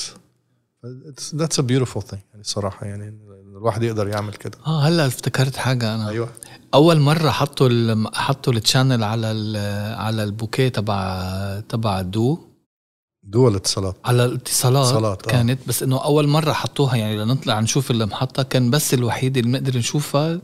It's- 0.84 1.36
that's 1.38 1.58
a 1.58 1.62
beautiful 1.62 2.00
thing. 2.00 2.22
يعني 2.30 2.40
الصراحة 2.40 2.86
يعني 2.86 3.18
الواحد 3.56 3.82
يقدر 3.82 4.08
يعمل 4.08 4.32
كده. 4.34 4.58
آه 4.66 4.82
هلا 4.82 5.06
افتكرت 5.06 5.56
حاجة 5.56 5.94
أنا. 5.94 6.08
أيوه. 6.08 6.28
أول 6.74 7.00
مرة 7.00 7.30
حطوا 7.30 7.68
ال... 7.68 8.08
حطوا 8.14 8.52
ال 8.52 8.59
channel 8.59 9.04
على 9.04 9.30
ال... 9.30 9.56
على 9.96 10.24
ال 10.24 10.30
bouquet 10.30 10.68
تبع 10.68 11.60
تبع 11.68 12.00
ال 12.00 12.13
du 12.13 12.38
دول 13.22 13.54
اتصالات؟ 13.56 13.96
على 14.04 14.24
الاتصالات 14.24 14.86
اتصالات، 14.86 15.26
آه. 15.28 15.30
كانت 15.30 15.68
بس 15.68 15.82
إنه 15.82 16.04
أول 16.04 16.28
مرة 16.28 16.52
حطوها 16.52 16.96
يعني 16.96 17.16
لنطلع 17.16 17.60
نشوف 17.60 17.90
المحطه 17.90 18.42
كان 18.42 18.70
بس 18.70 18.94
الوحيد 18.94 19.36
اللي 19.36 19.50
بنقدر 19.58 19.78
نشوفها 19.78 20.40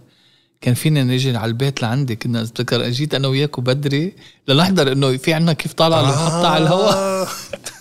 كان 0.60 0.74
فينا 0.74 1.04
نجي 1.04 1.36
على 1.36 1.48
البيت 1.48 1.82
لعندي 1.82 2.16
كنا 2.16 2.42
افتكر 2.42 2.86
اجيت 2.86 3.14
أنا 3.14 3.28
وياك 3.28 3.60
بدري 3.60 4.12
لنحضر 4.48 4.92
إنه 4.92 5.16
في 5.16 5.32
عندنا 5.34 5.52
كيف 5.52 5.72
طالعه 5.72 6.00
المحطه 6.00 6.48
على 6.48 6.62
الهواء. 6.64 6.94
آه. 6.94 7.28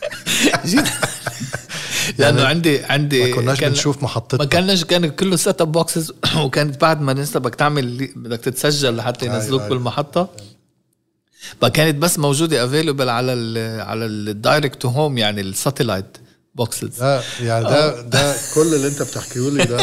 جيت. 0.65 0.85
لأنه 2.17 2.43
عندي 2.45 2.83
عندي 2.83 3.23
ما 3.29 3.35
كناش 3.35 3.59
كان- 3.59 3.69
بنشوف 3.69 3.97
ما 3.97 4.03
محطتنا 4.03 4.45
كانش 4.45 4.83
كان 4.83 5.09
كله 5.09 5.35
set-up 5.35 5.71
boxes 5.71 6.13
وكانت 6.37 6.81
بعد 6.81 7.01
ما 7.01 7.13
ننسى 7.13 7.39
بدك 7.39 7.55
تعمل 7.55 8.09
بدك 8.15 8.39
تتسجل 8.39 8.95
لحتى 8.97 9.25
أيوة، 9.25 9.35
ينزلوك 9.35 9.61
أيوة. 9.61 9.73
بالمحطة. 9.73 10.29
فكانت 11.61 11.95
بس 11.95 12.19
موجودة 12.19 12.65
available 12.65 13.09
على 13.09 13.33
ال 13.33 13.81
على 13.81 14.05
ال 14.05 14.16
direct 14.16 14.81
to 14.81 14.87
home 14.87 15.17
يعني 15.17 15.41
ال 15.41 15.49
satellite 15.49 16.17
boxes 16.55 16.99
ده 16.99 17.21
يعني 17.41 17.63
ده 17.65 18.01
ده 18.01 18.35
كل 18.55 18.73
اللي 18.75 18.87
انت 18.87 19.01
بتحكيه 19.01 19.49
لي 19.49 19.65
ده 19.65 19.77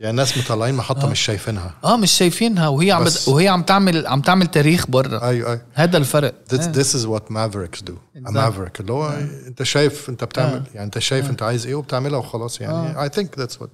يعني 0.00 0.10
الناس 0.10 0.38
مطلعين 0.38 0.74
محطة 0.74 1.08
مش 1.08 1.20
شايفينها. 1.20 1.74
آه 1.84 1.96
مش 1.96 2.12
شايفينها. 2.12 2.68
وهي 2.68 2.92
عم 2.92 3.04
بس-. 3.04 3.28
وهي 3.28 3.48
عم 3.48 3.62
تعمل 3.62 4.06
عم 4.06 4.20
تعمل 4.20 4.46
تاريخ 4.46 4.86
برا 4.86 5.22
أيوه 5.28 5.48
أيوه. 5.50 5.62
هذا 5.74 5.96
الفرق. 5.96 6.34
This, 6.52 6.60
آه. 6.60 6.72
this 6.72 6.86
is 6.94 7.06
what 7.06 7.22
mavericks 7.32 7.82
do. 7.82 7.92
A 7.92 8.18
Exactly. 8.18 8.34
maverick 8.34 8.80
اللي 8.80 8.92
هو 8.92 9.08
انت 9.46 9.62
شايف 9.62 10.08
انت 10.08 10.24
بتعمل 10.24 10.62
يعني 10.74 10.86
انت 10.86 10.98
شايف 10.98 11.30
انت 11.30 11.42
عايز 11.42 11.66
إيه 11.66 11.74
وبتعملها 11.74 12.18
وخلاص 12.18 12.60
يعني. 12.60 13.08
I 13.08 13.12
think 13.12 13.42
that's 13.42 13.54
what 13.62 13.68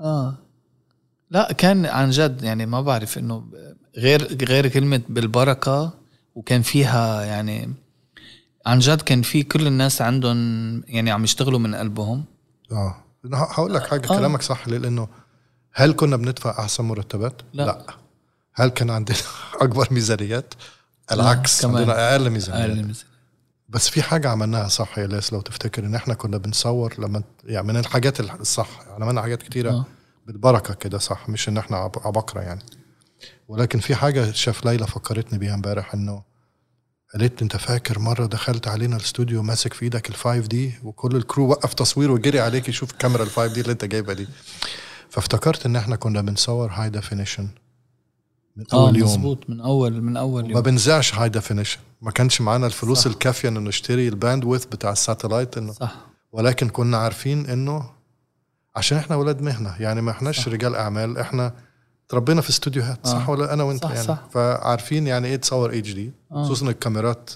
آه. 0.00 0.34
لا 1.30 1.52
كان 1.52 1.86
عن 1.86 2.10
جد 2.10 2.42
يعني 2.42 2.66
ما 2.66 2.80
بعرف 2.80 3.18
إنه 3.18 3.44
غير 3.98 4.44
غير 4.44 4.68
كلمة 4.68 5.00
بالبركة 5.08 5.92
وكان 6.34 6.62
فيها 6.62 7.22
يعني 7.24 7.74
عن 8.70 8.78
جد 8.78 9.00
كان 9.02 9.22
في 9.22 9.42
كل 9.42 9.66
الناس 9.66 10.02
عندهم 10.02 10.36
يعني 10.88 11.10
عم 11.10 11.24
يشتغلوا 11.24 11.58
من 11.58 11.74
قلبهم 11.74 12.24
آه 12.72 12.94
هقول 13.32 13.74
لك 13.74 13.86
حاجة 13.86 14.04
آه. 14.12 14.16
كلامك 14.18 14.42
صح 14.42 14.68
ليه؟ 14.68 14.78
لأنه 14.78 15.08
هل 15.72 15.92
كنا 15.92 16.16
بندفع 16.16 16.50
أحسن 16.58 16.84
مرتبات؟ 16.84 17.42
لا. 17.52 17.62
لا 17.64 17.86
هل 18.54 18.68
كان 18.68 18.90
عندنا 18.90 19.16
أكبر 19.60 19.88
ميزانيات؟ 19.90 20.54
العكس 21.12 21.62
كمان. 21.62 21.76
عندنا 21.76 22.10
أقل 22.12 22.30
ميزانيات 22.30 22.70
أقل 22.70 22.88
مثلا 22.88 23.06
بس 23.68 23.88
في 23.88 24.02
حاجة 24.02 24.28
عملناها 24.28 24.68
صح 24.68 24.98
يا 24.98 25.06
لاس 25.06 25.32
لو 25.32 25.40
تفتكر 25.40 25.84
إن 25.84 25.94
إحنا 25.94 26.14
كنا 26.14 26.36
بنصور 26.38 26.94
لما 26.98 27.22
يعني 27.44 27.66
من 27.66 27.76
الحاجات 27.76 28.20
الصح 28.20 28.68
عملنا 28.88 29.22
حاجات 29.22 29.42
كتيرة 29.42 29.70
آه. 29.70 29.84
بالبركة 30.26 30.74
كده 30.74 30.98
صح 30.98 31.28
مش 31.28 31.48
إن 31.48 31.58
إحنا 31.58 31.76
عب- 31.76 31.98
عبقرة 32.04 32.40
يعني 32.40 32.62
ولكن 33.48 33.78
في 33.78 33.94
حاجة 33.94 34.30
شاف 34.32 34.64
ليلى 34.64 34.86
فكرتني 34.86 35.38
بيها 35.38 35.54
امبارح 35.54 35.94
إنه 35.94 36.22
قالت 37.14 37.42
أنت 37.42 37.56
فاكر 37.56 37.98
مرة 37.98 38.26
دخلت 38.26 38.68
علينا 38.68 38.96
الاستوديو 38.96 39.42
ماسك 39.42 39.72
في 39.72 39.82
إيدك 39.82 40.08
ال 40.08 40.16
five 40.16 40.46
D 40.46 40.72
وكل 40.84 41.16
ال 41.16 41.22
crew 41.22 41.48
وقف 41.48 41.74
تصوير 41.74 42.10
وجري 42.10 42.40
عليك 42.40 42.68
يشوف 42.68 42.90
الكاميرا 42.92 43.22
ال 43.22 43.28
five 43.28 43.52
D 43.52 43.60
اللي 43.60 43.72
أنت 43.72 43.84
جايبها 43.84 44.14
دي؟ 44.14 44.28
فافتكرت 45.10 45.66
إن 45.66 45.76
إحنا 45.76 45.96
كنا 45.96 46.20
بنصور 46.20 46.70
high 46.70 46.90
definition 46.90 47.48
من 48.56 48.64
آه 48.72 48.86
أول 48.86 48.96
يوم. 48.96 49.08
مزبوط 49.10 49.50
من 49.50 49.60
اول 49.60 50.02
من 50.02 50.16
أول 50.16 50.42
ما 50.42 50.50
يوم. 50.50 50.60
بنذيعش 50.60 51.14
high 51.14 51.28
definition 51.28 51.78
ما 52.02 52.10
كانش 52.10 52.40
معانا 52.40 52.66
الفلوس 52.66 52.98
صح. 52.98 53.06
الكافية 53.10 53.48
انه 53.48 53.60
نشتري 53.60 54.08
ال 54.08 54.44
bandwidth 54.44 54.64
بتاع 54.64 54.92
ال 54.92 54.99
satellite 54.99 55.58
إنه. 55.58 55.72
صح. 55.72 55.96
ولكن 56.32 56.68
كنا 56.68 56.96
عارفين 56.96 57.46
إنه 57.46 57.90
عشان 58.76 58.98
إحنا 58.98 59.16
ولاد 59.16 59.42
مهنة 59.42 59.76
يعني 59.80 60.00
ما 60.02 60.10
إحناش 60.10 60.48
رجال 60.48 60.74
أعمال 60.74 61.18
إحنا 61.18 61.54
تربينا 62.10 62.40
في 62.40 62.50
استوديوهات 62.50 63.06
صح 63.06 63.28
آه. 63.28 63.30
ولا 63.30 63.52
أنا 63.52 63.62
وأنت 63.62 63.82
صح، 63.84 63.90
يعني 63.90 64.02
صح. 64.06 64.18
فعارفين 64.30 65.06
يعني 65.06 65.28
إيه 65.28 65.36
تصور 65.36 65.78
HD 65.78 66.12
آه. 66.32 66.44
خصوصا 66.44 66.66
الكاميرات 66.68 67.30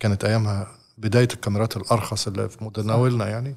كانت 0.00 0.24
أيامها 0.24 0.66
بداية 0.98 1.28
الكاميرات 1.34 1.76
الأرخص 1.76 2.26
اللي 2.26 2.48
في 2.48 2.64
متناولنا 2.64 3.28
يعني 3.28 3.56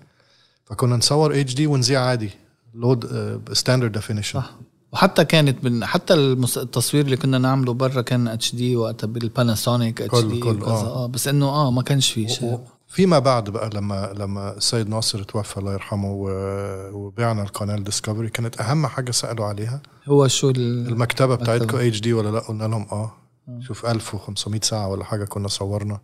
فكنا 0.66 0.96
نصور 0.96 1.40
HD 1.40 1.68
ونذيع 1.68 2.02
عادي 2.02 2.30
low 2.74 3.06
standard 3.54 3.92
definition 3.92 4.40
صح 4.40 4.52
وحتى 4.94 5.26
كانت 5.26 5.64
من 5.64 5.86
حتى 5.86 6.14
التصوير 6.14 7.06
اللي 7.06 7.18
كنا 7.18 7.38
نعمله 7.38 7.74
برا 7.74 8.02
كان 8.02 8.28
HD 8.28 8.76
وقتها 8.76 9.08
بالباناسونيك 9.08 10.02
H 10.02 10.12
كل- 10.12 10.30
D 10.30 10.40
كل- 10.40 10.64
آه. 10.64 11.04
آه 11.04 11.08
بس 11.08 11.28
إنه 11.28 11.46
آه 11.50 11.72
ما 11.72 11.82
كانش 11.82 12.12
في 12.12 12.28
شيء 12.30 12.60
فيما 12.92 13.20
بعد 13.20 13.50
بقى 13.50 13.70
لما 13.74 14.14
لما 14.18 14.58
السيد 14.58 14.90
ناصر 14.90 15.24
توفى 15.24 15.58
الله 15.58 15.74
يرحمه 15.74 16.12
و- 16.12 16.92
وبيعنا 16.94 17.44
القناة 17.44 17.76
ديسكفري 17.76 18.30
كانت 18.30 18.62
أهم 18.62 18.88
حاجة 18.88 19.12
سألوا 19.12 19.46
عليها. 19.46 19.82
هو 20.06 20.28
شو 20.28 20.50
ال... 20.50 20.88
المكتبة 20.88 21.36
بتاعتكم. 21.36 21.78
HD 21.78 22.14
ولا 22.14 22.30
لأ؟ 22.30 22.40
قلنا 22.40 22.64
لهم 22.64 22.88
آه. 22.92 23.12
شوف 23.60 23.86
1500 23.86 24.62
ساعة 24.62 24.88
ولا 24.88 25.04
حاجة 25.04 25.26
كنا 25.26 25.48
صورنا. 25.48 26.00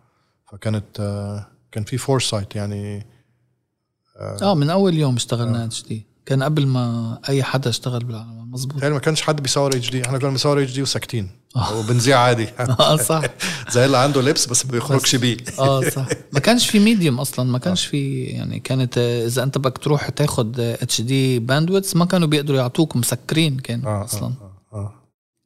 فكانت 0.52 1.00
آه، 1.00 1.46
كان 1.72 1.84
في 1.84 1.98
foresight 1.98 2.56
يعني 2.56 3.06
آه 4.42 4.54
من 4.54 4.70
أول 4.70 4.94
يوم 4.94 5.14
اشتغلنا 5.14 5.64
HD 5.64 6.06
كان 6.28 6.42
قبل 6.42 6.66
ما 6.66 7.18
أي 7.28 7.42
حدا 7.42 7.70
اشتغل 7.70 8.04
بالعالم 8.04 8.50
مزبوط 8.50 8.82
يعني 8.82 8.94
ما 8.94 9.00
كانش 9.00 9.22
حد 9.22 9.42
بيصور 9.42 9.76
HD 9.76 10.04
إحنا 10.06 10.18
كنا 10.18 10.30
بنصور 10.30 10.62
HD 10.62 10.82
وساكتين. 10.82 11.30
آه. 11.56 11.78
وبنذيع 11.78 12.18
عادي. 12.18 12.48
آه 12.80 12.96
صح. 12.96 13.22
زي 13.74 13.84
اللي 13.84 13.98
عنده 13.98 14.22
لبس 14.22 14.46
بس 14.46 14.66
ما 14.66 14.72
بيخرجش 14.72 15.16
بيه. 15.16 15.36
آه 15.58 15.88
صح. 15.90 16.06
ما 16.32 16.40
كانش 16.40 16.70
في 16.70 16.78
medium 16.78 17.20
أصلا. 17.20 17.50
ما 17.50 17.58
كانش 17.58 17.86
في 17.86 18.24
يعني 18.24 18.60
كانت 18.60 18.98
آه، 18.98 19.26
إذا 19.26 19.42
أنت 19.42 19.58
بدك 19.58 19.78
تروح 19.78 20.08
تاخد 20.08 20.60
HD 20.60 21.00
bandwidth 21.00 21.96
ما 21.96 22.04
كانوا 22.04 22.28
بيقدروا 22.28 22.58
يعطوك 22.58 22.96
مسكرين 22.96 23.58
كانوا 23.58 23.90
آه 23.90 24.04
أصلا. 24.04 24.34
آه 24.40 24.76
آه. 24.76 24.94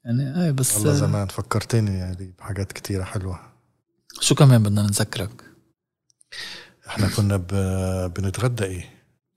يعني 0.05 0.45
إيه 0.45 0.51
بس 0.51 0.77
والله 0.77 0.91
آه، 0.91 0.95
زمان. 0.95 1.27
فكرتني 1.27 1.99
يعني 1.99 2.35
بحاجات 2.39 2.73
كتيرة 2.73 3.05
حلوة. 3.05 3.41
شو 4.21 4.35
كمان 4.35 4.63
بدنا 4.63 4.83
نذكرك؟ 4.83 5.45
إحنا 6.87 7.09
كنا. 7.09 7.37
بنتغدى 8.07 8.65
إيه؟ 8.65 8.85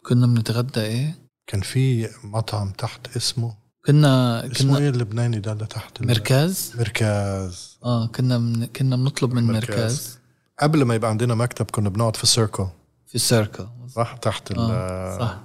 كنا 0.06 0.28
بنتغدى 0.28 0.82
إيه؟ 0.82 1.25
كان 1.48 1.62
في 1.62 2.10
مطعم 2.24 2.72
تحت 2.72 3.18
اسمه 3.18 3.56
كنا 3.86 4.46
اسمه 4.52 4.70
كنا 4.74 4.78
إيه 4.84 4.90
اللبناني 4.90 5.40
ده 5.40 5.52
اللي 5.52 5.66
تحت 5.66 6.02
مركز؟ 6.02 6.74
مركز. 6.80 7.78
آه 7.84 8.08
كنا 8.08 8.38
من 8.38 8.66
كنا 8.66 8.96
بنطلب 8.96 9.34
من 9.34 9.44
مركز. 9.44 9.70
مركز. 9.74 10.20
قبل 10.60 10.84
ما 10.84 10.96
يبقى 10.96 11.10
عندنا 11.10 11.36
مكتب 11.36 11.66
كنا 11.72 11.90
بنقعد 11.90 12.16
في 12.16 12.28
سيركل 12.28 12.68
في 13.08 13.18
سيركل 13.20 13.68
صح؟ 13.88 14.18
تحت 14.18 14.52
ال 14.52 14.58
آه 14.60 15.20
صح. 15.20 15.40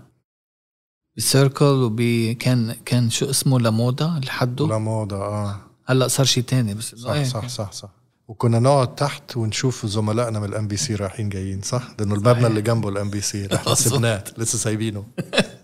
بسيركل 1.16 1.64
وب 1.64 2.00
كان 2.38 2.72
كان 2.84 3.10
شو 3.10 3.30
اسمه؟ 3.30 3.60
لمودا 3.60 4.20
لحده. 4.24 4.66
لا 4.66 4.78
موضة 4.78 5.16
آه. 5.16 5.60
هلا 5.86 6.08
صار 6.08 6.26
شيء 6.26 6.42
تاني 6.44 6.74
بس 6.74 6.92
إنه 6.94 7.02
صح 7.02 7.10
إيه، 7.10 7.24
صح 7.24 7.48
صح 7.48 7.72
صح. 7.72 7.88
وكنا 8.28 8.58
نقعد 8.58 8.94
تحت 8.94 9.36
ونشوف 9.36 9.86
زملائنا 9.86 10.38
من 10.40 10.48
الام 10.48 10.68
بي 10.68 10.76
سي 10.76 10.94
رايحين 10.94 11.28
جايين 11.28 11.62
صح؟ 11.62 11.82
لأنه 11.98 12.14
المبنى 12.14 12.46
اللي 12.46 12.62
جنبه 12.62 12.88
الام 12.88 13.10
بي 13.10 13.20
سي 13.20 13.54
إحنا 13.54 13.74
سبناه 13.84 14.24
لسه 14.38 14.58
سايبينه. 14.58 15.04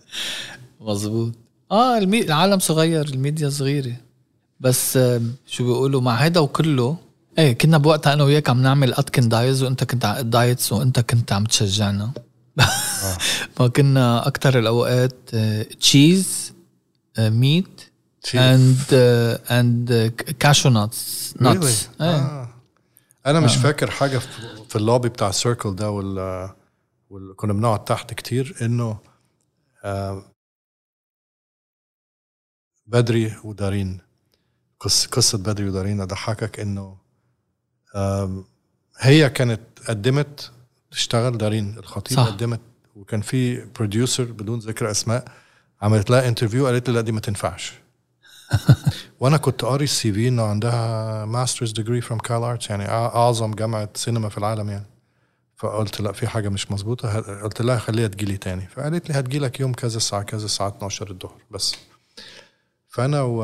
مظبوط. 0.80 1.32
آه 1.70 1.98
المي... 1.98 2.22
العالم 2.22 2.58
صغير 2.58 3.04
الميديا 3.06 3.48
صغيرة. 3.50 3.92
بس 4.60 4.98
شو 5.46 5.64
بيقولوا 5.64 6.00
مع 6.00 6.14
هيدا 6.14 6.40
وكله 6.40 6.96
إيه 7.38 7.52
كنا 7.52 7.78
بوقتها 7.78 8.12
أنا 8.12 8.24
وياك 8.24 8.48
عم 8.50 8.62
نعمل 8.62 8.94
اتكن 8.94 9.28
دايز 9.28 9.62
وأنت 9.62 9.84
كنت 9.84 10.04
ع- 10.04 10.20
دايتس 10.20 10.72
وأنت 10.72 11.00
كنت 11.00 11.32
عم 11.32 11.44
تشجعنا. 11.44 12.10
فكنا 13.56 14.26
أكثر 14.26 14.58
الأوقات 14.58 15.14
cheese 15.80 16.52
meat 17.18 17.80
and 18.34 18.78
and 19.50 20.12
cashew 20.38 20.68
nuts 20.68 21.34
nuts? 21.40 21.88
آه. 22.00 22.48
أنا 23.26 23.40
مش 23.40 23.56
فاكر 23.56 23.90
حاجة 23.90 24.18
في, 24.68 24.76
اللوبي 24.76 25.08
بتاع 25.08 25.28
ال 25.28 25.35
Circle 25.35 25.76
ده 25.76 25.90
وال 25.90 26.50
كنا 27.36 27.52
بنقعد 27.52 27.84
تحت 27.84 28.14
كتير 28.14 28.56
إنه 28.62 28.84
آه، 28.84 29.00
بدري 32.86 33.34
ودارين. 33.44 34.00
قصة 34.80 35.08
قصة 35.08 35.38
بدري 35.38 35.68
ودارين 35.68 36.00
أضحكك 36.00 36.60
إنه 36.60 36.96
هي 38.98 39.30
كانت 39.30 39.60
قدمت 39.88 40.52
تشتغل 40.90 41.38
دارين. 41.38 41.78
الخطيب 41.78 42.16
صح. 42.16 42.26
قدمت 42.26 42.60
وكان 42.96 43.20
في 43.20 43.64
producer 43.64 44.24
بدون 44.24 44.58
ذكر 44.58 44.90
أسماء 44.90 45.24
عملت 45.82 46.10
لها 46.10 46.28
interview 46.28 46.66
قالت 46.66 46.88
لي 46.88 46.94
لا 46.94 47.00
دي 47.00 47.12
ما 47.12 47.20
تنفعش. 47.20 47.72
وأنا 49.20 49.36
كنت 49.36 49.64
قاري 49.64 49.84
ال 49.84 50.12
CV 50.12 50.28
إنه 50.28 50.42
عندها 50.42 51.24
masters 51.24 51.72
degree 51.72 52.00
from 52.00 52.18
CalArts 52.18 52.70
يعني 52.70 52.88
أعظم 52.88 53.54
جامعة 53.54 53.88
سينما 53.94 54.28
في 54.28 54.38
العالم 54.38 54.70
يعني. 54.70 54.86
فقلت 55.56 56.00
لا 56.00 56.12
في 56.12 56.26
حاجة 56.26 56.48
مش 56.48 56.70
مظبوطة 56.70 57.20
قلت 57.42 57.62
لها 57.62 57.78
خليها 57.78 58.08
تجيلي 58.08 58.36
تاني. 58.36 58.68
فقالت 58.68 59.08
لي 59.08 59.18
هتجيلك 59.20 59.60
يوم 59.60 59.72
كذا 59.72 59.96
الساعة 59.96 60.22
كذا 60.22 60.44
الساعة 60.44 60.68
12 60.68 61.10
الظهر 61.10 61.42
بس. 61.50 61.74
فأنا 62.88 63.22
و... 63.22 63.42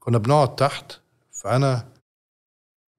كنا 0.00 0.18
بنقعد 0.18 0.56
تحت 0.56 0.92
فأنا 1.32 1.86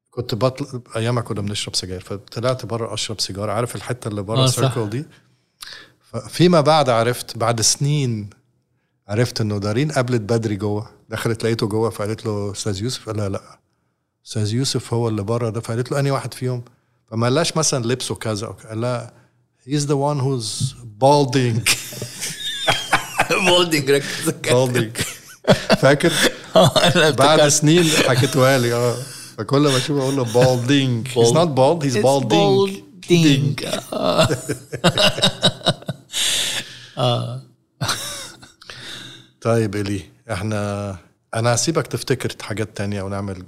كنت 0.10 0.36
بطل 0.36 0.82
أيامها 0.96 1.24
كنا 1.24 1.42
بنشرب 1.42 1.76
سجاير 1.76 2.02
فطلعت 2.02 2.66
بره 2.66 2.94
أشرب 2.94 3.20
سيجارة. 3.20 3.52
عارف 3.52 3.76
الحتة 3.76 4.08
اللي 4.08 4.22
بره 4.22 4.38
آه،. 4.40 4.46
السيركل 4.46 4.90
دي؟ 4.90 5.06
فيما 6.30 6.62
بعد 6.62 6.90
عرفت 6.90 7.38
بعد 7.38 7.62
سنين 7.62 8.30
عرفت 9.08 9.42
إنه 9.42 9.58
دارين 9.58 9.92
قابلت 9.92 10.22
بدري 10.22 10.56
جوه. 10.56 10.90
دخلت 11.10 11.44
لقيته 11.44 11.68
جوه 11.68 11.90
فقالت 11.90 12.26
له 12.26 12.52
أستاذ 12.52 12.82
يوسف؟ 12.84 13.06
قال 13.06 13.18
لها 13.18 13.30
لا. 13.30 13.60
أستاذ 14.26 14.54
يوسف 14.54 14.94
هو 14.94 15.08
اللي 15.08 15.24
بره 15.24 15.50
ده 15.50 15.62
فقالت 15.62 15.92
له 15.92 16.00
أنهي 16.00 16.12
واحد 16.12 16.34
فيهم؟ 16.34 16.64
فما 17.12 17.28
قالهاش 17.28 17.58
مثلا 17.58 17.86
لبسه 17.86 18.16
كذا 18.16 18.48
كذا. 18.48 18.70
قال 18.70 18.82
لها 18.82 19.14
he's 19.68 19.86
the 19.86 19.96
one 19.96 20.20
who's 20.20 20.74
balding. 21.02 21.62
balding 23.48 23.92
ركز. 23.92 24.30
فاكر؟ 25.82 26.14
بعد 27.18 27.48
سنين 27.48 27.84
حكيتوها 27.84 28.58
لي 28.58 28.74
آه. 28.74 28.96
فكل 29.38 29.62
ما 29.62 29.78
اشوفه 29.78 30.02
أقول 30.02 30.16
له 30.16 30.26
balding. 30.26 31.08
He's 31.10 31.34
not 31.34 31.48
bald 31.56 31.84
he's 31.84 31.98
balding. 32.04 32.28
balding 32.30 33.66
طيب 39.42 39.76
إلي 39.76 40.02
إحنا 40.32 40.98
أنا 41.34 41.56
هسيبك 41.56 41.88
تفتكر 41.88 42.36
حاجات 42.42 42.78
تانية 42.78 43.02
ونعمل 43.02 43.44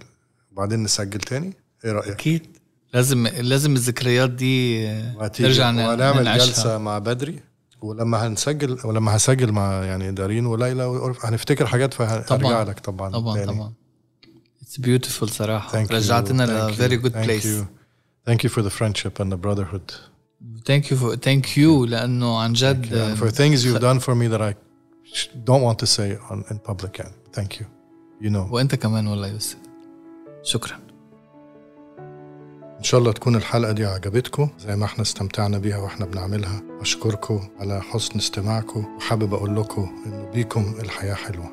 وبعدين 0.51 0.84
نسجل 0.84 1.20
تاني؟ 1.20 1.53
إيه 1.86 1.91
رأيك؟ 1.91 2.11
أكيد. 2.11 2.57
لازم 2.94 3.28
لازم 3.28 3.74
الذكريات 3.76 4.30
دي 4.30 4.86
وهتيجي 5.16 5.48
نرجع 5.50 5.72
ن- 5.72 5.80
وهنعمل 5.80 6.22
ننعشها. 6.22 6.46
جلسة 6.46 6.78
مع 6.78 7.00
بدري 7.00 7.39
ولما 7.82 8.28
هنسجل 8.28 8.78
ولما 8.86 9.16
هسجل 9.16 9.52
مع 9.52 9.72
يعني 9.84 10.12
دارين 10.12 10.46
وليلى 10.46 11.14
هنفتكر 11.24 11.66
حاجات 11.68 11.94
فهرجع. 11.94 12.64
لك 12.64 12.80
طبعا 12.80 13.10
طبعا 13.12 13.36
تاني. 13.36 13.46
طبعا 13.48 13.74
it's 14.62 14.78
beautiful 14.80 15.30
صراحة 15.30 15.72
Thank. 15.86 15.91
رجعتنا 15.91 16.70
ل. 16.70 16.74
very 16.74 16.97
good 16.97 17.14
Thank 17.14 17.18
bless 17.18 17.45
you. 17.48 17.64
Thank 18.30 18.38
you 18.38 18.50
for 18.50 18.62
the 18.62 18.70
friendship 18.80 19.24
and 19.24 19.28
the 19.34 19.38
brotherhood. 19.48 19.91
thank 20.66 20.91
you 20.91 21.16
thank 21.16 21.58
you 21.58 21.86
لأنه 21.86 22.38
عن 22.39 22.54
جد 22.54 23.16
for 23.18 23.32
things 23.36 23.64
you've 23.66 23.82
done 23.82 24.00
for 24.06 24.16
me 24.16 24.28
that 24.34 24.41
I 24.41 24.54
don't 25.48 25.62
want 25.68 25.78
to 25.86 25.88
say 25.88 26.18
on, 26.32 26.54
in 26.54 26.58
public. 26.72 27.00
يعني. 27.00 27.14
Thank 27.38 27.54
you. 27.60 27.66
You 28.26 28.30
know. 28.30 28.52
وأنت 28.52 28.76
كمان 28.76 29.08
والله 29.08 29.28
يوسف 29.28 29.58
شكرا 30.44 30.80
إن 32.84 32.88
شاء 32.88 33.00
الله 33.00 33.12
تكون 33.12 33.36
الحلقة 33.36 33.72
دي 33.72 33.86
عجبتكم 33.86 34.50
زي 34.60 34.76
ما 34.76 34.86
إحنا 34.86 35.02
استمتعنا 35.02 35.58
بيها 35.58 35.78
وإحنا 35.78 36.06
بنعملها. 36.06 36.62
أشكركم 36.82 37.40
على 37.60 37.82
حسن 37.82 38.20
استماعكم 38.20 38.96
وحابب 38.98 39.34
أقول 39.34 39.56
لكم 39.56 40.04
إنه 40.06 40.30
بيكم 40.34 40.76
الحياة 40.80 41.14
حلوة. 41.14 41.52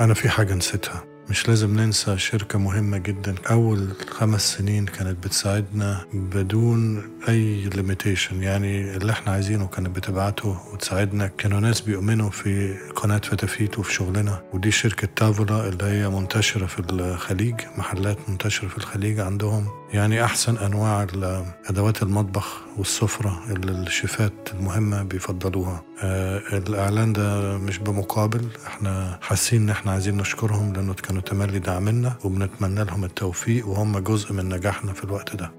أنا 0.00 0.14
في 0.14 0.28
حاجة 0.28 0.54
نسيتها. 0.54 1.04
مش 1.30 1.48
لازم 1.48 1.80
ننسى 1.80 2.18
شركة 2.18 2.58
مهمة 2.58 2.98
جدا. 2.98 3.34
أول 3.50 3.88
خمس 4.10 4.54
سنين 4.56 4.86
كانت 4.86 5.24
بتساعدنا 5.26 6.04
بدون 6.12 7.10
أي 7.28 7.62
limitation 7.74 8.42
يعني 8.42 8.96
اللي 8.96 9.12
إحنا 9.12 9.32
عايزينه 9.32 9.66
كانت 9.66 9.96
بتبعته 9.96 10.58
وتساعدنا. 10.72 11.26
كانوا 11.26 11.60
ناس 11.60 11.80
بيؤمنوا 11.80 12.30
في 12.30 12.74
قناة 12.96 13.18
فتافيت 13.18 13.78
وفي 13.78 13.92
شغلنا. 13.92 14.42
ودي 14.52 14.70
شركة 14.70 15.08
تافولا 15.16 15.68
اللي 15.68 15.84
هي 15.84 16.08
منتشرة 16.08 16.66
في 16.66 16.78
الخليج 16.78 17.54
محلات 17.78 18.18
منتشرة 18.28 18.68
في 18.68 18.78
الخليج 18.78 19.20
عندهم. 19.20 19.66
يعني 19.92 20.24
أحسن 20.24 20.56
أنواع 20.56 21.06
أدوات 21.70 22.02
المطبخ 22.02 22.60
والسفرة 22.76 23.42
اللي 23.50 23.72
الشيفات 23.72 24.32
المهمة 24.54 25.02
بيفضلوها. 25.02 25.82
آه 26.02 26.38
الإعلان 26.52 27.12
ده 27.12 27.58
مش 27.58 27.78
بمقابل 27.78 28.46
إحنا 28.66 29.18
حاسين 29.22 29.62
إن 29.62 29.70
إحنا 29.70 29.92
عايزين 29.92 30.16
نشكرهم 30.16 30.72
لأنه 30.72 30.94
كانوا 30.94 31.22
تملي 31.22 31.58
دعمنا 31.58 32.12
وبنتمنى 32.24 32.84
لهم 32.84 33.04
التوفيق 33.04 33.68
وهم 33.68 33.98
جزء 33.98 34.32
من 34.32 34.48
نجاحنا 34.48 34.92
في 34.92 35.04
الوقت 35.04 35.36
ده. 35.36 35.50